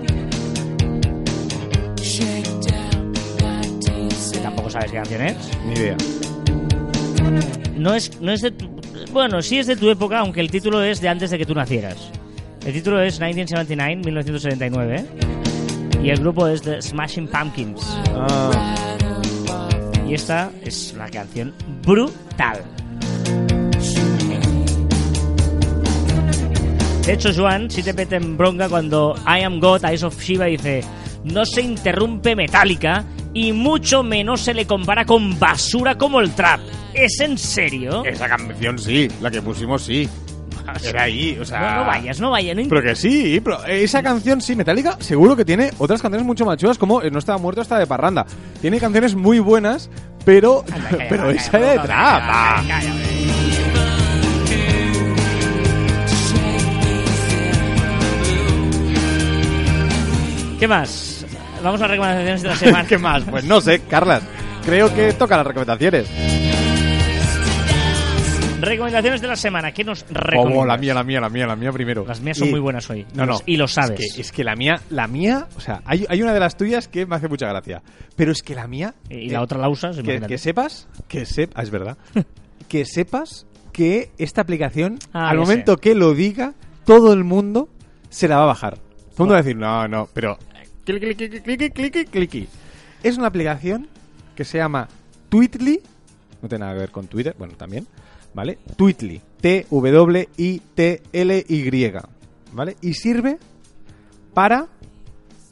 Tampoco 4.42 4.70
sabes 4.70 4.90
qué 4.90 4.96
canción 4.98 5.22
es. 5.22 5.36
Ni 5.66 5.72
idea. 5.74 5.96
No 7.76 7.94
es, 7.94 8.20
no 8.20 8.32
es 8.32 8.42
de 8.42 8.50
tu- 8.50 8.70
Bueno, 9.12 9.40
sí 9.42 9.58
es 9.58 9.66
de 9.66 9.76
tu 9.76 9.90
época, 9.90 10.18
aunque 10.20 10.40
el 10.40 10.50
título 10.50 10.82
es 10.82 11.00
de 11.00 11.08
antes 11.08 11.30
de 11.30 11.38
que 11.38 11.46
tú 11.46 11.54
nacieras. 11.54 12.10
El 12.64 12.72
título 12.72 13.00
es 13.02 13.20
1979, 13.20 13.96
1979. 14.04 14.96
¿eh? 14.96 16.02
Y 16.02 16.10
el 16.10 16.18
grupo 16.18 16.46
es 16.48 16.62
The 16.62 16.80
Smashing 16.80 17.28
Pumpkins. 17.28 17.80
Ah, 18.14 18.74
Y 20.08 20.14
esta 20.14 20.50
es 20.62 20.92
una 20.94 21.08
canción 21.08 21.54
brutal. 21.82 22.62
De 27.06 27.12
hecho, 27.12 27.30
Joan, 27.34 27.70
si 27.70 27.82
te 27.82 27.92
pete 27.92 28.16
en 28.16 28.36
bronca 28.36 28.68
cuando 28.68 29.14
I 29.26 29.42
Am 29.42 29.60
God, 29.60 29.84
Eyes 29.84 30.02
of 30.02 30.18
Shiva 30.18 30.46
dice 30.46 30.82
no 31.24 31.44
se 31.46 31.62
interrumpe 31.62 32.36
Metallica 32.36 33.04
y 33.32 33.52
mucho 33.52 34.02
menos 34.02 34.42
se 34.42 34.54
le 34.54 34.66
compara 34.66 35.04
con 35.04 35.38
basura 35.38 35.96
como 35.96 36.20
el 36.20 36.30
trap. 36.34 36.60
¿Es 36.92 37.18
en 37.20 37.36
serio? 37.36 38.04
esa 38.04 38.28
canción 38.28 38.78
sí. 38.78 39.08
La 39.20 39.30
que 39.30 39.42
pusimos 39.42 39.82
sí. 39.82 40.08
Era 40.84 41.02
ahí, 41.02 41.38
o 41.40 41.44
sea. 41.44 41.60
No, 41.60 41.76
no 41.80 41.86
vayas, 41.86 42.20
no 42.20 42.30
vayas. 42.30 42.56
No 42.56 42.62
Pero 42.68 42.82
que 42.82 42.94
sí, 42.94 43.40
pero 43.42 43.64
esa 43.64 44.02
canción 44.02 44.40
sí, 44.40 44.56
Metallica, 44.56 44.96
seguro 45.00 45.36
que 45.36 45.44
tiene 45.44 45.70
otras 45.78 46.00
canciones 46.00 46.26
mucho 46.26 46.44
más 46.44 46.56
chulas 46.56 46.78
como 46.78 47.02
eh, 47.02 47.10
No 47.10 47.18
estaba 47.18 47.38
muerto 47.38 47.60
hasta 47.60 47.78
de 47.78 47.86
parranda. 47.86 48.26
Tiene 48.60 48.78
canciones 48.80 49.14
muy 49.14 49.38
buenas, 49.38 49.90
pero 50.24 50.64
Anda, 50.72 50.88
calla, 50.90 51.06
pero 51.08 51.22
calla, 51.24 51.40
esa 51.40 51.58
era 51.58 51.70
de 51.70 51.76
calla, 51.76 51.86
trap. 51.86 52.20
calla, 52.20 52.30
ah. 52.30 52.64
calla, 52.68 52.92
hombre. 52.92 53.14
¿Qué 60.58 60.68
más? 60.68 61.26
Vamos 61.62 61.80
a 61.82 61.86
recomendaciones 61.86 62.42
de 62.42 62.48
la 62.48 62.56
semana. 62.56 62.88
¿Qué 62.88 62.98
más? 62.98 63.22
Pues 63.24 63.44
no 63.44 63.60
sé, 63.60 63.80
Carlas. 63.80 64.22
Creo 64.64 64.94
que 64.94 65.12
toca 65.12 65.36
las 65.36 65.46
recomendaciones. 65.46 66.08
Recomendaciones 68.68 69.20
de 69.20 69.28
la 69.28 69.36
semana. 69.36 69.72
¿Qué 69.72 69.84
nos 69.84 70.04
Como 70.04 70.18
recomiendas? 70.20 70.66
la 70.66 70.76
mía, 70.78 70.94
la 70.94 71.04
mía, 71.04 71.20
la 71.20 71.28
mía, 71.28 71.46
la 71.46 71.56
mía 71.56 71.72
primero. 71.72 72.04
Las 72.06 72.20
mías 72.20 72.38
son 72.38 72.48
Y- 72.48 72.50
muy 72.52 72.60
buenas 72.60 72.88
hoy. 72.90 73.06
No, 73.14 73.26
no. 73.26 73.38
Y 73.46 73.56
lo 73.56 73.68
sabes. 73.68 74.00
Es 74.00 74.14
que, 74.14 74.20
es 74.20 74.32
que 74.32 74.44
la 74.44 74.54
mía, 74.56 74.80
la 74.90 75.06
mía, 75.08 75.46
o 75.56 75.60
sea, 75.60 75.82
hay, 75.84 76.04
hay 76.08 76.22
una 76.22 76.32
de 76.34 76.40
las 76.40 76.56
tuyas 76.56 76.88
que 76.88 77.06
me 77.06 77.16
hace 77.16 77.28
mucha 77.28 77.46
gracia. 77.48 77.82
Pero 78.16 78.32
es 78.32 78.42
que 78.42 78.54
la 78.54 78.66
mía. 78.66 78.94
Y 79.08 79.28
eh, 79.28 79.32
la 79.32 79.42
otra 79.42 79.58
la 79.58 79.68
usas. 79.68 79.96
que, 79.98 80.20
que 80.20 80.38
sepas, 80.38 80.88
que 81.08 81.24
sepas, 81.26 81.64
es 81.64 81.70
verdad, 81.70 81.96
que 82.68 82.84
sepas 82.84 83.46
que 83.72 84.10
esta 84.18 84.40
aplicación, 84.42 84.98
Ah, 85.12 85.30
al 85.30 85.38
momento 85.38 85.74
sé. 85.74 85.80
que 85.80 85.94
lo 85.94 86.14
diga, 86.14 86.54
todo 86.84 87.12
el 87.12 87.24
mundo 87.24 87.68
se 88.08 88.28
la 88.28 88.36
va 88.36 88.42
a 88.44 88.46
bajar. 88.46 88.74
Todo 88.76 88.84
el 88.84 89.18
mundo 89.18 89.32
va 89.34 89.38
a 89.38 89.42
decir, 89.42 89.56
no, 89.56 89.88
no, 89.88 90.08
pero... 90.12 90.38
Cliqui, 90.84 91.14
cliqui, 91.14 91.40
cliqui, 91.40 91.70
cliqui, 91.70 92.04
cliqui. 92.04 92.48
Es 93.02 93.16
una 93.16 93.26
aplicación 93.28 93.88
que 94.36 94.44
se 94.44 94.58
llama 94.58 94.86
Tweetly, 95.28 95.80
no 96.42 96.48
tiene 96.48 96.62
nada 96.64 96.74
que 96.74 96.80
ver 96.80 96.90
con 96.90 97.06
Twitter, 97.06 97.34
bueno, 97.38 97.54
también, 97.56 97.86
¿vale? 98.34 98.58
Tweetly, 98.76 99.20
T-W-I-T-L-Y, 99.40 100.32
¿vale? 102.52 102.76
Y 102.80 102.94
sirve 102.94 103.38
para... 104.32 104.66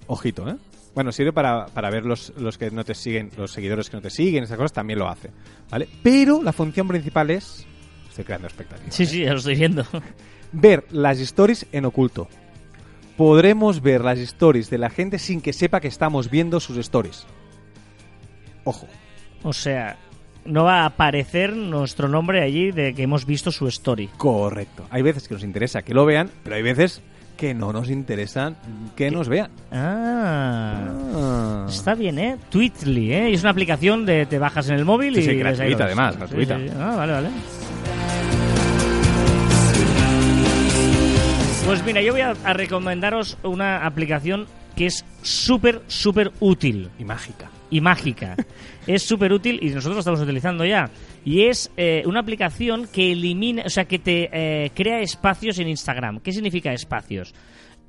Ojito, 0.07 0.49
¿eh? 0.49 0.57
Bueno, 0.95 1.11
sirve 1.13 1.33
para, 1.33 1.67
para 1.67 1.89
ver 1.91 2.05
los, 2.05 2.35
los 2.37 2.59
que 2.59 2.71
no 2.71 2.85
te 2.85 2.95
siguen, 2.95 3.31
los 3.39 3.51
seguidores 3.53 3.89
que 3.89 3.97
no 3.97 4.03
te 4.03 4.11
siguen, 4.11 4.45
esas 4.45 4.59
cosas 4.59 4.75
también 4.75 4.99
lo 4.99 5.09
hace, 5.09 5.31
¿vale? 5.71 5.89
Pero 6.03 6.43
la 6.43 6.53
función 6.53 6.87
principal 6.87 7.31
es 7.31 7.67
Estoy 8.13 8.27
creando 8.27 8.47
expectativas. 8.47 8.95
Sí, 8.95 9.07
sí, 9.07 9.25
ya 9.25 9.33
lo 9.33 9.39
estoy 9.39 9.55
viendo. 9.55 9.87
Ver 10.53 10.85
las 10.91 11.19
stories 11.19 11.65
en 11.73 11.87
oculto. 11.87 12.29
Podremos 13.17 13.81
ver 13.81 14.03
las 14.03 14.19
stories 14.19 14.69
de 14.69 14.77
la 14.77 14.91
gente 14.91 15.19
sin 15.19 15.41
que 15.41 15.55
sepa 15.55 15.81
que 15.81 15.89
estamos 15.89 16.31
viendo 16.31 16.61
sus 16.61 16.77
stories. 16.77 17.25
Ojo. 18.65 18.87
O 19.43 19.55
sea, 19.55 19.97
no 20.45 20.65
va 20.65 20.83
a 20.83 20.87
aparecer 20.87 21.55
nuestro 21.55 22.09
nombre 22.09 22.43
allí 22.43 22.71
de 22.73 22.95
que 22.95 23.03
hemos 23.05 23.27
visto 23.27 23.51
su 23.53 23.67
story. 23.69 24.09
Correcto. 24.17 24.85
Hay 24.91 25.03
veces 25.03 25.29
que 25.29 25.35
nos 25.35 25.45
interesa 25.45 25.83
que 25.83 25.95
lo 25.95 26.05
vean, 26.05 26.31
pero 26.43 26.57
hay 26.57 26.63
veces 26.63 27.01
que 27.37 27.55
no 27.55 27.73
nos 27.73 27.91
interesan 27.91 28.57
que 28.95 29.11
nos 29.11 29.29
vean. 29.29 29.51
Ah. 29.73 30.89
Ah. 31.15 31.67
Está 31.69 31.95
bien, 31.95 32.19
¿eh? 32.19 32.37
Tweetly, 32.51 33.13
¿eh? 33.13 33.33
Es 33.33 33.41
una 33.43 33.51
aplicación 33.51 34.05
de 34.07 34.27
te 34.27 34.39
bajas 34.39 34.69
en 34.69 34.77
el 34.77 34.85
móvil 34.85 35.15
Sí, 35.15 35.21
y... 35.21 35.25
sí, 35.25 35.35
gratuita, 35.37 35.85
además, 35.85 36.15
Sí, 36.15 36.19
gratuita. 36.21 36.59
sí. 36.59 36.67
Ah, 36.79 36.95
vale, 36.97 37.13
vale. 37.13 37.29
Pues 41.67 41.85
mira, 41.85 42.03
yo 42.03 42.13
voy 42.13 42.21
a, 42.21 42.35
a 42.45 42.53
recomendaros 42.53 43.39
una 43.45 43.87
aplicación 43.87 44.47
que 44.77 44.87
es 44.87 45.05
súper, 45.23 45.81
súper 45.87 46.33
útil 46.41 46.91
Y 46.99 47.05
mágica. 47.05 47.49
Y 47.73 47.81
mágica. 47.81 48.37
es 48.87 49.03
súper 49.03 49.33
útil 49.33 49.59
y 49.63 49.71
nosotros 49.71 49.95
lo 49.95 50.01
estamos 50.01 50.21
utilizando 50.21 50.65
ya. 50.65 50.91
Y 51.25 51.45
es 51.45 51.71
eh, 51.77 52.03
una 52.07 52.21
aplicación 52.21 52.87
que 52.93 53.13
elimina, 53.13 53.63
o 53.67 53.71
sea, 53.71 53.85
que 53.87 53.99
te 53.99 54.29
eh, 54.33 54.71
crea 54.75 55.01
espacios 55.01 55.59
en 55.59 55.69
Instagram. 55.69 56.21
¿Qué 56.21 56.33
significa 56.33 56.73
espacios? 56.73 57.35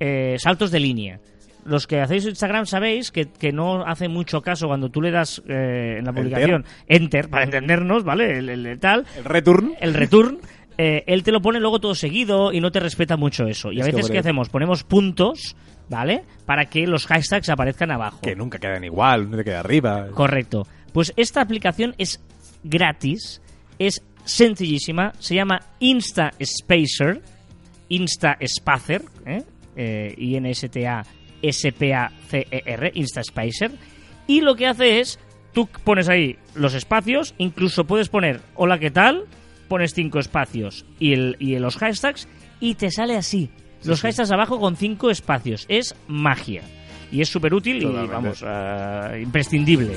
Eh, 0.00 0.36
saltos 0.38 0.70
de 0.70 0.80
línea. 0.80 1.20
Los 1.66 1.86
que 1.86 2.00
hacéis 2.00 2.26
Instagram 2.26 2.66
sabéis 2.66 3.10
que, 3.10 3.26
que 3.26 3.50
no 3.52 3.84
hace 3.86 4.08
mucho 4.08 4.42
caso 4.42 4.66
cuando 4.66 4.90
tú 4.90 5.00
le 5.00 5.10
das 5.10 5.42
eh, 5.48 5.96
en 5.98 6.04
la 6.04 6.12
publicación 6.12 6.64
enter, 6.88 7.30
para 7.30 7.44
entendernos, 7.44 8.04
¿vale? 8.04 8.38
El, 8.38 8.48
el- 8.50 8.66
el 8.66 8.78
tal, 8.78 9.06
El 9.16 9.24
return. 9.24 9.72
el 9.80 9.94
return, 9.94 10.38
eh, 10.76 11.04
él 11.06 11.22
te 11.22 11.32
lo 11.32 11.40
pone 11.40 11.60
luego 11.60 11.80
todo 11.80 11.94
seguido 11.94 12.52
y 12.52 12.60
no 12.60 12.70
te 12.70 12.80
respeta 12.80 13.16
mucho 13.16 13.46
eso. 13.46 13.72
Y 13.72 13.78
a 13.80 13.86
Es 13.86 13.94
veces, 13.94 14.10
¿qué 14.10 14.18
hacemos? 14.18 14.50
Ponemos 14.50 14.84
puntos, 14.84 15.56
¿vale? 15.88 16.24
Para 16.46 16.66
que 16.66 16.86
los 16.86 17.06
hashtags 17.06 17.48
aparezcan 17.48 17.90
abajo. 17.90 18.20
Que 18.22 18.36
nunca 18.36 18.58
quedan 18.58 18.84
igual, 18.84 19.30
no 19.30 19.36
te 19.36 19.44
queda 19.44 19.60
arriba. 19.60 20.08
Correcto. 20.08 20.66
Pues 20.92 21.12
esta 21.16 21.40
aplicación 21.40 21.94
es 21.98 22.20
gratis, 22.62 23.40
es 23.78 24.02
sencillísima, 24.24 25.12
se 25.18 25.34
llama 25.34 25.60
Insta 25.80 26.30
Spacer, 26.42 27.20
Insta 27.88 28.38
Spacer, 28.46 29.02
¿eh? 29.26 29.42
Eh, 29.76 30.14
I-N-S-T-A 30.16 31.02
S-P-A-C-E-R, 31.42 32.92
Insta 32.94 33.22
Spacer, 33.22 33.72
y 34.26 34.40
lo 34.40 34.56
que 34.56 34.66
hace 34.66 35.00
es, 35.00 35.18
tú 35.52 35.68
pones 35.84 36.08
ahí 36.08 36.38
los 36.54 36.74
espacios, 36.74 37.34
incluso 37.38 37.84
puedes 37.84 38.08
poner 38.08 38.40
hola, 38.54 38.78
¿qué 38.78 38.90
tal? 38.90 39.24
Pones 39.68 39.92
cinco 39.92 40.18
espacios 40.18 40.86
y, 40.98 41.12
el, 41.12 41.36
y 41.38 41.58
los 41.58 41.76
hashtags, 41.76 42.28
y 42.60 42.74
te 42.76 42.90
sale 42.90 43.16
así. 43.16 43.50
Los 43.84 44.00
hashtags 44.00 44.30
abajo 44.30 44.58
con 44.58 44.76
cinco 44.76 45.10
espacios. 45.10 45.66
Es 45.68 45.94
magia. 46.08 46.62
Y 47.12 47.20
es 47.20 47.28
súper 47.28 47.54
útil 47.54 47.82
y, 47.82 47.84
vamos, 47.84 48.42
ah, 48.44 49.12
imprescindible. 49.20 49.92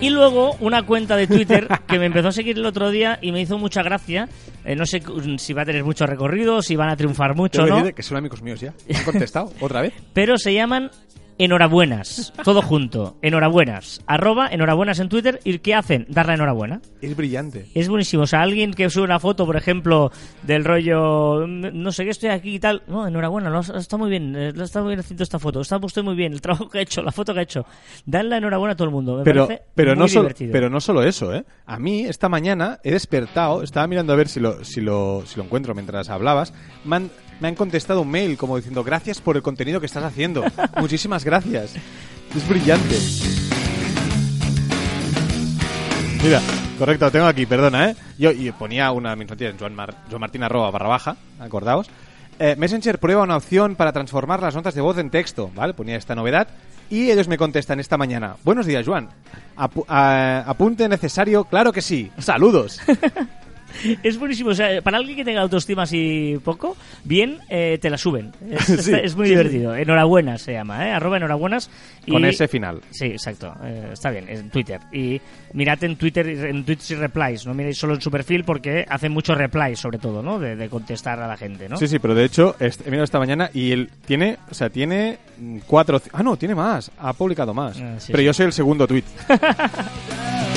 Y 0.00 0.10
luego 0.10 0.56
una 0.58 0.82
cuenta 0.82 1.16
de 1.16 1.28
Twitter 1.28 1.68
que 1.86 1.98
me 1.98 2.06
empezó 2.06 2.28
a 2.28 2.32
seguir 2.32 2.58
el 2.58 2.66
otro 2.66 2.90
día 2.90 3.20
y 3.22 3.30
me 3.30 3.40
hizo 3.40 3.56
mucha 3.56 3.84
gracia. 3.84 4.28
Eh, 4.64 4.74
no 4.74 4.84
sé 4.84 5.00
si 5.38 5.52
va 5.52 5.62
a 5.62 5.64
tener 5.64 5.84
mucho 5.84 6.06
recorrido, 6.06 6.60
si 6.60 6.74
van 6.74 6.88
a 6.88 6.96
triunfar 6.96 7.36
mucho 7.36 7.64
no. 7.64 7.94
que 7.94 8.02
son 8.02 8.16
amigos 8.16 8.42
míos 8.42 8.60
ya. 8.60 8.74
¿Han 8.92 9.04
contestado? 9.04 9.52
¿Otra 9.60 9.80
vez? 9.80 9.94
Pero 10.12 10.38
se 10.38 10.54
llaman 10.54 10.90
enhorabuenas. 11.38 12.32
Todo 12.44 12.62
junto. 12.62 13.16
Enhorabuenas. 13.22 14.00
Arroba 14.06 14.48
enhorabuenas 14.48 14.98
en 15.00 15.08
Twitter. 15.08 15.40
¿Y 15.44 15.58
qué 15.58 15.74
hacen? 15.74 16.06
Dar 16.08 16.26
la 16.26 16.34
enhorabuena. 16.34 16.80
Es 17.00 17.16
brillante. 17.16 17.66
Es 17.74 17.88
buenísimo. 17.88 18.24
O 18.24 18.26
sea, 18.26 18.42
alguien 18.42 18.72
que 18.72 18.88
sube 18.90 19.04
una 19.04 19.18
foto, 19.18 19.46
por 19.46 19.56
ejemplo, 19.56 20.10
del 20.42 20.64
rollo, 20.64 21.46
mm, 21.46 21.66
no 21.74 21.92
sé 21.92 22.04
qué, 22.04 22.10
estoy 22.10 22.30
aquí 22.30 22.54
y 22.56 22.58
tal. 22.60 22.82
No, 22.86 23.06
enhorabuena, 23.06 23.50
lo 23.50 23.58
has- 23.58 23.70
está 23.70 23.96
muy 23.96 24.10
bien. 24.10 24.34
eh, 24.36 24.52
Lo 24.54 24.64
está 24.64 24.80
muy 24.80 24.88
bien 24.90 25.00
haciendo 25.00 25.22
esta 25.24 25.38
foto. 25.38 25.60
Está 25.60 25.78
usted 25.82 26.02
muy 26.02 26.14
bien. 26.14 26.32
El 26.32 26.40
trabajo 26.40 26.68
que 26.68 26.78
ha 26.78 26.82
hecho, 26.82 27.02
la 27.02 27.12
foto 27.12 27.32
que 27.34 27.40
ha 27.40 27.42
hecho. 27.44 27.64
Dan 28.06 28.28
la 28.28 28.36
enhorabuena 28.38 28.72
a 28.72 28.76
todo 28.76 28.86
el 28.88 28.94
mundo. 28.94 29.18
Me 29.18 29.24
Pero, 29.24 29.46
parece 29.46 29.64
pero, 29.74 29.90
muy 29.92 29.98
no 30.00 30.08
solo, 30.08 30.22
divertido. 30.22 30.52
pero 30.52 30.70
no 30.70 30.80
solo 30.80 31.02
eso, 31.02 31.34
¿eh? 31.34 31.44
A 31.66 31.78
mí, 31.78 32.04
esta 32.04 32.28
mañana, 32.28 32.78
he 32.84 32.92
despertado, 32.92 33.62
estaba 33.62 33.86
mirando 33.86 34.12
a 34.12 34.16
ver 34.16 34.28
si 34.28 34.40
lo, 34.40 34.64
si 34.64 34.80
lo, 34.80 35.22
si 35.26 35.36
lo 35.38 35.44
encuentro 35.44 35.74
mientras 35.74 36.08
hablabas. 36.10 36.52
Me 36.84 36.96
han, 36.96 37.10
me 37.42 37.48
han 37.48 37.54
contestado 37.56 38.02
un 38.02 38.08
mail 38.10 38.38
como 38.38 38.56
diciendo, 38.56 38.84
gracias 38.84 39.20
por 39.20 39.36
el 39.36 39.42
contenido 39.42 39.80
que 39.80 39.86
estás 39.86 40.04
haciendo. 40.04 40.44
Muchísimas 40.80 41.24
gracias. 41.24 41.74
Es 42.36 42.48
brillante. 42.48 42.96
Mira, 46.22 46.40
correcto, 46.78 47.06
lo 47.06 47.10
tengo 47.10 47.26
aquí, 47.26 47.44
perdona, 47.44 47.90
¿eh? 47.90 47.96
Yo 48.16 48.30
y 48.30 48.52
ponía 48.52 48.92
una 48.92 49.10
de 49.10 49.16
mis 49.16 49.28
noticias 49.28 49.54
en 49.54 49.58
Joan, 49.58 49.74
Mar- 49.74 49.96
Joan 50.08 50.20
Martín 50.20 50.44
arroba 50.44 50.70
barra 50.70 50.86
baja, 50.88 51.16
acordaos. 51.40 51.90
Eh, 52.38 52.54
Messenger 52.56 52.98
prueba 53.00 53.24
una 53.24 53.36
opción 53.36 53.74
para 53.74 53.92
transformar 53.92 54.40
las 54.40 54.54
notas 54.54 54.74
de 54.74 54.80
voz 54.80 54.98
en 54.98 55.10
texto, 55.10 55.50
¿vale? 55.54 55.74
Ponía 55.74 55.96
esta 55.96 56.14
novedad 56.14 56.46
y 56.90 57.10
ellos 57.10 57.26
me 57.26 57.38
contestan 57.38 57.80
esta 57.80 57.96
mañana. 57.98 58.36
Buenos 58.44 58.66
días, 58.66 58.86
Joan. 58.86 59.08
Apu- 59.56 59.84
a- 59.88 60.44
apunte 60.46 60.88
necesario, 60.88 61.42
claro 61.44 61.72
que 61.72 61.82
sí. 61.82 62.08
Saludos. 62.18 62.80
Es 64.02 64.18
buenísimo. 64.18 64.50
O 64.50 64.54
sea, 64.54 64.80
para 64.82 64.98
alguien 64.98 65.16
que 65.16 65.24
tenga 65.24 65.40
autoestima 65.40 65.82
así 65.82 66.38
poco, 66.44 66.76
bien, 67.04 67.38
eh, 67.48 67.78
te 67.80 67.90
la 67.90 67.98
suben. 67.98 68.32
Es, 68.50 68.64
Sí, 68.66 68.72
está- 68.74 68.98
es 68.98 69.16
muy 69.16 69.26
sí, 69.26 69.30
divertido. 69.30 69.74
Enhorabuena 69.74 70.38
se 70.38 70.52
llama, 70.52 70.88
¿eh? 70.88 70.92
Arroba 70.92 71.16
enhorabuenas. 71.16 71.70
y- 72.06 72.12
Con 72.12 72.24
ese 72.24 72.48
final. 72.48 72.80
Sí, 72.90 73.06
exacto. 73.06 73.54
eh, 73.64 73.90
está 73.92 74.10
bien, 74.10 74.28
en 74.28 74.50
Twitter. 74.50 74.80
Y 74.92 75.20
mirad 75.54 75.82
en 75.84 75.96
Twitter, 75.96 76.26
en 76.28 76.64
tweets 76.64 76.90
y 76.90 76.94
replies. 76.94 77.46
No 77.46 77.54
miréis 77.54 77.78
solo 77.78 77.94
en 77.94 78.00
su 78.00 78.10
perfil 78.10 78.44
porque 78.44 78.84
hacen 78.88 79.12
muchos 79.12 79.36
replies, 79.36 79.78
sobre 79.78 79.98
todo, 79.98 80.22
¿no? 80.22 80.38
De, 80.38 80.56
de 80.56 80.68
contestar 80.68 81.20
a 81.20 81.26
la 81.28 81.36
gente, 81.36 81.68
¿no? 81.68 81.76
Sí, 81.76 81.86
sí, 81.88 81.98
pero 81.98 82.14
de 82.14 82.24
hecho, 82.24 82.56
he 82.60 82.70
mirado 82.86 83.04
esta 83.04 83.18
mañana 83.18 83.50
y 83.52 83.72
él 83.72 83.90
tiene, 84.06 84.38
o 84.50 84.54
sea, 84.54 84.70
tiene 84.70 85.18
cuatro... 85.66 86.00
Ah, 86.12 86.22
no, 86.22 86.36
tiene 86.36 86.54
más. 86.54 86.90
Ha 86.98 87.12
publicado 87.12 87.52
más. 87.54 87.78
Ah, 87.80 87.96
pero 88.08 88.22
yo 88.22 88.32
soy 88.32 88.46
el 88.46 88.52
segundo 88.52 88.86
tweet. 88.86 89.04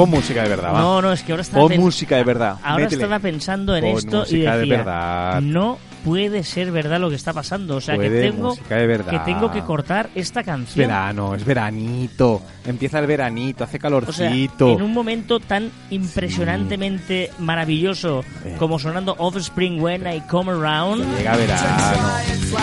Pon 0.00 0.10
música 0.10 0.42
de 0.42 0.48
verdad, 0.48 0.72
va. 0.74 0.80
No, 0.80 1.02
no, 1.02 1.12
es 1.12 1.22
que 1.22 1.32
ahora 1.32 1.42
estaba, 1.42 1.62
Pon 1.62 1.68
pen- 1.70 1.80
música 1.80 2.16
de 2.16 2.24
verdad. 2.24 2.56
ahora 2.62 2.84
Métele. 2.84 3.02
estaba 3.02 3.18
pensando 3.18 3.76
en 3.76 3.84
Pon 3.84 3.98
esto 3.98 4.18
y 4.28 4.38
decía, 4.38 4.56
de 4.56 4.66
verdad. 4.66 5.40
no 5.40 5.78
puede 6.04 6.42
ser 6.44 6.72
verdad 6.72 6.98
lo 6.98 7.10
que 7.10 7.16
está 7.16 7.34
pasando. 7.34 7.76
O 7.76 7.80
sea, 7.82 7.98
que 7.98 8.08
tengo, 8.08 8.56
que 8.56 9.18
tengo 9.26 9.50
que 9.52 9.60
cortar 9.60 10.08
esta 10.14 10.40
Es 10.40 10.46
canción. 10.46 10.86
verano, 10.88 11.34
es 11.34 11.44
veranito. 11.44 12.40
Empieza 12.64 12.98
el 13.00 13.06
veranito, 13.06 13.64
hace 13.64 13.76
O 13.76 13.80
sea, 13.80 13.90
calorcito. 13.90 14.70
en 14.72 14.80
un 14.82 14.92
momento 14.94 15.38
tan 15.40 15.70
impresionantemente 15.90 17.30
maravilloso 17.38 18.24
Eh. 18.44 18.56
como 18.58 18.78
sonando 18.78 19.14
Offspring 19.18 19.80
When 19.82 20.06
I 20.06 20.20
Come 20.22 20.52
Around, 20.52 21.18
Llega 21.18 21.36
verano. 21.36 22.02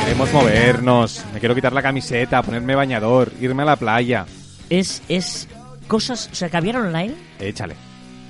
Queremos 0.03 0.33
movernos. 0.33 1.23
Me 1.33 1.39
quiero 1.39 1.53
quitar 1.53 1.73
la 1.73 1.81
camiseta, 1.83 2.41
ponerme 2.41 2.73
bañador, 2.75 3.31
irme 3.39 3.61
a 3.63 3.65
la 3.67 3.75
playa. 3.75 4.25
es, 4.69 5.01
es 5.07 5.47
cosas, 5.87 6.29
o 6.31 6.35
sea, 6.35 6.49
caviar 6.49 6.77
online, 6.77 7.13
Échale. 7.39 7.75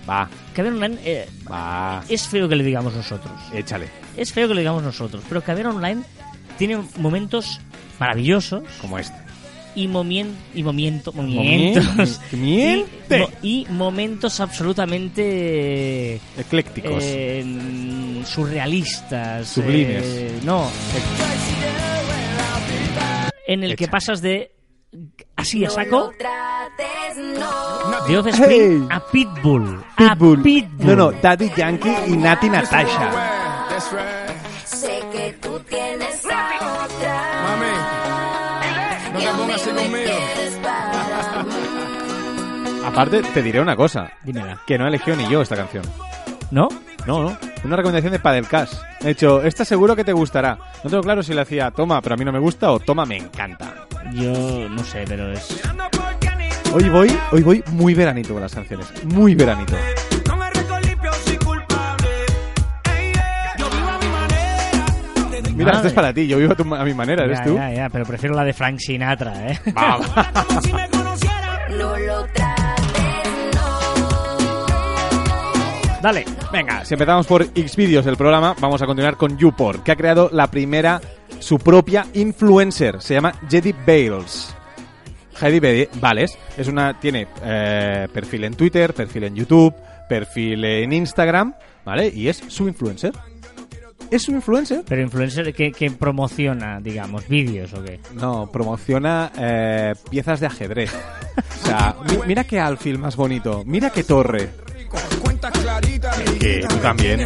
Va, 0.09 0.29
caviar 0.53 0.73
online 0.75 0.97
eh, 1.03 1.27
va. 1.51 2.01
es 2.07 2.27
feo 2.27 2.47
que 2.47 2.55
le 2.55 2.63
digamos 2.63 2.93
nosotros, 2.93 3.33
Échale. 3.53 3.89
es 4.15 4.31
feo 4.31 4.47
que 4.47 4.53
le 4.53 4.61
digamos 4.61 4.83
nosotros, 4.83 5.23
pero 5.27 5.41
caviar 5.41 5.67
online 5.67 6.01
tiene 6.57 6.81
momentos 6.97 7.59
maravillosos 7.99 8.63
Como 8.81 8.97
este. 8.99 9.17
y 9.75 9.87
momien, 9.87 10.35
y 10.55 10.63
momiento, 10.63 11.11
momentos 11.11 12.19
Miente. 12.31 13.17
y, 13.17 13.19
mo- 13.19 13.29
y 13.41 13.65
momentos 13.69 14.39
absolutamente 14.39 16.21
Eclécticos. 16.37 17.03
eh, 17.05 17.43
surrealistas, 18.25 19.47
Sublimes. 19.47 20.03
eh, 20.05 20.39
no, 20.43 20.69
en 23.47 23.63
el 23.63 23.75
que 23.75 23.87
pasas 23.87 24.21
de 24.21 24.51
así 25.37 25.63
a 25.63 25.69
saco 25.69 26.11
de 28.07 28.17
Offspring 28.17 28.87
a 28.91 28.99
Pitbull. 28.99 29.83
Pitbull. 29.95 30.39
A 30.39 30.43
Pitbull. 30.43 30.87
No, 30.87 30.95
no, 30.95 31.11
Daddy 31.11 31.51
Yankee 31.55 31.95
y 32.07 32.17
Nati 32.17 32.49
Natasha. 32.49 33.11
Sé 34.65 34.99
que 35.11 35.37
tú 35.41 35.59
tienes 35.61 36.25
a 36.25 36.85
otra. 36.85 37.23
Mami, 37.43 37.73
no 39.13 39.19
te 39.19 39.37
pongas 39.37 39.61
así 39.61 39.69
conmigo. 39.69 40.11
Aparte, 42.85 43.21
te 43.21 43.41
diré 43.41 43.59
una 43.61 43.75
cosa. 43.75 44.11
Dímela. 44.23 44.61
Que 44.65 44.77
no 44.77 44.85
he 44.85 44.87
elegido 44.89 45.17
ni 45.17 45.27
yo 45.29 45.41
esta 45.41 45.55
canción. 45.55 45.83
¿No? 46.51 46.69
No, 47.05 47.23
no. 47.23 47.37
Una 47.63 47.75
recomendación 47.75 48.13
de 48.13 48.19
Padelcast. 48.19 48.81
He 49.01 49.11
hecho, 49.11 49.41
esta 49.43 49.65
seguro 49.65 49.95
que 49.95 50.03
te 50.03 50.13
gustará. 50.13 50.57
No 50.83 50.89
tengo 50.89 51.03
claro 51.03 51.21
si 51.23 51.33
le 51.33 51.41
hacía 51.41 51.71
toma, 51.71 52.01
pero 52.01 52.15
a 52.15 52.17
mí 52.17 52.25
no 52.25 52.31
me 52.31 52.39
gusta 52.39 52.71
o 52.71 52.79
toma, 52.79 53.05
me 53.05 53.17
encanta. 53.17 53.86
Yo 54.13 54.69
no 54.69 54.83
sé, 54.83 55.03
pero 55.07 55.31
es. 55.31 55.61
Hoy 56.73 56.89
voy, 56.89 57.17
hoy 57.31 57.43
voy 57.43 57.63
muy 57.71 57.93
veranito 57.93 58.33
con 58.33 58.41
las 58.41 58.53
canciones. 58.53 58.87
Muy 59.05 59.35
veranito. 59.35 59.75
Desde 65.31 65.51
Mira, 65.53 65.71
esto 65.73 65.87
es 65.87 65.93
para 65.93 66.13
ti, 66.13 66.27
yo 66.27 66.37
vivo 66.37 66.53
a, 66.53 66.55
tu- 66.55 66.75
a 66.75 66.83
mi 66.83 66.93
manera, 66.93 67.25
¿eres 67.25 67.39
Ya, 67.39 67.43
tú? 67.45 67.55
ya, 67.55 67.71
ya, 67.71 67.89
pero 67.89 68.05
prefiero 68.05 68.35
la 68.35 68.43
de 68.43 68.53
Frank 68.53 68.79
Sinatra, 68.79 69.51
¿eh? 69.51 69.59
Dale. 76.01 76.25
Venga, 76.51 76.85
si 76.85 76.93
empezamos 76.93 77.25
por 77.27 77.43
Xvideos, 77.45 78.05
el 78.05 78.15
programa, 78.15 78.55
vamos 78.59 78.81
a 78.81 78.85
continuar 78.85 79.17
con 79.17 79.37
YouPorn, 79.37 79.81
que 79.83 79.91
ha 79.91 79.95
creado 79.95 80.29
la 80.31 80.47
primera, 80.47 81.01
su 81.39 81.57
propia 81.59 82.05
influencer. 82.13 83.01
Se 83.01 83.13
llama 83.13 83.33
Jedi 83.49 83.73
Bales. 83.85 84.53
Heidi 85.39 85.87
Bales 86.01 86.35
es 86.57 86.67
una, 86.67 86.99
tiene 86.99 87.27
eh, 87.43 88.07
perfil 88.11 88.45
en 88.45 88.55
Twitter, 88.55 88.93
perfil 88.93 89.25
en 89.25 89.35
YouTube, 89.35 89.71
perfil 90.09 90.65
en 90.65 90.93
Instagram, 90.93 91.53
¿vale? 91.85 92.07
Y 92.07 92.27
es 92.27 92.41
su 92.47 92.67
influencer. 92.67 93.13
¿Es 94.09 94.23
su 94.23 94.31
influencer? 94.31 94.83
Pero 94.87 95.01
influencer 95.01 95.53
que, 95.53 95.71
que 95.71 95.91
promociona, 95.91 96.79
digamos, 96.79 97.27
vídeos 97.27 97.71
o 97.73 97.83
qué. 97.83 97.99
No, 98.13 98.49
promociona 98.51 99.31
eh, 99.37 99.93
piezas 100.09 100.39
de 100.39 100.47
ajedrez. 100.47 100.91
O 101.61 101.65
sea, 101.67 101.95
mi- 102.09 102.25
mira 102.25 102.43
qué 102.45 102.59
alfil 102.59 102.97
más 102.97 103.15
bonito, 103.15 103.63
mira 103.65 103.89
qué 103.91 104.03
torre. 104.03 104.49
Que 106.39 106.65
tú 106.67 106.77
también. 106.77 107.25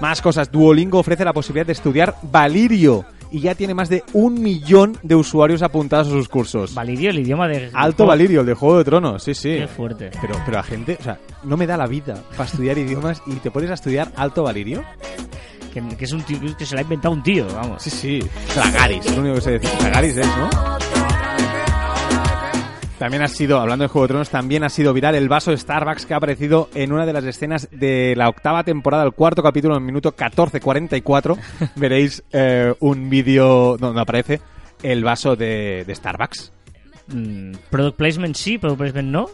Más 0.00 0.22
cosas. 0.22 0.50
Duolingo 0.50 0.98
ofrece 0.98 1.24
la 1.24 1.32
posibilidad 1.32 1.66
de 1.66 1.72
estudiar 1.72 2.14
Valirio 2.22 3.04
y 3.30 3.40
ya 3.40 3.54
tiene 3.54 3.74
más 3.74 3.88
de 3.88 4.04
un 4.12 4.40
millón 4.40 4.96
de 5.02 5.14
usuarios 5.14 5.62
apuntados 5.62 6.08
a 6.08 6.10
sus 6.10 6.28
cursos. 6.28 6.74
Valirio, 6.74 7.10
el 7.10 7.18
idioma 7.18 7.48
de... 7.48 7.70
Alto 7.74 8.06
Valirio, 8.06 8.40
el 8.40 8.46
de 8.46 8.54
Juego 8.54 8.78
de 8.78 8.84
Tronos, 8.84 9.22
sí, 9.22 9.34
sí. 9.34 9.50
Qué 9.58 9.68
fuerte. 9.68 10.10
Pero, 10.20 10.34
pero 10.44 10.56
la 10.56 10.62
gente, 10.62 10.96
o 10.98 11.02
sea, 11.02 11.18
no 11.44 11.56
me 11.56 11.66
da 11.66 11.76
la 11.76 11.86
vida 11.86 12.22
para 12.32 12.44
estudiar 12.44 12.78
idiomas 12.78 13.22
y 13.26 13.34
te 13.34 13.50
pones 13.50 13.70
a 13.70 13.74
estudiar 13.74 14.12
Alto 14.16 14.42
Valirio. 14.42 14.82
Que, 15.72 15.82
que 15.96 16.04
es 16.06 16.12
un 16.12 16.22
tío, 16.22 16.38
que 16.56 16.64
se 16.64 16.74
la 16.74 16.80
ha 16.80 16.82
inventado 16.82 17.14
un 17.14 17.22
tío, 17.22 17.46
vamos. 17.54 17.82
Sí, 17.82 17.90
sí. 17.90 18.20
Tragaris, 18.54 19.04
es 19.04 19.14
lo 19.14 19.20
único 19.20 19.34
que 19.36 19.40
sé 19.42 19.50
decir. 19.58 19.70
Tragaris 19.78 20.16
es, 20.16 20.26
¿no? 20.26 20.97
También 22.98 23.22
ha 23.22 23.28
sido, 23.28 23.60
hablando 23.60 23.84
de 23.84 23.88
Juego 23.88 24.06
de 24.06 24.08
Tronos, 24.08 24.28
también 24.28 24.64
ha 24.64 24.68
sido 24.68 24.92
viral 24.92 25.14
el 25.14 25.28
vaso 25.28 25.52
de 25.52 25.56
Starbucks 25.56 26.04
que 26.04 26.14
ha 26.14 26.16
aparecido 26.16 26.68
en 26.74 26.92
una 26.92 27.06
de 27.06 27.12
las 27.12 27.24
escenas 27.24 27.68
de 27.70 28.14
la 28.16 28.28
octava 28.28 28.64
temporada, 28.64 29.04
el 29.04 29.12
cuarto 29.12 29.40
capítulo, 29.40 29.74
en 29.76 29.82
el 29.82 29.86
minuto 29.86 30.16
14.44. 30.16 31.38
Veréis 31.76 32.24
eh, 32.32 32.74
un 32.80 33.08
vídeo 33.08 33.76
donde 33.76 34.00
aparece 34.00 34.40
el 34.82 35.04
vaso 35.04 35.36
de, 35.36 35.84
de 35.86 35.94
Starbucks. 35.94 36.52
Mm, 37.08 37.52
product 37.70 37.96
placement 37.96 38.34
sí, 38.34 38.58
product 38.58 38.78
placement 38.80 39.08
no. 39.08 39.26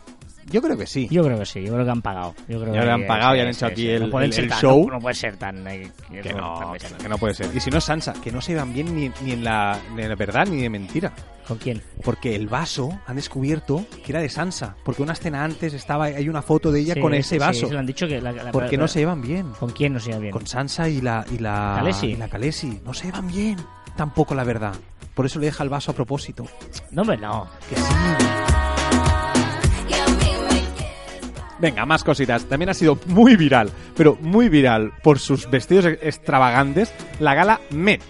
Yo 0.50 0.60
creo 0.60 0.76
que 0.76 0.86
sí. 0.86 1.08
Yo 1.10 1.24
creo 1.24 1.38
que 1.38 1.46
sí, 1.46 1.62
yo 1.64 1.72
creo 1.72 1.86
que 1.86 1.90
han 1.90 2.02
pagado. 2.02 2.34
Yo 2.46 2.60
creo 2.60 2.74
Ya 2.74 2.82
que 2.82 2.90
han 2.90 3.06
pagado 3.06 3.34
y 3.34 3.40
han 3.40 3.48
hecho 3.48 3.64
aquí 3.64 3.88
el- 3.88 4.10
No 4.10 4.20
el- 4.20 4.30
ser 4.30 4.44
el 4.44 4.50
tan- 4.50 4.60
show. 4.60 4.86
No, 4.86 4.92
no 4.96 5.00
puede 5.00 5.14
ser 5.14 5.38
tan... 5.38 5.66
eh, 5.66 5.90
Que 6.22 6.34
no, 6.34 6.74
tan 6.78 6.98
que 6.98 7.08
no 7.08 7.16
puede 7.16 7.32
ser. 7.32 7.48
Y 7.54 7.60
si 7.60 7.70
no 7.70 7.78
es 7.78 7.84
Sansa, 7.84 8.12
que 8.22 8.30
no 8.30 8.42
se 8.42 8.54
van 8.54 8.74
bien 8.74 8.94
ni, 8.94 9.10
ni 9.22 9.32
en 9.32 9.42
la, 9.42 9.78
ni 9.96 10.02
en 10.02 10.10
la 10.10 10.14
verdad 10.16 10.46
ni 10.46 10.60
de 10.60 10.68
mentira. 10.68 11.12
¿Con 11.46 11.58
quién? 11.58 11.82
Porque 12.02 12.34
el 12.34 12.48
vaso 12.48 12.98
han 13.06 13.16
descubierto 13.16 13.84
que 14.04 14.12
era 14.12 14.20
de 14.20 14.28
Sansa. 14.30 14.76
Porque 14.84 15.02
una 15.02 15.12
escena 15.12 15.44
antes 15.44 15.74
estaba 15.74 16.06
hay 16.06 16.28
una 16.28 16.40
foto 16.42 16.72
de 16.72 16.80
ella 16.80 16.94
Sí, 16.94 17.00
con 17.00 17.12
ese 17.14 17.34
sí, 17.34 17.38
vaso. 17.38 17.66
se 17.66 17.72
lo 17.72 17.78
han 17.78 17.86
dicho 17.86 18.06
que... 18.08 18.20
La, 18.20 18.32
la- 18.32 18.50
porque 18.52 18.76
la- 18.76 18.82
no 18.84 18.88
se 18.88 19.00
llevan 19.00 19.20
bien. 19.20 19.50
¿Con 19.60 19.70
quién 19.70 19.92
no 19.92 20.00
se 20.00 20.06
lleva 20.08 20.20
bien? 20.20 20.32
Con 20.32 20.46
Sansa 20.46 20.88
y 20.88 21.00
la 21.02 21.24
y 21.30 21.38
la 21.38 21.74
Khaleesi. 21.76 22.06
y 22.06 22.16
la 22.16 22.28
Khaleesi. 22.28 22.80
no 22.84 22.94
se 22.94 23.06
llevan 23.06 23.28
bien. 23.28 23.56
Tampoco 23.96 24.34
la 24.34 24.44
verdad. 24.44 24.74
Por 25.14 25.26
eso 25.26 25.38
le 25.38 25.46
deja 25.46 25.62
el 25.62 25.68
vaso 25.70 25.90
a 25.92 25.94
propósito. 25.94 26.44
No, 26.90 27.02
hombre, 27.02 27.16
no. 27.18 27.48
Que 27.68 27.76
sí. 27.76 27.82
Venga, 31.60 31.86
más 31.86 32.02
cositas. 32.04 32.44
También 32.46 32.68
ha 32.70 32.74
sido 32.74 32.98
muy 33.06 33.36
viral, 33.36 33.70
pero 33.96 34.18
muy 34.20 34.48
viral 34.48 34.92
por 35.02 35.18
sus 35.18 35.48
vestidos 35.48 35.86
extravagantes, 36.02 36.92
la 37.20 37.34
gala 37.34 37.60
Met. 37.70 38.02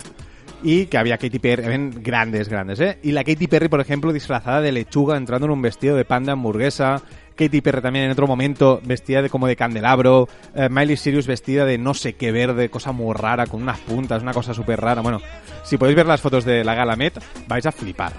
Y 0.67 0.87
que 0.87 0.97
había 0.97 1.19
Katy 1.19 1.39
Perry, 1.41 1.69
ven, 1.69 2.03
grandes, 2.03 2.49
grandes, 2.49 2.81
¿eh? 2.81 2.99
Y 3.03 3.13
la 3.13 3.23
Katy 3.23 3.49
Perry, 3.49 3.69
por 3.69 3.81
ejemplo, 3.83 4.15
disfrazada 4.15 4.63
de 4.63 4.73
lechuga, 4.73 5.19
entrando 5.19 5.45
en 5.45 5.53
un 5.53 5.61
vestido 5.61 5.95
de 5.95 6.07
panda 6.07 6.33
hamburguesa. 6.33 7.03
Katy 7.37 7.61
Perry 7.61 7.83
también 7.83 8.07
en 8.07 8.13
otro 8.13 8.27
momento 8.27 8.81
vestida 8.83 9.21
de 9.21 9.29
como 9.29 9.47
de 9.47 9.57
candelabro. 9.57 10.27
Eh, 10.55 10.71
Miley 10.71 10.97
Cyrus 10.97 11.27
vestida 11.27 11.67
de 11.67 11.77
no 11.77 11.93
sé 11.93 12.15
qué 12.15 12.33
verde, 12.33 12.71
cosa 12.71 12.93
muy 12.93 13.15
rara, 13.15 13.47
con 13.47 13.61
unas 13.61 13.79
puntas, 13.81 14.23
una 14.23 14.33
cosa 14.33 14.55
súper 14.55 14.81
rara. 14.81 15.03
Bueno, 15.03 15.21
si 15.65 15.77
podéis 15.77 15.97
ver 15.97 16.07
las 16.07 16.23
fotos 16.23 16.47
de 16.47 16.65
la 16.65 16.75
gala 16.75 16.97
Met, 16.97 17.23
vais 17.47 17.67
a 17.67 17.71
flipar. 17.71 18.13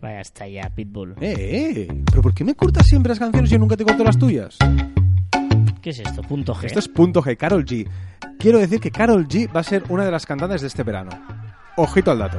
Vaya, 0.00 0.20
está 0.20 0.46
ya, 0.46 0.70
Pitbull. 0.70 1.16
Eh, 1.20 1.34
eh, 1.38 1.88
pero 2.08 2.22
¿por 2.22 2.34
qué 2.34 2.44
me 2.44 2.54
cortas 2.54 2.86
siempre 2.86 3.08
las 3.08 3.18
canciones 3.18 3.50
y 3.50 3.54
yo 3.54 3.58
nunca 3.58 3.76
te 3.76 3.84
corto 3.84 4.04
las 4.04 4.16
tuyas? 4.16 4.58
¿Qué 5.82 5.90
es 5.90 5.98
esto? 5.98 6.22
Punto 6.22 6.54
G. 6.54 6.66
Esto 6.66 6.78
es 6.78 6.88
punto 6.88 7.20
G, 7.20 7.36
Carol 7.36 7.64
G. 7.64 7.88
Quiero 8.38 8.58
decir 8.58 8.78
que 8.78 8.92
Carol 8.92 9.26
G 9.26 9.52
va 9.52 9.60
a 9.60 9.64
ser 9.64 9.82
una 9.88 10.04
de 10.04 10.12
las 10.12 10.24
cantantes 10.24 10.60
de 10.60 10.68
este 10.68 10.82
verano. 10.82 11.10
Ojito 11.76 12.10
al 12.12 12.18
dato. 12.20 12.38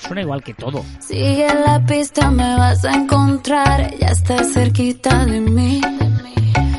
Suena 0.00 0.22
igual 0.22 0.42
que 0.42 0.54
todo. 0.54 0.84
Sigue 1.00 1.46
la 1.66 1.84
pista, 1.84 2.30
me 2.30 2.56
vas 2.56 2.84
a 2.84 2.94
encontrar. 2.94 3.94
Ya 3.98 4.08
estás 4.08 4.52
cerquita 4.52 5.24
de 5.26 5.40
mí. 5.40 5.80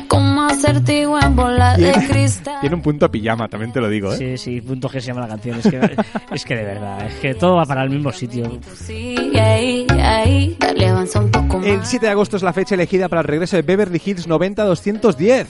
Como 0.08 0.42
acertijo 0.42 1.18
en 1.22 1.36
bola 1.36 1.76
de 1.76 1.92
Tiene, 1.92 2.08
cristal. 2.08 2.60
tiene 2.60 2.74
un 2.74 2.82
punto 2.82 3.08
pijama, 3.10 3.46
también 3.48 3.72
te 3.72 3.80
lo 3.80 3.88
digo, 3.88 4.12
¿eh? 4.12 4.16
Sí, 4.16 4.36
sí, 4.36 4.60
punto 4.60 4.88
G 4.88 4.94
se 4.94 5.06
llama 5.08 5.20
la 5.22 5.28
canción. 5.28 5.58
Es 5.60 5.70
que, 5.70 5.96
es 6.34 6.44
que 6.44 6.56
de 6.56 6.64
verdad, 6.64 7.06
es 7.06 7.14
que 7.14 7.34
todo 7.34 7.54
va 7.56 7.64
para 7.64 7.84
el 7.84 7.90
mismo 7.90 8.10
sitio. 8.12 8.58
Sigue 8.74 9.40
ahí, 9.40 9.86
ahí. 10.02 10.56
Dale, 10.58 10.88
avanza 10.88 11.20
un 11.20 11.30
poco 11.30 11.58
más. 11.58 11.66
El 11.66 11.84
7 11.86 12.06
de 12.06 12.12
agosto 12.12 12.36
es 12.36 12.42
la 12.42 12.52
fecha 12.52 12.74
elegida 12.74 13.08
para 13.08 13.20
el 13.22 13.28
regreso 13.28 13.56
de 13.56 13.62
Beverly 13.62 14.02
Hills 14.04 14.28
90-210. 14.28 15.46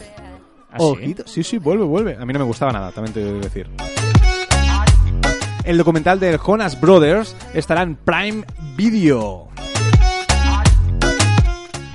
¿Ah, 0.73 0.77
sí? 0.79 0.85
Ojito, 0.85 1.23
sí, 1.27 1.43
sí, 1.43 1.59
vuelve, 1.59 1.85
vuelve. 1.85 2.17
A 2.21 2.25
mí 2.27 2.33
no 2.35 2.39
me 2.41 2.45
gustaba 2.45 2.71
nada, 2.73 2.93
también 2.93 3.15
te 3.15 3.21
debo 3.25 3.41
decir. 3.41 3.67
El 5.71 5.79
documental 5.79 6.19
de 6.19 6.37
Jonas 6.37 6.81
Brothers 6.81 7.37
estará 7.55 7.83
en 7.83 7.95
Prime 7.95 8.45
Video. 8.77 9.47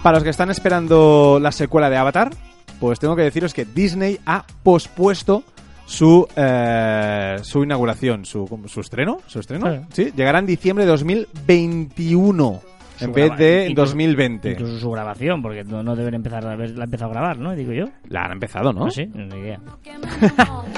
Para 0.01 0.15
los 0.15 0.23
que 0.23 0.29
están 0.29 0.49
esperando 0.49 1.39
la 1.41 1.51
secuela 1.51 1.89
de 1.89 1.97
Avatar, 1.97 2.31
pues 2.79 2.99
tengo 2.99 3.17
que 3.17 3.23
deciros 3.23 3.53
que 3.53 3.65
Disney 3.65 4.17
ha 4.25 4.45
pospuesto 4.63 5.43
su 5.85 6.25
eh, 6.37 7.37
su 7.43 7.65
inauguración, 7.65 8.23
su, 8.23 8.47
su 8.67 8.79
estreno, 8.79 9.17
su 9.27 9.41
estreno, 9.41 9.85
Sí. 9.91 10.05
sí, 10.05 10.13
llegará 10.15 10.39
en 10.39 10.45
diciembre 10.45 10.85
de 10.85 10.91
2021 10.91 12.61
en 12.99 13.11
vez 13.13 13.35
de 13.37 13.67
incluso- 13.69 13.91
2020. 13.91 14.51
Incluso 14.51 14.79
su 14.79 14.91
grabación, 14.91 15.41
porque 15.41 15.63
no, 15.63 15.83
no 15.83 15.95
deben 15.95 16.13
empezar 16.15 16.45
a 16.47 16.53
haber, 16.53 16.71
la 16.71 16.83
ha 16.83 16.85
empezado 16.85 17.11
a 17.11 17.13
grabar, 17.13 17.37
¿no? 17.37 17.55
Digo 17.55 17.71
yo. 17.73 17.85
La 18.09 18.25
han 18.25 18.31
empezado, 18.33 18.71
¿no? 18.73 18.85
¿Ah, 18.85 18.91
sí? 18.91 19.05
Ni 19.13 19.23
idea. 19.39 19.59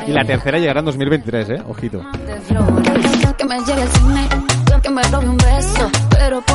Y 0.08 0.12
la 0.12 0.24
tercera 0.26 0.58
llegará 0.60 0.80
en 0.80 0.86
2023, 0.86 1.50
¿eh? 1.50 1.62
Ojito. 1.68 2.04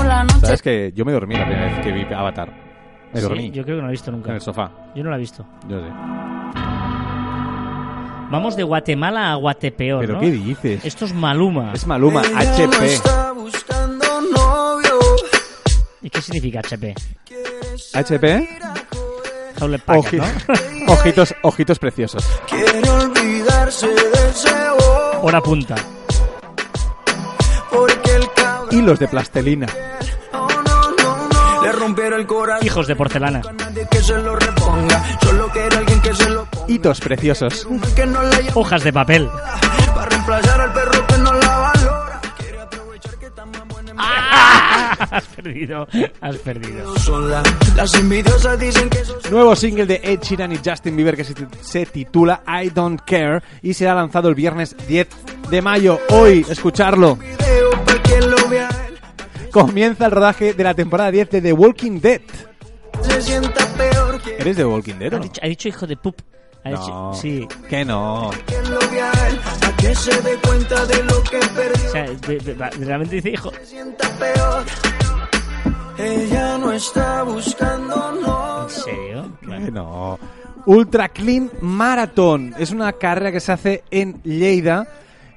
la. 0.04 0.26
Sabes 0.40 0.62
que 0.62 0.92
yo 0.94 1.04
me 1.04 1.12
dormí 1.12 1.34
la 1.34 1.44
primera 1.46 1.66
vez 1.66 1.80
que 1.84 1.92
vi 1.92 2.02
Avatar. 2.12 2.48
Me 3.12 3.20
Sí, 3.20 3.26
dormí 3.26 3.50
yo 3.50 3.62
creo 3.64 3.76
que 3.76 3.80
no 3.82 3.86
lo 3.86 3.88
he 3.88 3.92
visto 3.92 4.10
nunca. 4.10 4.30
en 4.30 4.36
el 4.36 4.40
sofá. 4.40 4.70
Yo 4.94 5.02
no 5.04 5.10
lo 5.10 5.16
he 5.16 5.18
visto. 5.18 5.46
Yo 5.68 5.80
sé. 5.80 5.86
Vamos 8.30 8.56
de 8.56 8.62
Guatemala 8.62 9.32
a 9.32 9.34
Guatepeor, 9.34 10.00
¿Pero 10.00 10.14
¿no? 10.14 10.20
qué 10.20 10.30
dices? 10.30 10.84
Esto 10.86 11.04
es 11.04 11.12
Maluma. 11.12 11.72
Es 11.74 11.86
Maluma, 11.86 12.22
Ella 12.22 12.38
HP. 12.54 12.86
¿Y 16.02 16.10
qué 16.10 16.20
significa 16.20 16.60
HP? 16.60 16.94
HP. 17.94 18.48
Hewlett 19.60 19.82
Packard, 19.82 20.04
Oji- 20.14 20.18
¿no? 20.86 20.92
ojitos, 20.92 21.34
ojitos 21.42 21.78
preciosos. 21.78 22.24
Quiere 22.48 22.88
olvidarse 22.90 23.86
Hora 25.22 25.40
punta. 25.40 25.76
Porque 27.70 28.14
el 28.16 28.32
cabrón 28.32 28.68
Hilos 28.78 28.98
de 28.98 29.08
plastelina. 29.08 29.66
no, 30.32 30.48
no, 30.48 30.90
no, 30.98 31.28
no. 31.28 31.62
le 31.62 31.72
rompieron 31.72 32.20
el 32.20 32.26
corazón. 32.26 32.66
Hijos 32.66 32.86
de 32.88 32.96
porcelana. 32.96 33.40
Nadie 33.58 33.86
que 33.90 33.98
se 34.02 34.18
lo 34.18 34.34
reponga. 34.36 35.18
Solo 35.22 35.48
quiere 35.50 35.76
alguien 35.76 36.00
que 36.02 36.14
se 36.14 36.28
lo 36.28 36.44
ponga. 36.46 36.72
Hitos 36.72 37.00
preciosos. 37.00 37.66
Que 37.94 38.06
no 38.06 38.22
la 38.22 38.36
lleve 38.38 38.50
Hojas 38.54 38.82
de 38.82 38.92
papel. 38.92 39.28
para 39.94 40.06
reemplazar 40.06 40.60
al 40.60 40.72
perro 40.72 40.81
has 45.12 45.24
perdido. 45.26 45.86
Has 46.20 46.36
perdido. 46.38 46.94
Nuevo 49.30 49.54
single 49.56 49.86
de 49.86 50.00
Ed 50.02 50.20
Sheeran 50.20 50.52
y 50.52 50.58
Justin 50.64 50.96
Bieber 50.96 51.16
que 51.16 51.24
se, 51.24 51.86
titula 51.86 52.42
I 52.46 52.70
Don't 52.70 53.00
Care 53.06 53.42
y 53.62 53.74
será 53.74 53.94
lanzado 53.94 54.28
el 54.28 54.34
viernes 54.34 54.74
10 54.88 55.08
de 55.50 55.62
mayo. 55.62 55.98
Hoy, 56.10 56.44
escucharlo. 56.48 57.18
Comienza 59.50 60.06
el 60.06 60.12
rodaje 60.12 60.54
de 60.54 60.64
la 60.64 60.74
temporada 60.74 61.10
10 61.10 61.30
de 61.30 61.42
The 61.42 61.52
Walking 61.52 62.00
Dead. 62.00 62.22
Se 63.02 63.20
sienta 63.20 63.66
peor 63.76 64.20
que 64.22 64.34
¿Eres 64.36 64.56
de 64.56 64.62
The 64.62 64.64
Walking 64.64 64.94
Dead 64.94 65.12
o 65.12 65.16
Ha 65.16 65.18
no? 65.18 65.24
dicho, 65.24 65.40
ha 65.42 65.46
dicho 65.46 65.68
hijo 65.68 65.86
de 65.86 65.96
pup. 65.96 66.16
Ha 66.64 66.70
No. 66.70 67.12
sí. 67.14 67.46
Que 67.68 67.84
no. 67.84 68.28
O 68.28 68.32
sea, 71.90 72.04
de- 72.04 72.38
de- 72.38 72.54
realmente 72.84 73.16
dice 73.16 73.30
hijo. 73.30 73.50
Ella 75.98 76.58
no 76.58 76.72
está 76.72 77.22
buscando 77.22 78.12
no. 78.24 78.62
¿En 78.64 78.70
serio? 78.70 79.32
Que 79.40 79.46
Bueno. 79.46 79.70
no. 79.70 80.18
Ultra 80.66 81.08
Clean 81.08 81.50
Marathon. 81.60 82.54
Es 82.58 82.70
una 82.70 82.92
carrera 82.92 83.32
que 83.32 83.40
se 83.40 83.52
hace 83.52 83.84
en 83.90 84.22
Lleida 84.22 84.86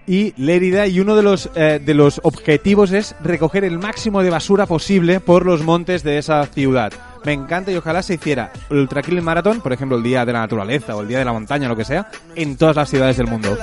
y 0.08 0.34
Lérida 0.38 0.88
y 0.88 1.00
uno 1.00 1.16
de 1.16 1.24
los, 1.24 1.50
eh, 1.56 1.82
de 1.84 1.94
los 1.94 2.20
objetivos 2.24 2.92
es 2.92 3.16
recoger 3.22 3.64
el 3.64 3.80
máximo 3.80 4.22
de 4.22 4.30
basura 4.30 4.66
posible 4.66 5.20
por 5.20 5.46
los 5.46 5.64
montes 5.64 6.04
de 6.04 6.18
esa 6.18 6.46
ciudad. 6.46 6.94
Me 7.24 7.34
encanta 7.34 7.72
y 7.72 7.76
ojalá 7.76 8.04
se 8.04 8.14
hiciera 8.16 8.52
el 8.70 8.78
Ultra 8.78 9.02
Killing 9.02 9.24
Marathon, 9.24 9.60
por 9.62 9.74
ejemplo, 9.74 9.98
el 9.98 10.04
Día 10.04 10.26
de 10.26 10.34
la 10.34 10.40
Naturaleza 10.40 10.96
o 10.96 11.02
el 11.02 11.08
Día 11.08 11.20
de 11.20 11.26
la 11.26 11.34
Montaña, 11.34 11.68
lo 11.68 11.76
que 11.76 11.84
sea, 11.84 12.08
en 12.36 12.56
todas 12.56 12.76
las 12.76 12.90
ciudades 12.90 13.18
del 13.18 13.26
mundo. 13.26 13.58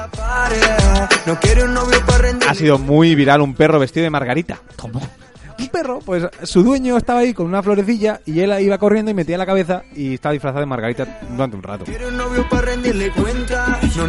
Ha 2.48 2.54
sido 2.54 2.78
muy 2.78 3.14
viral 3.14 3.40
un 3.40 3.54
perro 3.54 3.78
vestido 3.78 4.02
de 4.02 4.10
margarita. 4.10 4.58
¿Cómo? 4.76 5.00
Un 5.62 5.68
perro, 5.68 5.98
pues 6.04 6.24
su 6.42 6.62
dueño 6.62 6.96
estaba 6.96 7.20
ahí 7.20 7.32
con 7.34 7.46
una 7.46 7.62
florecilla 7.62 8.20
y 8.26 8.40
él 8.40 8.52
iba 8.60 8.78
corriendo 8.78 9.10
y 9.10 9.14
metía 9.14 9.38
la 9.38 9.46
cabeza 9.46 9.82
y 9.94 10.14
estaba 10.14 10.32
disfrazado 10.32 10.60
de 10.60 10.66
margarita 10.66 11.20
durante 11.30 11.56
un 11.56 11.62
rato. 11.62 11.84
No 12.16 14.06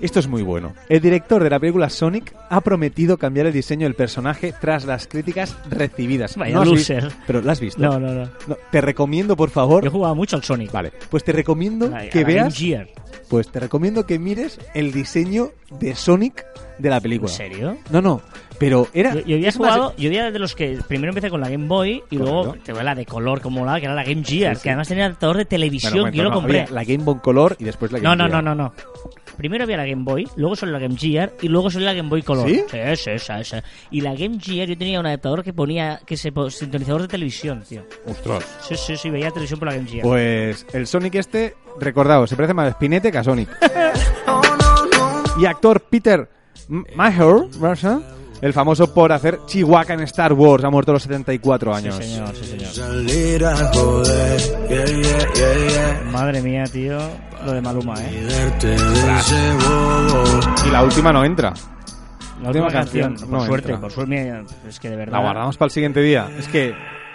Esto 0.00 0.20
es 0.20 0.28
muy 0.28 0.42
bueno. 0.42 0.74
El 0.88 1.00
director 1.00 1.42
de 1.42 1.50
la 1.50 1.58
película 1.58 1.88
Sonic 1.88 2.34
ha 2.50 2.60
prometido 2.60 3.16
cambiar 3.18 3.46
el 3.46 3.52
diseño 3.52 3.84
del 3.86 3.94
personaje 3.94 4.54
tras 4.60 4.84
las 4.84 5.06
críticas 5.06 5.56
recibidas. 5.70 6.36
Vaya 6.36 6.60
vi- 6.60 6.70
loser. 6.70 7.10
Pero 7.26 7.40
¿la 7.42 7.52
has 7.52 7.60
visto? 7.60 7.80
No, 7.80 7.98
no, 7.98 8.12
no. 8.12 8.28
No, 8.46 8.56
Te 8.70 8.80
recomiendo, 8.80 9.36
por 9.36 9.50
favor. 9.50 9.84
Yo 9.84 9.90
jugaba 9.90 10.14
mucho 10.14 10.36
al 10.36 10.42
Sonic. 10.44 10.72
Vale, 10.72 10.92
pues 11.10 11.24
te 11.24 11.32
recomiendo 11.32 11.90
que 12.10 12.24
veas. 12.24 12.54
Gear. 12.54 12.88
Pues 13.28 13.48
te 13.50 13.58
recomiendo 13.58 14.04
que 14.06 14.18
mires 14.18 14.58
el 14.74 14.92
diseño 14.92 15.50
de 15.80 15.94
Sonic 15.94 16.44
de 16.78 16.90
la 16.90 16.96
¿En 16.96 17.02
película. 17.02 17.32
serio? 17.32 17.76
No, 17.90 18.02
no, 18.02 18.20
pero 18.58 18.88
era. 18.94 19.14
Yo, 19.14 19.20
yo 19.20 19.34
había 19.36 19.48
es 19.48 19.58
más- 19.58 19.72
jugado, 19.74 19.94
yo 19.96 20.08
había 20.08 20.30
de 20.30 20.38
los 20.38 20.54
que 20.54 20.78
primero 20.86 21.10
empecé 21.10 21.30
con 21.30 21.40
la 21.40 21.48
Game 21.48 21.66
Boy 21.66 22.02
y 22.10 22.16
luego 22.16 22.44
Correcto. 22.46 22.66
te 22.66 22.72
voy 22.72 22.84
la 22.84 22.94
de 22.94 23.06
color 23.06 23.40
como 23.40 23.64
la 23.64 23.78
que 23.80 23.86
era 23.86 23.94
la 23.94 24.04
Game 24.04 24.22
Gear, 24.24 24.54
Sí, 24.54 24.60
sí. 24.60 24.62
que 24.64 24.68
además 24.70 24.88
tenía 24.88 25.06
adaptador 25.06 25.36
de 25.38 25.44
televisión, 25.44 25.92
Bueno, 25.94 26.10
que 26.10 26.16
yo 26.18 26.22
lo 26.24 26.30
no, 26.30 26.36
compré. 26.36 26.66
la 26.70 26.84
Game 26.84 27.04
Boy 27.04 27.16
Color 27.22 27.56
y 27.58 27.64
después 27.64 27.92
la 27.92 27.98
No, 27.98 28.10
Game 28.10 28.16
no, 28.16 28.24
no, 28.24 28.30
Gear. 28.30 28.44
no, 28.44 28.54
no. 28.54 28.74
Primero 29.36 29.64
había 29.64 29.76
la 29.78 29.84
Game 29.86 30.04
Boy, 30.04 30.28
luego 30.36 30.54
salió 30.54 30.72
la 30.74 30.78
Game 30.78 30.96
Gear 30.96 31.32
y 31.42 31.48
luego 31.48 31.68
salió 31.68 31.86
la 31.86 31.94
Game 31.94 32.08
Boy 32.08 32.22
Color. 32.22 32.48
¿Sí? 32.48 32.62
Sí, 32.70 32.78
sí, 32.96 33.10
sí, 33.18 33.32
sí. 33.42 33.56
Y 33.90 34.00
la 34.00 34.14
Game 34.14 34.38
Gear 34.40 34.68
yo 34.68 34.78
tenía 34.78 35.00
un 35.00 35.06
adaptador 35.06 35.42
que 35.42 35.52
ponía 35.52 36.00
que 36.06 36.16
se 36.16 36.32
sintonizador 36.50 37.02
de 37.02 37.08
televisión, 37.08 37.64
tío. 37.68 37.82
Ostras. 38.06 38.44
Sí, 38.68 38.76
sí, 38.76 38.96
sí, 38.96 39.10
veía 39.10 39.30
televisión 39.30 39.58
por 39.58 39.68
la 39.68 39.74
Game 39.74 39.88
Gear. 39.88 40.02
Pues 40.02 40.64
el 40.72 40.86
Sonic 40.86 41.16
este, 41.16 41.56
recordaos, 41.80 42.30
se 42.30 42.36
parece 42.36 42.54
más 42.54 42.68
a 42.68 42.72
Spinete 42.72 43.10
que 43.10 43.18
a 43.18 43.24
Sonic. 43.24 43.48
No, 44.24 44.40
no. 45.36 45.42
y 45.42 45.46
actor 45.46 45.80
Peter 45.80 46.28
Maher, 46.68 47.46
¿verdad? 47.58 48.00
El 48.44 48.52
famoso 48.52 48.92
por 48.92 49.10
hacer 49.10 49.40
Chihuahua 49.46 49.94
en 49.94 50.00
Star 50.00 50.34
Wars, 50.34 50.62
ha 50.64 50.68
muerto 50.68 50.90
a 50.90 50.94
los 50.94 51.02
74 51.04 51.72
sí, 51.72 51.78
años. 51.78 51.96
señor, 51.96 52.36
sí, 52.36 52.44
señor. 52.44 52.66
Salir 52.66 53.42
a 53.42 53.56
joder. 53.72 54.40
Yeah, 54.68 54.84
yeah, 54.84 55.18
yeah, 55.34 55.68
yeah. 55.70 56.10
Madre 56.12 56.42
mía, 56.42 56.64
tío, 56.64 56.98
lo 57.42 57.52
de 57.52 57.62
Maluma, 57.62 57.94
¿eh? 58.00 58.28
Y 60.66 60.70
la 60.70 60.84
última 60.84 61.10
no 61.10 61.24
entra. 61.24 61.54
La 62.42 62.48
última 62.48 62.68
canción, 62.68 63.12
canción 63.12 63.30
por 63.30 63.38
no 63.40 63.46
suerte, 63.46 63.72
entra. 63.72 63.80
por 63.80 63.90
suerte, 63.90 64.44
es 64.68 64.78
que 64.78 64.90
de 64.90 64.96
verdad. 64.96 65.12
La 65.14 65.20
guardamos 65.20 65.56
para 65.56 65.68
el 65.68 65.72
siguiente 65.72 66.02
día. 66.02 66.28
Es 66.36 66.46
que 66.48 66.74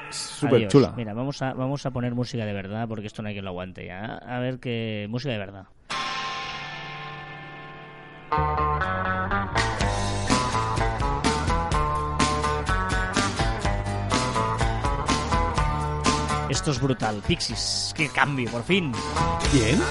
es 0.10 0.16
súper 0.16 0.68
chula. 0.68 0.94
Mira, 0.98 1.14
vamos 1.14 1.40
a, 1.44 1.54
vamos 1.54 1.86
a 1.86 1.92
poner 1.92 2.16
música 2.16 2.44
de 2.44 2.54
verdad 2.54 2.88
porque 2.88 3.06
esto 3.06 3.22
no 3.22 3.28
hay 3.28 3.36
quien 3.36 3.46
lo 3.46 3.52
aguante 3.52 3.86
ya. 3.86 4.16
A 4.16 4.40
ver 4.40 4.60
qué. 4.60 5.06
Música 5.08 5.32
de 5.32 5.38
verdad. 5.38 5.68
Esto 16.70 16.82
es 16.82 16.84
brutal. 16.86 17.24
Pixies. 17.28 17.93
¡Qué 17.95 18.09
cambio, 18.09 18.47
por 18.51 18.63
fin! 18.63 18.91
¿Quién? 19.51 19.82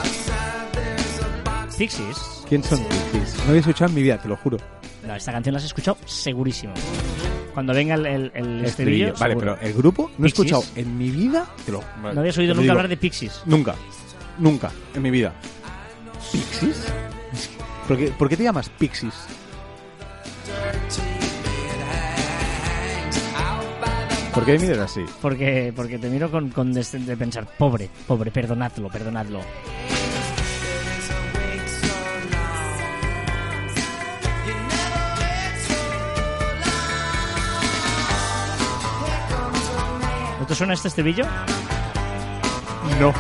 Pixies. 1.77 2.45
¿Quién 2.49 2.63
son 2.63 2.79
Pixies? 2.85 3.37
No 3.39 3.49
había 3.49 3.59
escuchado 3.61 3.89
en 3.89 3.95
mi 3.97 4.03
vida, 4.03 4.17
te 4.23 4.29
lo 4.29 4.37
juro. 4.37 4.59
No, 5.05 5.13
esta 5.17 5.33
canción 5.33 5.55
la 5.55 5.59
has 5.59 5.65
escuchado 5.65 5.99
segurísimo. 6.07 6.75
Cuando 7.53 7.75
venga 7.75 7.97
el, 7.97 8.07
el, 8.07 8.33
el 8.33 8.65
estribillo. 8.65 9.13
Vale, 9.19 9.35
seguro. 9.35 9.57
pero 9.59 9.69
el 9.69 9.77
grupo 9.77 10.03
no 10.19 10.27
he 10.27 10.31
Pixies. 10.31 10.53
escuchado 10.53 10.63
en 10.77 10.97
mi 10.97 11.11
vida. 11.11 11.47
Te 11.67 11.73
lo, 11.73 11.83
No 12.01 12.21
habías 12.21 12.39
oído 12.39 12.55
nunca 12.55 12.63
digo. 12.63 12.73
hablar 12.75 12.89
de 12.89 12.97
Pixies. 12.97 13.43
Nunca. 13.45 13.75
Nunca. 14.39 14.71
En 14.95 15.03
mi 15.03 15.11
vida. 15.11 15.33
¿Pixies? 16.31 16.85
¿Por 17.89 17.97
qué, 17.99 18.07
por 18.13 18.29
qué 18.29 18.37
te 18.37 18.45
llamas 18.45 18.69
Pixies? 18.69 19.15
¿Por 24.39 24.47
qué 24.47 24.53
me 24.53 24.69
miras 24.69 24.79
así? 24.79 25.05
Porque, 25.21 25.73
porque 25.75 25.99
te 25.99 26.09
miro 26.09 26.31
con, 26.31 26.51
con 26.51 26.73
de 26.73 27.17
pensar, 27.17 27.45
pobre, 27.59 27.91
pobre, 28.07 28.31
perdonadlo, 28.31 28.89
perdonadlo. 28.89 29.41
¿No 40.39 40.47
te 40.47 40.55
suena 40.55 40.75
este 40.75 40.87
estribillo? 40.87 41.25
No. 43.01 43.13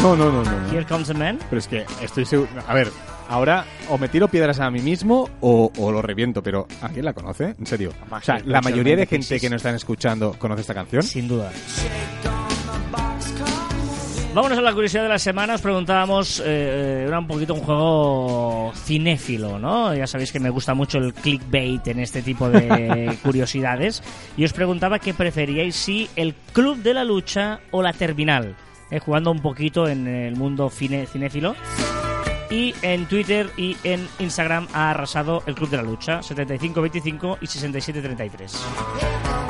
No, 0.00 0.14
no, 0.14 0.30
no, 0.30 0.44
no. 0.44 0.60
no. 0.60 0.70
Here 0.70 0.86
comes 0.86 1.10
a 1.10 1.14
man. 1.14 1.40
Pero 1.50 1.58
es 1.58 1.66
que 1.66 1.84
estoy 2.00 2.24
seguro. 2.24 2.48
A 2.68 2.72
ver, 2.72 2.92
ahora 3.28 3.64
o 3.88 3.98
me 3.98 4.08
tiro 4.08 4.28
piedras 4.28 4.60
a 4.60 4.70
mí 4.70 4.80
mismo 4.80 5.28
o, 5.40 5.70
o 5.76 5.92
lo 5.92 6.02
reviento, 6.02 6.42
pero 6.42 6.66
¿a 6.82 6.88
quién 6.88 7.04
la 7.04 7.12
conoce? 7.12 7.54
En 7.58 7.66
serio. 7.66 7.92
O 8.10 8.20
sea, 8.20 8.40
la 8.44 8.60
mayoría 8.60 8.96
de 8.96 9.06
gente 9.06 9.38
que 9.38 9.48
nos 9.48 9.58
están 9.58 9.74
escuchando 9.74 10.34
conoce 10.38 10.62
esta 10.62 10.74
canción. 10.74 11.02
Sin 11.02 11.28
duda. 11.28 11.52
Vámonos 14.34 14.58
a 14.58 14.62
la 14.62 14.72
curiosidad 14.72 15.02
de 15.02 15.08
la 15.08 15.18
semana. 15.18 15.54
Os 15.54 15.60
preguntábamos, 15.62 16.40
eh, 16.44 17.06
era 17.08 17.18
un 17.18 17.26
poquito 17.26 17.54
un 17.54 17.60
juego 17.60 18.72
cinéfilo, 18.74 19.58
¿no? 19.58 19.94
Ya 19.94 20.06
sabéis 20.06 20.30
que 20.30 20.38
me 20.38 20.50
gusta 20.50 20.74
mucho 20.74 20.98
el 20.98 21.14
clickbait 21.14 21.86
en 21.88 21.98
este 21.98 22.22
tipo 22.22 22.48
de 22.48 23.18
curiosidades. 23.24 24.02
Y 24.36 24.44
os 24.44 24.52
preguntaba 24.52 24.98
qué 24.98 25.14
preferíais, 25.14 25.74
si 25.74 26.08
el 26.14 26.34
Club 26.52 26.82
de 26.82 26.94
la 26.94 27.04
Lucha 27.04 27.60
o 27.70 27.82
la 27.82 27.92
Terminal. 27.92 28.54
Eh, 28.90 29.00
jugando 29.00 29.30
un 29.32 29.40
poquito 29.40 29.88
en 29.88 30.06
el 30.06 30.36
mundo 30.36 30.70
cine, 30.70 31.06
cinéfilo. 31.06 31.56
Y 32.50 32.74
en 32.82 33.06
Twitter 33.06 33.50
y 33.56 33.76
en 33.84 34.08
Instagram 34.18 34.68
ha 34.72 34.90
arrasado 34.90 35.42
el 35.46 35.54
Club 35.54 35.68
de 35.68 35.76
la 35.76 35.82
Lucha, 35.82 36.20
75-25 36.20 37.38
y 37.40 37.46
67-33. 37.46 39.48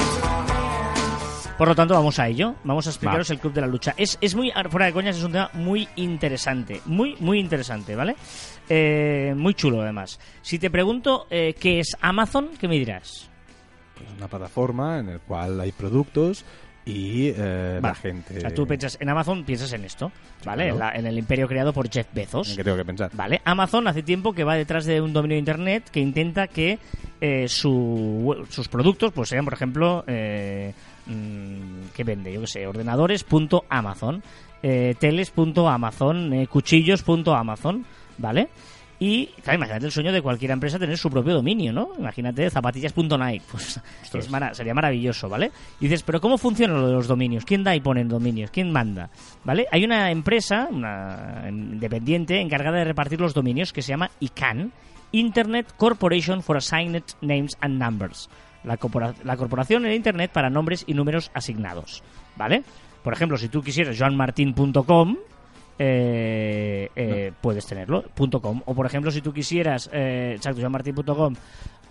Por 1.59 1.67
lo 1.67 1.75
tanto, 1.75 1.95
vamos 1.95 2.21
a 2.21 2.29
ello. 2.29 2.55
Vamos 2.63 2.87
a 2.87 2.91
explicaros 2.91 3.29
Va. 3.29 3.35
el 3.35 3.41
Club 3.41 3.53
de 3.53 3.61
la 3.61 3.67
Lucha. 3.67 3.93
Es, 3.97 4.17
es 4.21 4.37
muy, 4.37 4.53
fuera 4.71 4.87
de 4.87 4.93
coñas, 4.93 5.17
es 5.17 5.25
un 5.25 5.33
tema 5.33 5.51
muy 5.55 5.89
interesante. 5.97 6.81
Muy, 6.87 7.17
muy 7.19 7.41
interesante, 7.41 7.97
¿vale? 7.97 8.15
Eh, 8.69 9.35
muy 9.37 9.55
chulo, 9.55 9.83
además. 9.83 10.21
Si 10.41 10.61
te 10.61 10.71
pregunto 10.71 11.27
eh, 11.31 11.57
qué 11.59 11.81
es 11.81 11.97
Amazon, 12.01 12.51
¿qué 12.61 12.69
me 12.69 12.77
dirás? 12.77 13.29
Pues 13.97 14.09
una 14.17 14.29
plataforma 14.29 15.01
en 15.01 15.07
la 15.09 15.19
cual 15.19 15.61
hay 15.61 15.73
productos 15.73 16.45
y 16.89 17.33
eh, 17.37 17.79
la 17.83 17.95
gente. 17.95 18.39
O 18.39 18.41
sea, 18.41 18.55
tú 18.55 18.67
piensas 18.67 18.97
en 19.01 19.09
Amazon, 19.11 19.45
piensas 19.45 19.73
en 19.75 19.85
esto, 19.85 20.11
¿vale? 20.45 20.65
claro. 20.71 20.73
En, 20.75 20.79
la- 20.79 20.93
en 20.95 21.07
el 21.07 21.19
imperio 21.19 21.47
creado 21.47 21.73
por 21.73 21.91
Jeff 21.91 22.07
Bezos. 22.15 22.51
¿En 22.51 22.57
qué 22.57 22.65
tengo 22.65 22.77
que 22.79 22.85
pensar? 22.85 23.11
Vale, 23.13 23.41
Amazon 23.45 23.87
hace 23.89 24.03
tiempo 24.03 24.33
que 24.33 24.45
va 24.45 24.55
detrás 24.57 24.87
de 24.87 25.01
un 25.01 25.13
dominio 25.13 25.35
de 25.35 25.41
Internet 25.41 25.91
que 25.91 26.01
intenta 26.01 26.47
que 26.49 26.79
eh, 27.21 27.47
su- 27.49 28.47
sus 28.49 28.69
productos 28.69 29.13
pues 29.13 29.29
sean, 29.29 29.45
por 29.45 29.53
ejemplo, 29.55 30.05
eh, 30.07 30.73
mm, 31.07 31.89
¿qué 31.95 32.05
vende? 32.05 32.33
Yo 32.33 32.41
qué 32.41 32.47
sé, 32.47 32.67
ordenadores.amazon, 32.67 34.23
eh, 34.63 34.95
teles.amazon, 34.99 36.33
eh, 36.33 36.47
cuchillos.amazon, 36.47 37.85
¿vale? 38.19 38.49
Y, 39.01 39.27
claro, 39.45 39.59
imagínate 39.59 39.87
el 39.87 39.93
sueño 39.93 40.11
de 40.11 40.21
cualquier 40.21 40.51
empresa 40.51 40.77
tener 40.79 40.99
su 40.99 41.09
propio 41.09 41.35
dominio, 41.35 41.73
¿no? 41.73 41.91
Imagínate 41.99 42.51
zapatillas.nike, 42.51 43.43
pues 43.51 43.81
es 44.13 44.29
mara- 44.29 44.53
sería 44.55 44.75
maravilloso, 44.75 45.29
¿vale? 45.29 45.53
Y 45.81 45.85
dices, 45.85 46.03
pero 46.03 46.21
¿cómo 46.21 46.37
funciona 46.37 46.75
lo 46.75 46.89
de 46.89 46.95
los 46.95 47.07
dominios? 47.07 47.45
¿Quién 47.45 47.63
da 47.63 47.77
y 47.77 47.81
pone 47.81 48.05
dominios? 48.05 48.51
¿Quién 48.51 48.73
manda? 48.73 49.09
¿Vale? 49.45 49.67
Hay 49.71 49.85
una 49.85 50.11
empresa, 50.11 50.67
una 50.71 51.45
independiente, 51.49 52.41
encargada 52.41 52.79
de 52.79 52.85
repartir 52.85 53.21
los 53.21 53.35
dominios 53.35 53.73
que 53.73 53.83
se 53.83 53.91
llama 53.91 54.11
ICANN, 54.19 54.73
Internet 55.13 55.73
Corporation 55.77 56.43
for 56.43 56.57
Assigned 56.57 57.03
Names 57.21 57.57
and 57.61 57.81
Numbers. 57.81 58.29
La, 58.65 58.77
corpora- 58.79 59.15
la 59.23 59.37
corporación 59.37 59.87
en 59.87 59.93
Internet 59.93 60.33
para 60.33 60.51
nombres 60.51 60.83
y 60.89 60.95
números 60.95 61.31
asignados, 61.35 62.03
¿vale? 62.37 62.65
Por 63.05 63.13
ejemplo, 63.13 63.39
si 63.39 63.49
tú 63.49 63.63
quisieras 63.63 63.97
joanmartin.com, 63.97 65.17
eh, 65.79 66.91
eh, 66.97 67.33
puedes 67.41 67.67
tenerlo, 67.67 68.03
punto 68.15 68.41
.com. 68.41 68.61
O 68.67 68.75
por 68.75 68.87
ejemplo, 68.87 69.11
si 69.11 69.21
tú 69.21 69.33
quisieras, 69.33 69.89
eh, 69.93 70.35
exacto, 70.37 70.61
joanmartin.com, 70.61 71.35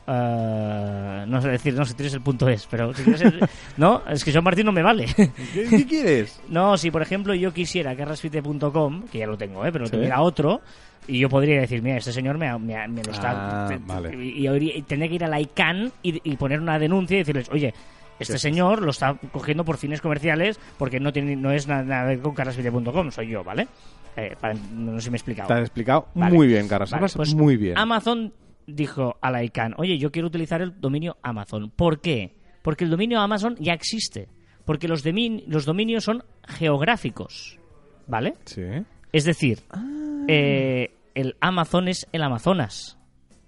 eh, 0.09 1.25
no 1.27 1.41
sé 1.41 1.49
decir, 1.49 1.73
no 1.73 1.83
sé 1.85 1.91
si 1.91 1.97
tienes 1.97 2.13
el 2.13 2.21
punto 2.21 2.47
es, 2.49 2.65
pero 2.69 2.93
si 2.93 3.03
quieres 3.03 3.21
el- 3.21 3.39
no, 3.77 4.01
es 4.09 4.23
que 4.23 4.31
Joan 4.31 4.43
Martín 4.43 4.65
no 4.65 4.71
me 4.71 4.81
vale. 4.81 5.05
¿Qué, 5.15 5.31
qué 5.69 5.85
quieres? 5.85 6.39
No, 6.49 6.77
si 6.77 6.91
por 6.91 7.01
ejemplo 7.01 7.33
yo 7.33 7.53
quisiera 7.53 7.95
carrasfite.com, 7.95 9.03
que 9.11 9.19
ya 9.19 9.27
lo 9.27 9.37
tengo, 9.37 9.65
¿eh? 9.65 9.71
pero 9.71 9.85
Sí. 9.87 9.91
tuviera 9.93 10.21
otro, 10.21 10.61
y 11.07 11.19
yo 11.19 11.29
podría 11.29 11.59
decir, 11.61 11.81
mira, 11.81 11.97
este 11.97 12.11
señor 12.11 12.37
me, 12.37 12.57
me 12.59 12.87
me 12.87 13.03
lo 13.03 13.11
está... 13.11 13.65
Ah, 13.67 13.77
vale. 13.85 14.15
Y, 14.15 14.47
y 14.47 14.81
tendría 14.83 15.09
que 15.09 15.15
ir 15.15 15.23
a 15.23 15.27
la 15.27 15.39
ICANN 15.41 15.91
y, 16.03 16.21
y 16.31 16.35
poner 16.37 16.59
una 16.61 16.79
denuncia 16.79 17.15
y 17.15 17.19
decirles, 17.19 17.49
oye, 17.51 17.73
este 18.19 18.33
Sí. 18.33 18.39
señor 18.39 18.81
lo 18.81 18.91
está 18.91 19.15
cogiendo 19.31 19.63
por 19.65 19.77
fines 19.77 20.01
comerciales 20.01 20.59
porque 20.77 20.99
no 20.99 21.11
tiene 21.13 21.35
no 21.35 21.51
es 21.51 21.67
nada, 21.67 21.83
nada 21.83 22.17
con 22.19 22.33
carrasfite.com, 22.33 23.11
soy 23.11 23.29
yo, 23.29 23.43
¿vale? 23.43 23.67
Eh, 24.15 24.35
para- 24.39 24.55
no 24.73 24.95
sé 24.99 25.05
si 25.05 25.09
me 25.11 25.15
he 25.15 25.19
explicado. 25.19 25.47
Te 25.47 25.53
has 25.53 25.61
explicado 25.61 26.07
Vale. 26.15 26.35
muy 26.35 26.47
bien. 26.47 26.67
Vale, 26.67 26.85
pues 27.15 27.35
muy 27.35 27.55
bien. 27.57 27.77
Amazon 27.77 28.33
dijo 28.65 29.17
a 29.21 29.29
la 29.31 29.43
ICANN, 29.43 29.75
oye, 29.77 29.97
yo 29.97 30.11
quiero 30.11 30.27
utilizar 30.27 30.61
el 30.61 30.79
dominio 30.81 31.17
Amazon. 31.21 31.69
¿Por 31.69 32.01
qué? 32.01 32.35
Porque 32.63 32.83
el 32.83 32.89
dominio 32.89 33.19
Amazon 33.21 33.55
ya 33.59 33.73
existe. 33.73 34.27
Porque 34.65 34.87
los, 34.89 35.05
domin- 35.05 35.43
los 35.47 35.65
dominios 35.65 36.03
son 36.03 36.23
geográficos. 36.47 37.59
¿Vale? 38.07 38.35
Sí. 38.45 38.63
Es 39.13 39.23
decir, 39.25 39.59
eh, 40.27 40.91
el 41.15 41.35
Amazon 41.39 41.87
es 41.87 42.07
el 42.11 42.23
Amazonas. 42.23 42.96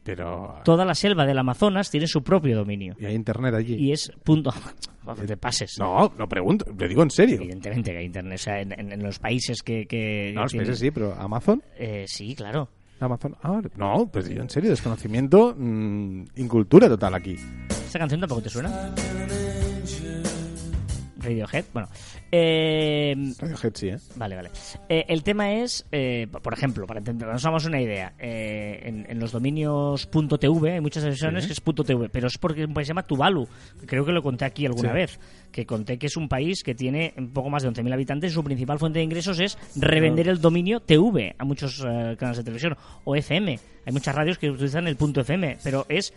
Pero... 0.03 0.61
Toda 0.63 0.85
la 0.85 0.95
selva 0.95 1.25
del 1.25 1.37
Amazonas 1.37 1.89
tiene 1.91 2.07
su 2.07 2.23
propio 2.23 2.55
dominio. 2.57 2.95
¿Y 2.99 3.05
hay 3.05 3.15
internet 3.15 3.53
allí? 3.55 3.75
Y 3.75 3.91
es 3.91 4.11
punto... 4.23 4.51
No 5.05 5.15
te 5.15 5.37
pases. 5.37 5.75
No, 5.79 6.13
no 6.19 6.29
pregunto, 6.29 6.65
le 6.77 6.87
digo 6.87 7.01
en 7.01 7.09
serio. 7.09 7.37
Evidentemente 7.37 7.91
que 7.91 7.97
hay 7.97 8.05
internet. 8.05 8.35
O 8.35 8.43
sea, 8.43 8.61
en, 8.61 8.73
en- 8.79 8.91
en 8.91 9.01
los 9.01 9.17
países 9.17 9.63
que... 9.63 9.87
que 9.87 10.31
No, 10.35 10.43
los 10.43 10.51
tienen- 10.51 10.67
países 10.67 10.79
sí, 10.81 10.91
pero 10.91 11.15
¿Amazon? 11.15 11.63
Eh, 11.79 12.05
sí, 12.07 12.35
claro. 12.35 12.69
Amazon. 12.99 13.35
Ah, 13.41 13.59
no, 13.75 14.07
pues 14.11 14.29
yo 14.29 14.39
en 14.41 14.49
serio, 14.51 14.69
desconocimiento, 14.69 15.55
mm, 15.57 16.25
incultura 16.35 16.87
total 16.87 17.15
aquí. 17.15 17.37
¿Esta 17.69 17.97
canción 17.97 18.19
tampoco 18.19 18.41
te 18.43 18.49
suena? 18.49 18.93
Radiohead, 21.20 21.65
bueno. 21.74 21.88
Eh, 22.32 23.15
Radiohead 23.39 23.74
sí, 23.76 23.89
¿eh? 23.89 23.97
Vale, 24.15 24.36
vale. 24.36 24.49
Eh, 24.88 25.05
el 25.07 25.24
tema 25.24 25.53
es, 25.53 25.86
eh, 25.91 26.28
por 26.41 26.53
ejemplo, 26.53 26.86
para 26.88 26.99
entender, 26.99 27.28
nos 27.28 27.43
damos 27.43 27.65
una 27.65 27.82
idea, 27.82 28.13
eh, 28.20 28.80
en, 28.84 29.05
en 29.09 29.20
los 29.20 29.32
dominios 29.32 30.09
.tv 30.09 30.74
hay 30.74 30.82
muchas 30.82 31.03
versiones 31.03 31.45
que 31.47 31.53
es 31.53 31.61
.tv, 31.61 32.09
pero 32.09 32.28
es 32.28 32.38
porque 32.38 32.65
un 32.65 32.74
país 32.74 32.88
se 32.88 32.91
llama 32.91 33.03
Tuvalu. 33.03 33.47
Creo 33.86 34.05
que 34.05 34.11
lo 34.11 34.22
conté 34.24 34.45
aquí 34.45 34.65
alguna 34.65 34.89
Sí. 34.89 34.95
vez, 34.95 35.20
que 35.51 35.65
conté 35.65 35.97
que 35.97 36.07
es 36.07 36.17
un 36.17 36.30
país 36.30 36.63
que 36.63 36.76
tiene 36.76 37.13
un 37.17 37.32
poco 37.32 37.49
más 37.49 37.63
de 37.63 37.70
11.000 37.70 37.93
habitantes 37.93 38.32
y 38.32 38.34
su 38.34 38.43
principal 38.43 38.80
fuente 38.80 38.99
de 38.99 39.05
ingresos 39.05 39.39
es 39.39 39.57
revender 39.76 40.28
el 40.28 40.39
dominio 40.41 40.80
TV 40.80 41.36
a 41.38 41.43
muchos 41.45 41.80
eh, 41.86 42.15
canales 42.17 42.38
de 42.38 42.43
televisión 42.43 42.78
o 43.03 43.15
FM. 43.15 43.59
Hay 43.86 43.93
muchas 43.93 44.15
radios 44.15 44.38
que 44.38 44.49
utilizan 44.49 44.88
el 44.88 44.95
punto 44.95 45.22
.fm, 45.22 45.57
pero 45.63 45.86
es 45.89 46.13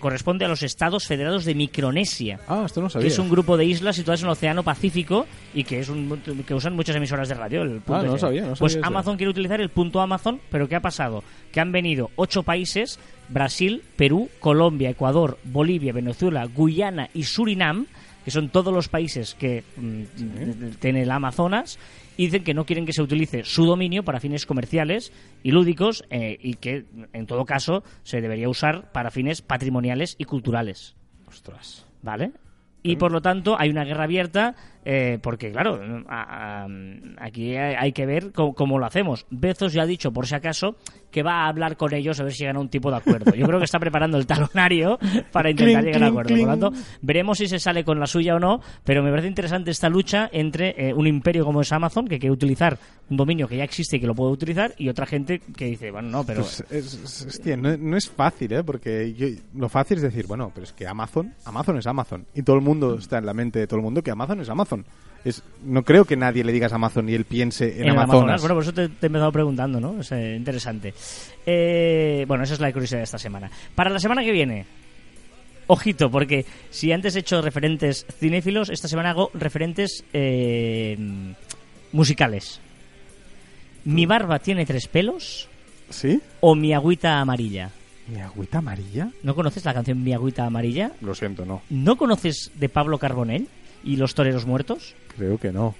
corresponde 0.00 0.44
a 0.44 0.48
los 0.48 0.62
Estados 0.62 1.06
Federados 1.06 1.44
de 1.44 1.54
Micronesia 1.54 2.40
Ah, 2.48 2.64
esto 2.66 2.80
no 2.80 2.88
que 2.88 3.06
es 3.06 3.18
un 3.18 3.30
grupo 3.30 3.56
de 3.56 3.64
islas 3.64 3.96
situadas 3.96 4.20
en 4.20 4.26
el 4.26 4.32
Océano 4.32 4.62
Pacífico 4.62 5.26
y 5.54 5.64
que 5.64 5.78
es 5.80 5.88
un 5.88 6.20
que 6.46 6.54
usan 6.54 6.74
muchas 6.74 6.96
emisoras 6.96 7.28
de 7.28 7.34
radio. 7.34 7.62
El 7.62 7.80
punto 7.80 7.94
Ah, 7.94 7.98
no 7.98 8.14
FM. 8.16 8.18
sabía, 8.18 8.42
no 8.46 8.54
pues 8.54 8.74
eso. 8.76 8.84
Amazon 8.84 9.16
quiere 9.16 9.30
utilizar 9.30 9.60
el 9.60 9.68
punto 9.68 10.00
Amazon, 10.00 10.40
pero 10.50 10.68
¿qué 10.68 10.76
ha 10.76 10.80
pasado? 10.80 11.22
Que 11.52 11.60
han 11.60 11.70
venido 11.70 12.10
ocho 12.16 12.42
países: 12.42 12.98
Brasil, 13.28 13.82
Perú, 13.96 14.28
Colombia, 14.40 14.90
Ecuador, 14.90 15.38
Bolivia, 15.44 15.92
Venezuela, 15.92 16.44
Guyana 16.46 17.08
y 17.14 17.24
Surinam, 17.24 17.86
que 18.24 18.30
son 18.30 18.48
todos 18.48 18.72
los 18.74 18.88
países 18.88 19.34
que 19.34 19.64
mm, 19.76 20.78
tiene 20.80 21.02
el 21.02 21.10
Amazonas. 21.10 21.78
Y 22.18 22.26
dicen 22.26 22.42
que 22.42 22.52
no 22.52 22.66
quieren 22.66 22.84
que 22.84 22.92
se 22.92 23.00
utilice 23.00 23.44
su 23.44 23.64
dominio 23.64 24.02
para 24.02 24.18
fines 24.18 24.44
comerciales 24.44 25.12
y 25.44 25.52
lúdicos 25.52 26.04
eh, 26.10 26.36
y 26.42 26.54
que, 26.54 26.84
en 27.12 27.26
todo 27.26 27.44
caso, 27.44 27.84
se 28.02 28.20
debería 28.20 28.48
usar 28.48 28.90
para 28.90 29.12
fines 29.12 29.40
patrimoniales 29.40 30.16
y 30.18 30.24
culturales. 30.24 30.96
Ostras. 31.28 31.86
¿Vale? 32.02 32.32
Y 32.82 32.96
por 32.96 33.12
lo 33.12 33.20
tanto 33.20 33.56
hay 33.58 33.70
una 33.70 33.84
guerra 33.84 34.04
abierta 34.04 34.54
eh, 34.84 35.18
porque, 35.22 35.50
claro, 35.52 35.80
a- 36.08 36.64
a- 36.64 36.68
aquí 37.18 37.54
hay 37.56 37.74
hay 37.78 37.92
que 37.92 38.06
ver 38.06 38.32
cómo, 38.32 38.54
cómo 38.54 38.78
lo 38.78 38.86
hacemos. 38.86 39.26
Bezos 39.30 39.72
ya 39.72 39.82
ha 39.82 39.86
dicho, 39.86 40.12
por 40.12 40.26
si 40.26 40.34
acaso, 40.34 40.76
que 41.10 41.22
va 41.22 41.44
a 41.44 41.48
hablar 41.48 41.76
con 41.76 41.94
ellos 41.94 42.18
a 42.20 42.24
ver 42.24 42.32
si 42.32 42.40
llegan 42.40 42.56
a 42.56 42.60
un 42.60 42.68
tipo 42.68 42.90
de 42.90 42.98
acuerdo. 42.98 43.32
Yo 43.34 43.46
creo 43.46 43.58
que 43.58 43.64
está 43.64 43.78
preparando 43.78 44.18
el 44.18 44.26
talonario 44.26 44.98
para 45.32 45.50
intentar 45.50 45.84
llegar 45.84 46.02
a 46.02 46.06
acuerdo. 46.08 46.28
Por 46.28 46.38
lo 46.38 46.46
tanto, 46.70 46.72
veremos 47.02 47.38
si 47.38 47.46
se 47.48 47.58
sale 47.58 47.82
con 47.84 47.98
la 47.98 48.06
suya 48.06 48.34
o 48.36 48.38
no, 48.38 48.60
pero 48.84 49.02
me 49.02 49.10
parece 49.10 49.28
interesante 49.28 49.70
esta 49.70 49.88
lucha 49.88 50.28
entre 50.32 50.74
eh, 50.88 50.92
un 50.94 51.06
imperio 51.06 51.44
como 51.44 51.60
es 51.62 51.72
Amazon, 51.72 52.06
que 52.06 52.18
quiere 52.18 52.32
utilizar 52.32 52.78
un 53.10 53.16
dominio 53.16 53.48
que 53.48 53.56
ya 53.56 53.64
existe 53.64 53.96
y 53.96 54.00
que 54.00 54.06
lo 54.06 54.14
puede 54.14 54.32
utilizar, 54.32 54.74
y 54.76 54.90
otra 54.90 55.06
gente 55.06 55.40
que 55.56 55.64
dice, 55.64 55.90
bueno, 55.90 56.10
no, 56.10 56.24
pero... 56.24 56.42
Pues 56.42 56.62
es, 56.70 56.94
es- 56.94 57.26
hostia, 57.26 57.56
no, 57.56 57.74
no 57.78 57.96
es 57.96 58.10
fácil, 58.10 58.52
¿eh? 58.52 58.62
Porque 58.62 59.14
yo- 59.14 59.28
lo 59.54 59.70
fácil 59.70 59.96
es 59.96 60.02
decir, 60.02 60.26
bueno, 60.26 60.50
pero 60.54 60.64
es 60.64 60.72
que 60.74 60.86
Amazon, 60.86 61.32
Amazon 61.46 61.78
es 61.78 61.86
Amazon. 61.86 62.26
Y 62.34 62.42
todo 62.42 62.56
el 62.56 62.62
mundo 62.62 62.96
está 62.98 63.16
en 63.16 63.24
la 63.24 63.32
mente 63.32 63.60
de 63.60 63.66
todo 63.66 63.78
el 63.78 63.82
mundo 63.84 64.02
que 64.02 64.10
Amazon 64.10 64.40
es 64.40 64.48
Amazon. 64.50 64.67
Es, 65.24 65.42
no 65.64 65.82
creo 65.82 66.04
que 66.04 66.16
nadie 66.16 66.44
le 66.44 66.52
digas 66.52 66.72
Amazon 66.72 67.08
y 67.08 67.14
él 67.14 67.24
piense 67.24 67.80
en, 67.80 67.88
en 67.88 67.90
Amazonas. 67.90 68.40
Bueno, 68.40 68.54
por 68.54 68.62
eso 68.62 68.72
te, 68.72 68.88
te 68.88 69.06
he 69.06 69.08
empezado 69.08 69.32
preguntando, 69.32 69.80
¿no? 69.80 70.00
Es 70.00 70.12
eh, 70.12 70.36
interesante. 70.36 70.94
Eh, 71.44 72.24
bueno, 72.28 72.44
esa 72.44 72.54
es 72.54 72.60
la 72.60 72.72
curiosidad 72.72 73.00
de 73.00 73.04
esta 73.04 73.18
semana. 73.18 73.50
Para 73.74 73.90
la 73.90 73.98
semana 73.98 74.22
que 74.22 74.30
viene, 74.30 74.64
ojito, 75.66 76.10
porque 76.10 76.46
si 76.70 76.92
antes 76.92 77.16
he 77.16 77.20
hecho 77.20 77.42
referentes 77.42 78.06
cinéfilos, 78.18 78.70
esta 78.70 78.88
semana 78.88 79.10
hago 79.10 79.30
referentes 79.34 80.04
eh, 80.12 80.96
musicales. 81.92 82.60
¿Mi 83.84 84.06
barba 84.06 84.38
tiene 84.38 84.66
tres 84.66 84.86
pelos 84.86 85.48
¿Sí? 85.90 86.20
o 86.40 86.54
mi 86.54 86.74
agüita 86.74 87.20
amarilla? 87.20 87.70
¿Mi 88.08 88.20
agüita 88.20 88.58
amarilla? 88.58 89.10
¿No 89.22 89.34
conoces 89.34 89.64
la 89.64 89.74
canción 89.74 90.02
Mi 90.02 90.12
agüita 90.12 90.44
amarilla? 90.46 90.92
Lo 91.00 91.14
siento, 91.14 91.44
no. 91.44 91.62
¿No 91.70 91.96
conoces 91.96 92.50
de 92.54 92.68
Pablo 92.68 92.98
Carbonell 92.98 93.48
y 93.84 93.96
los 93.96 94.14
toreros 94.14 94.46
muertos? 94.46 94.94
Creo 95.16 95.38
que 95.38 95.52
no. 95.52 95.74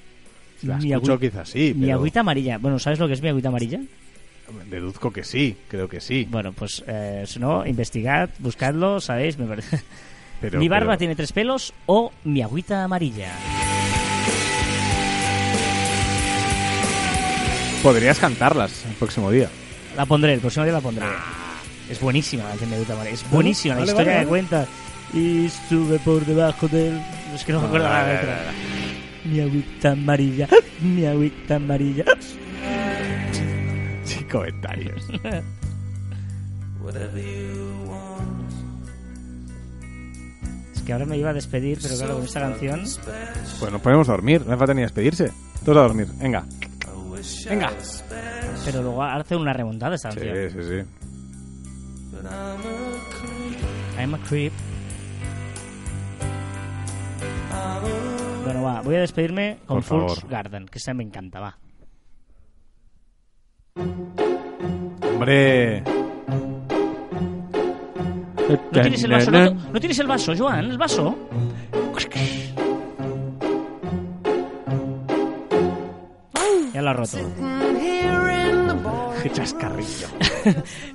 Si 0.60 0.66
la 0.66 0.76
Mi 0.78 0.92
escucho 0.92 1.18
quizás 1.18 1.48
sí, 1.50 1.72
Mi 1.76 1.86
pero 1.86 1.98
agüita 1.98 2.20
amarilla. 2.20 2.58
Bueno, 2.58 2.78
¿sabes 2.78 2.98
lo 2.98 3.06
que 3.06 3.14
es 3.14 3.22
mi 3.22 3.28
agüita 3.28 3.48
amarilla? 3.48 3.80
deduzco 4.70 5.12
que 5.12 5.24
sí, 5.24 5.56
creo 5.68 5.88
que 5.88 6.00
sí. 6.00 6.26
Bueno, 6.30 6.52
pues 6.52 6.82
eh, 6.86 7.24
si 7.26 7.38
no, 7.38 7.66
investigad, 7.66 8.30
buscadlo, 8.38 9.00
¿sabéis? 9.00 9.38
Me 9.38 9.46
parece... 9.46 9.80
Pero, 10.40 10.60
¿Mi 10.60 10.68
barba 10.68 10.92
pero- 10.92 10.98
tiene 10.98 11.16
tres 11.16 11.32
pelos 11.32 11.74
o 11.86 12.12
mi 12.22 12.42
agüita 12.42 12.84
amarilla? 12.84 13.32
Podrías 17.82 18.20
cantarlas 18.20 18.84
el 18.86 18.92
próximo 18.94 19.32
día. 19.32 19.48
La 19.96 20.06
pondré, 20.06 20.34
el 20.34 20.40
próximo 20.40 20.64
día 20.64 20.74
la 20.74 20.80
pondré. 20.80 21.06
Es 21.90 22.00
buenísima 22.00 22.44
la 22.44 22.54
de 22.56 22.74
agüita 22.74 22.92
amarilla. 22.92 23.14
Es 23.14 23.30
buenísima 23.30 23.74
Vale, 23.74 23.86
la 23.86 23.90
historia 23.92 24.12
vale, 24.12 24.24
que 24.24 24.28
cuenta. 24.28 24.66
Y 25.14 25.48
sube 25.68 25.98
por 26.00 26.24
debajo 26.26 26.68
del... 26.68 27.00
Es 27.34 27.44
que 27.44 27.52
no 27.52 27.60
me 27.60 27.66
acuerdo 27.66 27.88
la 27.88 28.06
letra. 28.06 28.40
Mi 29.24 29.40
agüita 29.40 29.92
amarilla, 29.92 30.48
mi 30.82 31.04
agüita 31.06 31.56
amarilla. 31.56 32.04
Sin 34.04 34.28
comentarios. 34.28 35.02
Es 40.74 40.82
que 40.82 40.92
ahora 40.92 41.06
me 41.06 41.16
iba 41.18 41.30
a 41.30 41.34
despedir, 41.34 41.78
pero 41.82 41.96
claro, 41.96 42.14
con 42.16 42.24
esta 42.24 42.40
canción... 42.40 42.82
pues 43.60 43.72
nos 43.72 43.80
ponemos 43.80 44.08
a 44.08 44.12
dormir, 44.12 44.40
no 44.46 44.52
hace 44.52 44.58
falta 44.58 44.74
ni 44.74 44.82
despedirse. 44.82 45.32
Todos 45.64 45.78
a 45.78 45.82
dormir, 45.82 46.06
venga. 46.18 46.44
Venga. 47.48 47.72
Pero 48.64 48.82
luego 48.82 49.02
hace 49.02 49.36
una 49.36 49.52
remontada 49.52 49.94
esta 49.96 50.10
Sí, 50.12 50.20
canción. 50.20 50.50
sí, 50.50 50.58
sí. 50.68 50.84
I'm 53.98 54.14
a 54.14 54.18
creep. 54.18 54.52
Bueno, 58.44 58.62
va, 58.62 58.80
voy 58.80 58.96
a 58.96 59.00
despedirme 59.00 59.58
con. 59.66 59.82
Fool's 59.82 60.24
Garden, 60.24 60.66
que 60.66 60.78
esa 60.78 60.94
me 60.94 61.04
encanta, 61.04 61.40
va. 61.40 61.58
Hombre. 65.04 65.82
¿No 68.48 68.80
tienes 68.82 69.04
el 69.04 69.10
vaso? 69.10 69.30
¿No, 69.30 69.50
no 69.50 69.80
tienes 69.80 69.98
el 69.98 70.06
vaso, 70.06 70.32
Joan? 70.36 70.70
¿El 70.70 70.78
vaso? 70.78 71.16
Ya 76.78 76.82
lo 76.82 76.90
ha 76.90 76.92
roto. 76.92 77.18
Qué 79.22 79.30
chascarrillo. 79.30 80.06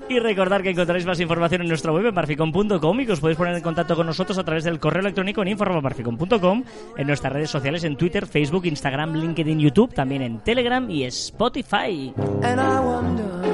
Y 0.08 0.18
recordar 0.20 0.64
que 0.64 0.70
encontraréis 0.70 1.06
más 1.06 1.20
información 1.20 1.62
en 1.62 1.68
nuestra 1.68 1.92
web 1.92 2.06
en 2.06 2.14
marficom.com 2.14 3.02
y 3.02 3.06
que 3.06 3.12
os 3.12 3.20
podéis 3.20 3.38
poner 3.38 3.54
en 3.54 3.62
contacto 3.62 3.98
con 3.98 4.06
nosotros 4.06 4.38
a 4.38 4.46
través 4.46 4.64
del 4.64 4.80
correo 4.80 5.02
electrónico 5.02 5.42
en 5.42 5.50
info@marficom.com, 5.50 6.64
en 6.96 7.08
nuestras 7.08 7.34
redes 7.34 7.50
sociales 7.50 7.84
en 7.84 7.98
Twitter, 7.98 8.26
Facebook, 8.26 8.66
Instagram, 8.66 9.14
LinkedIn, 9.14 9.60
YouTube, 9.60 9.94
también 9.94 10.22
en 10.22 10.40
Telegram 10.40 10.90
y 10.90 11.04
Spotify. 11.04 12.14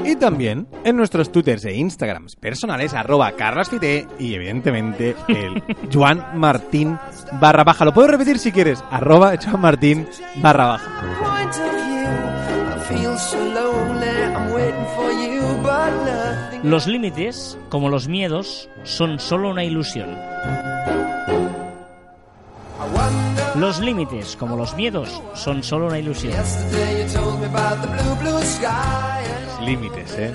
Y 0.06 0.16
también 0.18 0.68
en 0.84 0.98
nuestros 0.98 1.32
twitters 1.32 1.66
e 1.66 1.74
instagrams 1.74 2.36
personales, 2.36 2.94
arroba 2.94 3.32
carlasfite 3.32 4.06
y 4.20 4.36
evidentemente 4.36 5.16
el 5.28 5.64
Juan 5.92 6.24
Martín 6.36 6.96
barra 7.42 7.64
baja. 7.64 7.86
Lo 7.86 7.94
puedo 7.96 8.08
repetir 8.08 8.38
si 8.38 8.52
quieres, 8.52 8.84
arroba 8.92 9.34
Juan 9.44 9.62
Martín 9.62 10.08
barra 10.44 10.68
baja. 10.68 11.79
Los 16.64 16.88
límites, 16.88 17.58
como 17.70 17.90
los 17.90 18.08
miedos, 18.08 18.70
son 18.84 19.20
solo 19.20 19.50
una 19.50 19.64
ilusión. 19.64 20.10
Los 23.56 23.80
límites, 23.80 24.36
como 24.36 24.56
los 24.56 24.76
miedos, 24.76 25.22
son 25.34 25.64
solo 25.64 25.88
una 25.88 26.00
ilusión. 26.00 26.34
Límites, 29.62 30.16
eh. 30.18 30.34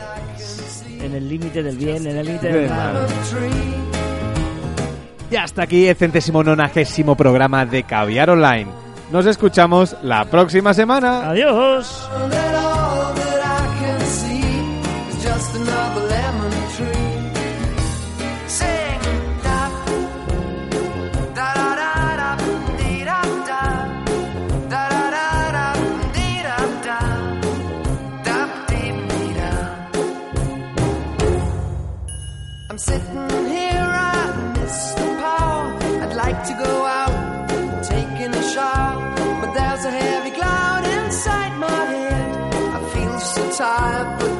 En 1.00 1.14
el 1.14 1.28
límite 1.28 1.62
del 1.62 1.76
bien, 1.76 2.06
en 2.06 2.16
el 2.16 2.26
límite 2.26 2.52
Del 2.52 2.70
mal. 2.70 2.94
mal. 2.94 3.04
a 3.04 3.06
tree. 3.06 3.94
Y 5.30 5.36
hasta 5.36 5.62
aquí 5.62 5.86
el 5.86 5.96
centésimo 5.96 6.42
nonagésimo 6.44 7.16
programa 7.16 7.66
de 7.66 7.82
Caviar 7.82 8.30
Online. 8.30 8.83
Nos 9.10 9.26
escuchamos 9.26 9.96
la 10.02 10.24
próxima 10.24 10.74
semana. 10.74 11.30
Adiós. 11.30 12.08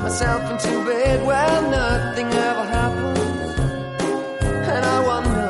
Myself 0.05 0.51
into 0.51 0.85
bed. 0.85 1.27
Well, 1.27 1.63
nothing 1.71 2.27
ever 2.49 2.65
happens, 2.79 3.19
and 4.75 4.85
I 4.85 4.99
wonder. 5.11 5.43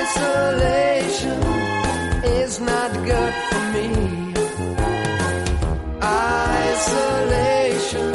Isolation 0.00 1.40
is 2.40 2.60
not 2.60 2.90
good 3.10 3.34
for 3.48 3.62
me. 3.74 3.88
Isolation. 6.02 8.08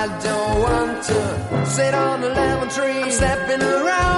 I 0.00 0.02
don't 0.26 0.56
want 0.66 1.02
to 1.10 1.20
sit 1.66 1.92
on 1.94 2.22
a 2.24 2.28
lemon 2.28 2.68
tree. 2.70 3.02
I'm 3.02 3.10
stepping 3.10 3.62
around 3.62 4.09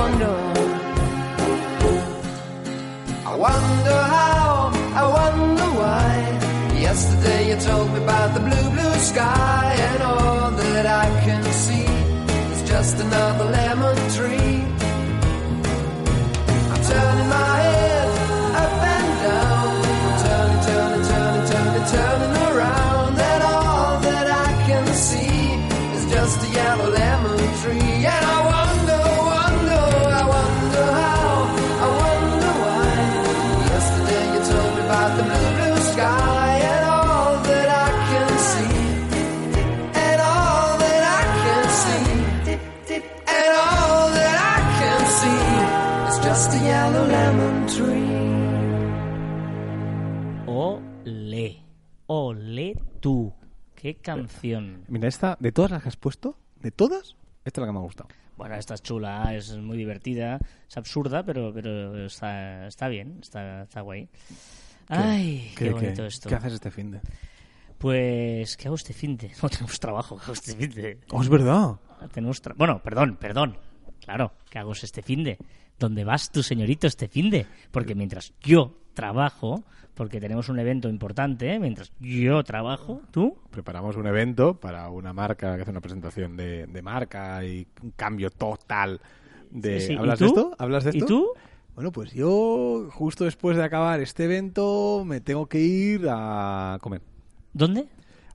wonder. 0.00 0.36
I 3.30 3.34
wonder 3.46 3.98
how, 4.16 4.70
I 5.02 5.04
wonder 5.18 5.68
why. 5.80 6.10
Yesterday 6.88 7.40
you 7.50 7.56
told 7.68 7.88
me 7.92 7.98
about 8.06 8.30
the 8.36 8.42
blue, 8.48 8.68
blue 8.76 8.96
sky, 9.12 9.66
and 9.88 10.02
all 10.02 10.50
that 10.62 10.86
I 11.04 11.06
can 11.26 11.42
see 11.64 11.90
is 12.52 12.60
just 12.72 12.94
another 13.06 13.46
lemon 13.58 13.98
tree. 14.16 14.77
Qué 53.80 53.94
canción. 53.96 54.84
Mira, 54.88 55.06
esta, 55.08 55.36
de 55.38 55.52
todas 55.52 55.70
las 55.70 55.82
que 55.82 55.88
has 55.88 55.96
puesto, 55.96 56.36
de 56.60 56.70
todas, 56.72 57.14
esta 57.44 57.60
es 57.60 57.62
la 57.62 57.66
que 57.66 57.72
me 57.72 57.78
ha 57.78 57.82
gustado. 57.82 58.08
Bueno, 58.36 58.56
esta 58.56 58.74
es 58.74 58.82
chula, 58.82 59.34
es 59.34 59.56
muy 59.56 59.76
divertida, 59.76 60.38
es 60.68 60.76
absurda, 60.76 61.22
pero, 61.24 61.52
pero 61.54 62.06
está, 62.06 62.66
está 62.66 62.88
bien, 62.88 63.18
está, 63.20 63.62
está 63.62 63.80
guay. 63.82 64.08
Ay, 64.88 65.52
qué, 65.56 65.70
bonito 65.70 66.04
esto. 66.06 66.28
¿Qué 66.28 66.34
haces 66.34 66.54
este 66.54 66.70
fin 66.70 66.90
de? 66.90 67.00
Pues, 67.78 68.56
¿qué 68.56 68.66
hago 68.68 68.74
este 68.76 68.92
fin 68.92 69.16
de? 69.16 69.30
No 69.42 69.48
tenemos 69.48 69.78
trabajo, 69.78 70.16
¿qué 70.16 70.22
hago 70.24 70.32
este 70.32 70.54
fin 70.56 70.70
de? 70.70 70.98
Oh, 71.10 71.22
es 71.22 71.28
verdad. 71.28 71.76
Tenemos 72.12 72.42
tra- 72.42 72.54
bueno, 72.56 72.82
perdón, 72.82 73.16
perdón. 73.16 73.56
Claro, 74.04 74.32
¿qué 74.50 74.58
hago 74.58 74.72
este 74.72 75.02
fin 75.02 75.22
de? 75.22 75.38
¿Dónde 75.78 76.04
vas 76.04 76.30
tú, 76.32 76.42
señorito, 76.42 76.86
este 76.86 77.08
fin 77.08 77.30
de? 77.30 77.46
Porque 77.70 77.94
mientras 77.94 78.32
yo 78.40 78.74
trabajo, 78.94 79.62
porque 79.94 80.20
tenemos 80.20 80.48
un 80.48 80.58
evento 80.58 80.88
importante, 80.88 81.54
¿eh? 81.54 81.58
mientras 81.60 81.92
yo 82.00 82.42
trabajo, 82.42 83.00
tú, 83.12 83.36
Preparamos 83.50 83.96
un 83.96 84.06
evento 84.06 84.54
para 84.54 84.88
una 84.90 85.12
marca 85.12 85.54
que 85.56 85.62
hace 85.62 85.70
una 85.70 85.80
presentación 85.80 86.36
de, 86.36 86.66
de 86.66 86.82
marca 86.82 87.44
y 87.44 87.66
un 87.82 87.92
cambio 87.92 88.30
total 88.30 89.00
de... 89.50 89.80
Sí, 89.80 89.86
sí. 89.88 89.92
¿Y 89.92 89.96
¿Hablas 89.96 90.18
de 90.18 90.26
esto? 90.26 90.54
¿Hablas 90.58 90.84
de 90.84 90.90
¿Y 90.94 90.98
esto? 90.98 91.06
tú? 91.06 91.26
Bueno, 91.74 91.92
pues 91.92 92.12
yo, 92.12 92.88
justo 92.90 93.24
después 93.24 93.56
de 93.56 93.62
acabar 93.62 94.00
este 94.00 94.24
evento, 94.24 95.04
me 95.06 95.20
tengo 95.20 95.46
que 95.46 95.60
ir 95.60 96.06
a 96.10 96.78
comer. 96.80 97.02
¿dónde? 97.52 97.86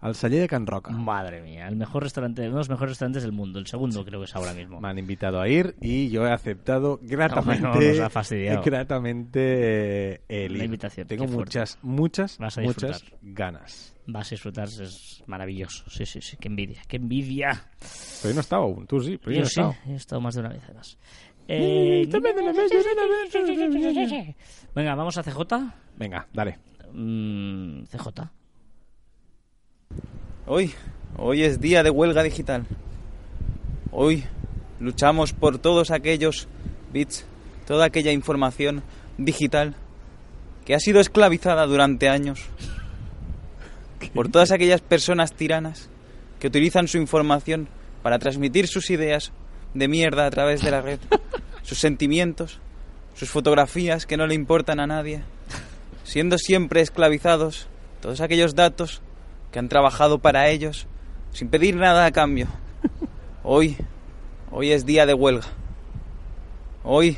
Al 0.03 0.15
Salle 0.15 0.39
de 0.39 0.47
Can 0.49 0.67
Roca. 0.67 0.91
Madre 0.91 1.41
mía, 1.41 1.67
el 1.67 1.77
mejor 1.77 2.03
restaurante, 2.03 2.41
uno 2.41 2.51
de 2.51 2.57
los 2.57 2.69
mejores 2.69 2.91
restaurantes 2.91 3.23
del 3.23 3.31
mundo, 3.31 3.57
el 3.59 3.67
segundo 3.67 4.03
creo 4.03 4.19
que 4.19 4.25
es 4.25 4.35
ahora 4.35 4.53
mismo. 4.53 4.81
Me 4.81 4.89
han 4.89 4.97
invitado 4.99 5.39
a 5.39 5.47
ir 5.47 5.75
y 5.79 6.09
yo 6.09 6.27
he 6.27 6.31
aceptado 6.31 6.99
gratamente, 7.01 7.61
No, 7.63 7.73
nos 7.75 7.99
ha 7.99 8.09
fastidiado. 8.09 8.61
gratamente 8.63 10.15
eh, 10.15 10.21
el 10.27 10.57
La 10.57 10.65
invitación, 10.65 11.07
Tengo 11.07 11.25
muchas, 11.27 11.79
muchas, 11.81 12.37
Vas 12.37 12.57
a 12.57 12.61
muchas 12.61 13.05
ganas. 13.21 13.95
Vas 14.05 14.27
a 14.27 14.29
disfrutar, 14.31 14.67
es 14.67 15.23
maravilloso. 15.27 15.89
Sí, 15.89 16.05
sí, 16.05 16.19
sí, 16.21 16.35
qué 16.37 16.49
envidia, 16.49 16.81
qué 16.87 16.97
envidia. 16.97 17.69
Pero 18.21 18.31
yo 18.31 18.35
no 18.35 18.41
estaba 18.41 18.63
aún, 18.63 18.85
tú 18.85 18.99
sí, 18.99 19.17
pero 19.17 19.31
yo, 19.31 19.37
Yo 19.37 19.41
no 19.43 19.45
sí, 19.49 19.59
estaba. 19.61 19.75
he 19.87 19.95
estado 19.95 20.21
más 20.21 20.35
de 20.35 20.41
una 20.41 20.49
vez 20.49 20.63
además. 20.65 20.97
Eh, 21.47 22.09
Venga, 24.75 24.95
vamos 24.95 25.17
a 25.17 25.23
CJ. 25.23 25.41
Venga, 25.97 26.27
dale. 26.33 26.57
Mm, 26.91 27.83
CJ. 27.85 28.09
Hoy, 30.45 30.73
hoy 31.17 31.43
es 31.43 31.61
día 31.61 31.83
de 31.83 31.89
huelga 31.89 32.21
digital. 32.21 32.65
Hoy 33.91 34.25
luchamos 34.81 35.31
por 35.31 35.57
todos 35.57 35.89
aquellos 35.89 36.49
bits, 36.91 37.25
toda 37.65 37.85
aquella 37.85 38.11
información 38.11 38.83
digital 39.17 39.73
que 40.65 40.75
ha 40.75 40.81
sido 40.81 40.99
esclavizada 40.99 41.65
durante 41.65 42.09
años. 42.09 42.41
Por 44.13 44.29
todas 44.29 44.51
aquellas 44.51 44.81
personas 44.81 45.31
tiranas 45.31 45.89
que 46.41 46.47
utilizan 46.47 46.89
su 46.89 46.97
información 46.97 47.69
para 48.01 48.19
transmitir 48.19 48.67
sus 48.67 48.89
ideas 48.89 49.31
de 49.73 49.87
mierda 49.87 50.25
a 50.25 50.29
través 50.29 50.61
de 50.61 50.71
la 50.71 50.81
red, 50.81 50.99
sus 51.61 51.79
sentimientos, 51.79 52.59
sus 53.15 53.29
fotografías 53.29 54.05
que 54.05 54.17
no 54.17 54.27
le 54.27 54.35
importan 54.35 54.81
a 54.81 54.87
nadie, 54.87 55.23
siendo 56.03 56.37
siempre 56.37 56.81
esclavizados 56.81 57.69
todos 58.01 58.19
aquellos 58.19 58.55
datos 58.55 59.01
que 59.53 59.59
han 59.59 59.69
trabajado 59.69 60.19
para 60.19 60.49
ellos 60.49 60.87
sin 61.31 61.47
pedir 61.47 61.75
nada 61.77 62.05
a 62.05 62.11
cambio. 62.11 62.47
Hoy, 63.43 63.77
hoy 64.51 64.71
es 64.71 64.85
día 64.85 65.05
de 65.05 65.13
huelga. 65.13 65.45
Hoy, 66.83 67.17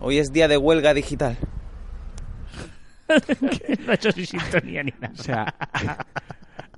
hoy 0.00 0.18
es 0.18 0.32
día 0.32 0.48
de 0.48 0.56
huelga 0.56 0.94
digital. 0.94 1.36
no 3.84 3.92
ha 3.92 3.94
hecho 3.94 4.08
ni 4.16 4.24
sintonía 4.24 4.82
ni 4.82 4.92
nada. 5.00 5.12
O 5.18 5.22
sea, 5.22 5.54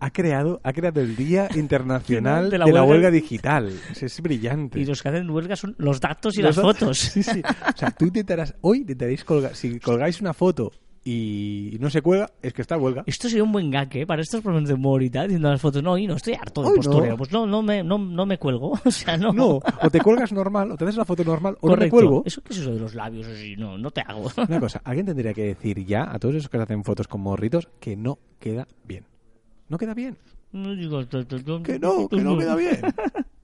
ha 0.00 0.10
creado, 0.10 0.60
ha 0.64 0.72
creado 0.72 1.00
el 1.00 1.14
Día 1.14 1.48
Internacional 1.54 2.44
De 2.44 2.50
de 2.52 2.58
la 2.58 2.64
huelga- 2.66 2.84
huelga 2.84 3.10
digital. 3.10 3.72
Es, 3.90 4.02
es 4.02 4.20
brillante. 4.20 4.80
Y 4.80 4.84
los 4.86 5.02
que 5.02 5.08
hacen 5.10 5.28
huelga 5.30 5.56
son 5.56 5.74
los 5.78 6.00
datos 6.00 6.36
y 6.38 6.42
Los 6.42 6.56
las 6.56 6.64
datos- 6.64 6.78
fotos. 6.78 6.98
Sí, 7.12 7.22
sí. 7.22 7.42
O 7.42 7.76
sea, 7.76 7.90
tú 7.90 8.06
intentarás, 8.06 8.54
hoy 8.62 8.78
intentaréis 8.78 9.24
colgar, 9.24 9.54
si 9.54 9.78
colgáis 9.78 10.20
una 10.20 10.32
foto 10.34 10.72
y 11.08 11.76
no 11.78 11.88
se 11.88 12.02
cuelga, 12.02 12.32
es 12.42 12.52
que 12.52 12.62
está 12.62 12.74
en 12.74 12.82
huelga. 12.82 13.04
Esto 13.06 13.28
sería 13.28 13.44
un 13.44 13.52
buen 13.52 13.70
gag, 13.70 13.96
¿eh? 13.96 14.06
Para 14.06 14.22
estos 14.22 14.40
problemas 14.40 14.68
de 14.68 14.74
humor 14.74 15.04
y 15.04 15.08
tal, 15.08 15.28
diciendo 15.28 15.48
las 15.48 15.60
fotos. 15.60 15.80
No, 15.80 15.96
y 15.96 16.04
no 16.04 16.16
estoy 16.16 16.34
harto 16.34 16.62
de 16.62 16.66
Hoy 16.66 16.72
no. 16.78 16.82
postureo. 16.82 17.16
Pues 17.16 17.30
no, 17.30 17.46
no 17.46 17.62
me, 17.62 17.84
no, 17.84 17.96
no 17.96 18.26
me 18.26 18.38
cuelgo. 18.38 18.72
O 18.84 18.90
sea, 18.90 19.16
no. 19.16 19.32
No, 19.32 19.60
o 19.82 19.90
te 19.90 20.00
cuelgas 20.00 20.32
normal, 20.32 20.72
o 20.72 20.76
te 20.76 20.84
haces 20.84 20.96
la 20.96 21.04
foto 21.04 21.22
normal, 21.22 21.56
o 21.60 21.68
no 21.68 21.76
me 21.76 21.88
cuelgo. 21.88 22.24
¿Eso 22.26 22.42
qué 22.42 22.54
es 22.54 22.58
eso 22.58 22.72
de 22.72 22.80
los 22.80 22.94
labios? 22.96 23.26
Así? 23.28 23.54
No, 23.56 23.78
no 23.78 23.90
te 23.92 24.00
hago. 24.00 24.28
Una 24.48 24.58
cosa, 24.58 24.80
alguien 24.82 25.06
tendría 25.06 25.32
que 25.32 25.44
decir 25.44 25.84
ya 25.86 26.12
a 26.12 26.18
todos 26.18 26.34
esos 26.34 26.48
que 26.48 26.56
hacen 26.56 26.82
fotos 26.82 27.06
con 27.06 27.20
morritos 27.20 27.68
que 27.78 27.94
no 27.94 28.18
queda 28.40 28.66
bien. 28.84 29.04
No 29.68 29.78
queda 29.78 29.94
bien. 29.94 30.18
No 30.50 30.74
digo, 30.74 31.06
Que 31.62 31.78
no, 31.78 32.08
que 32.08 32.16
no 32.16 32.36
queda 32.36 32.56
bien. 32.56 32.80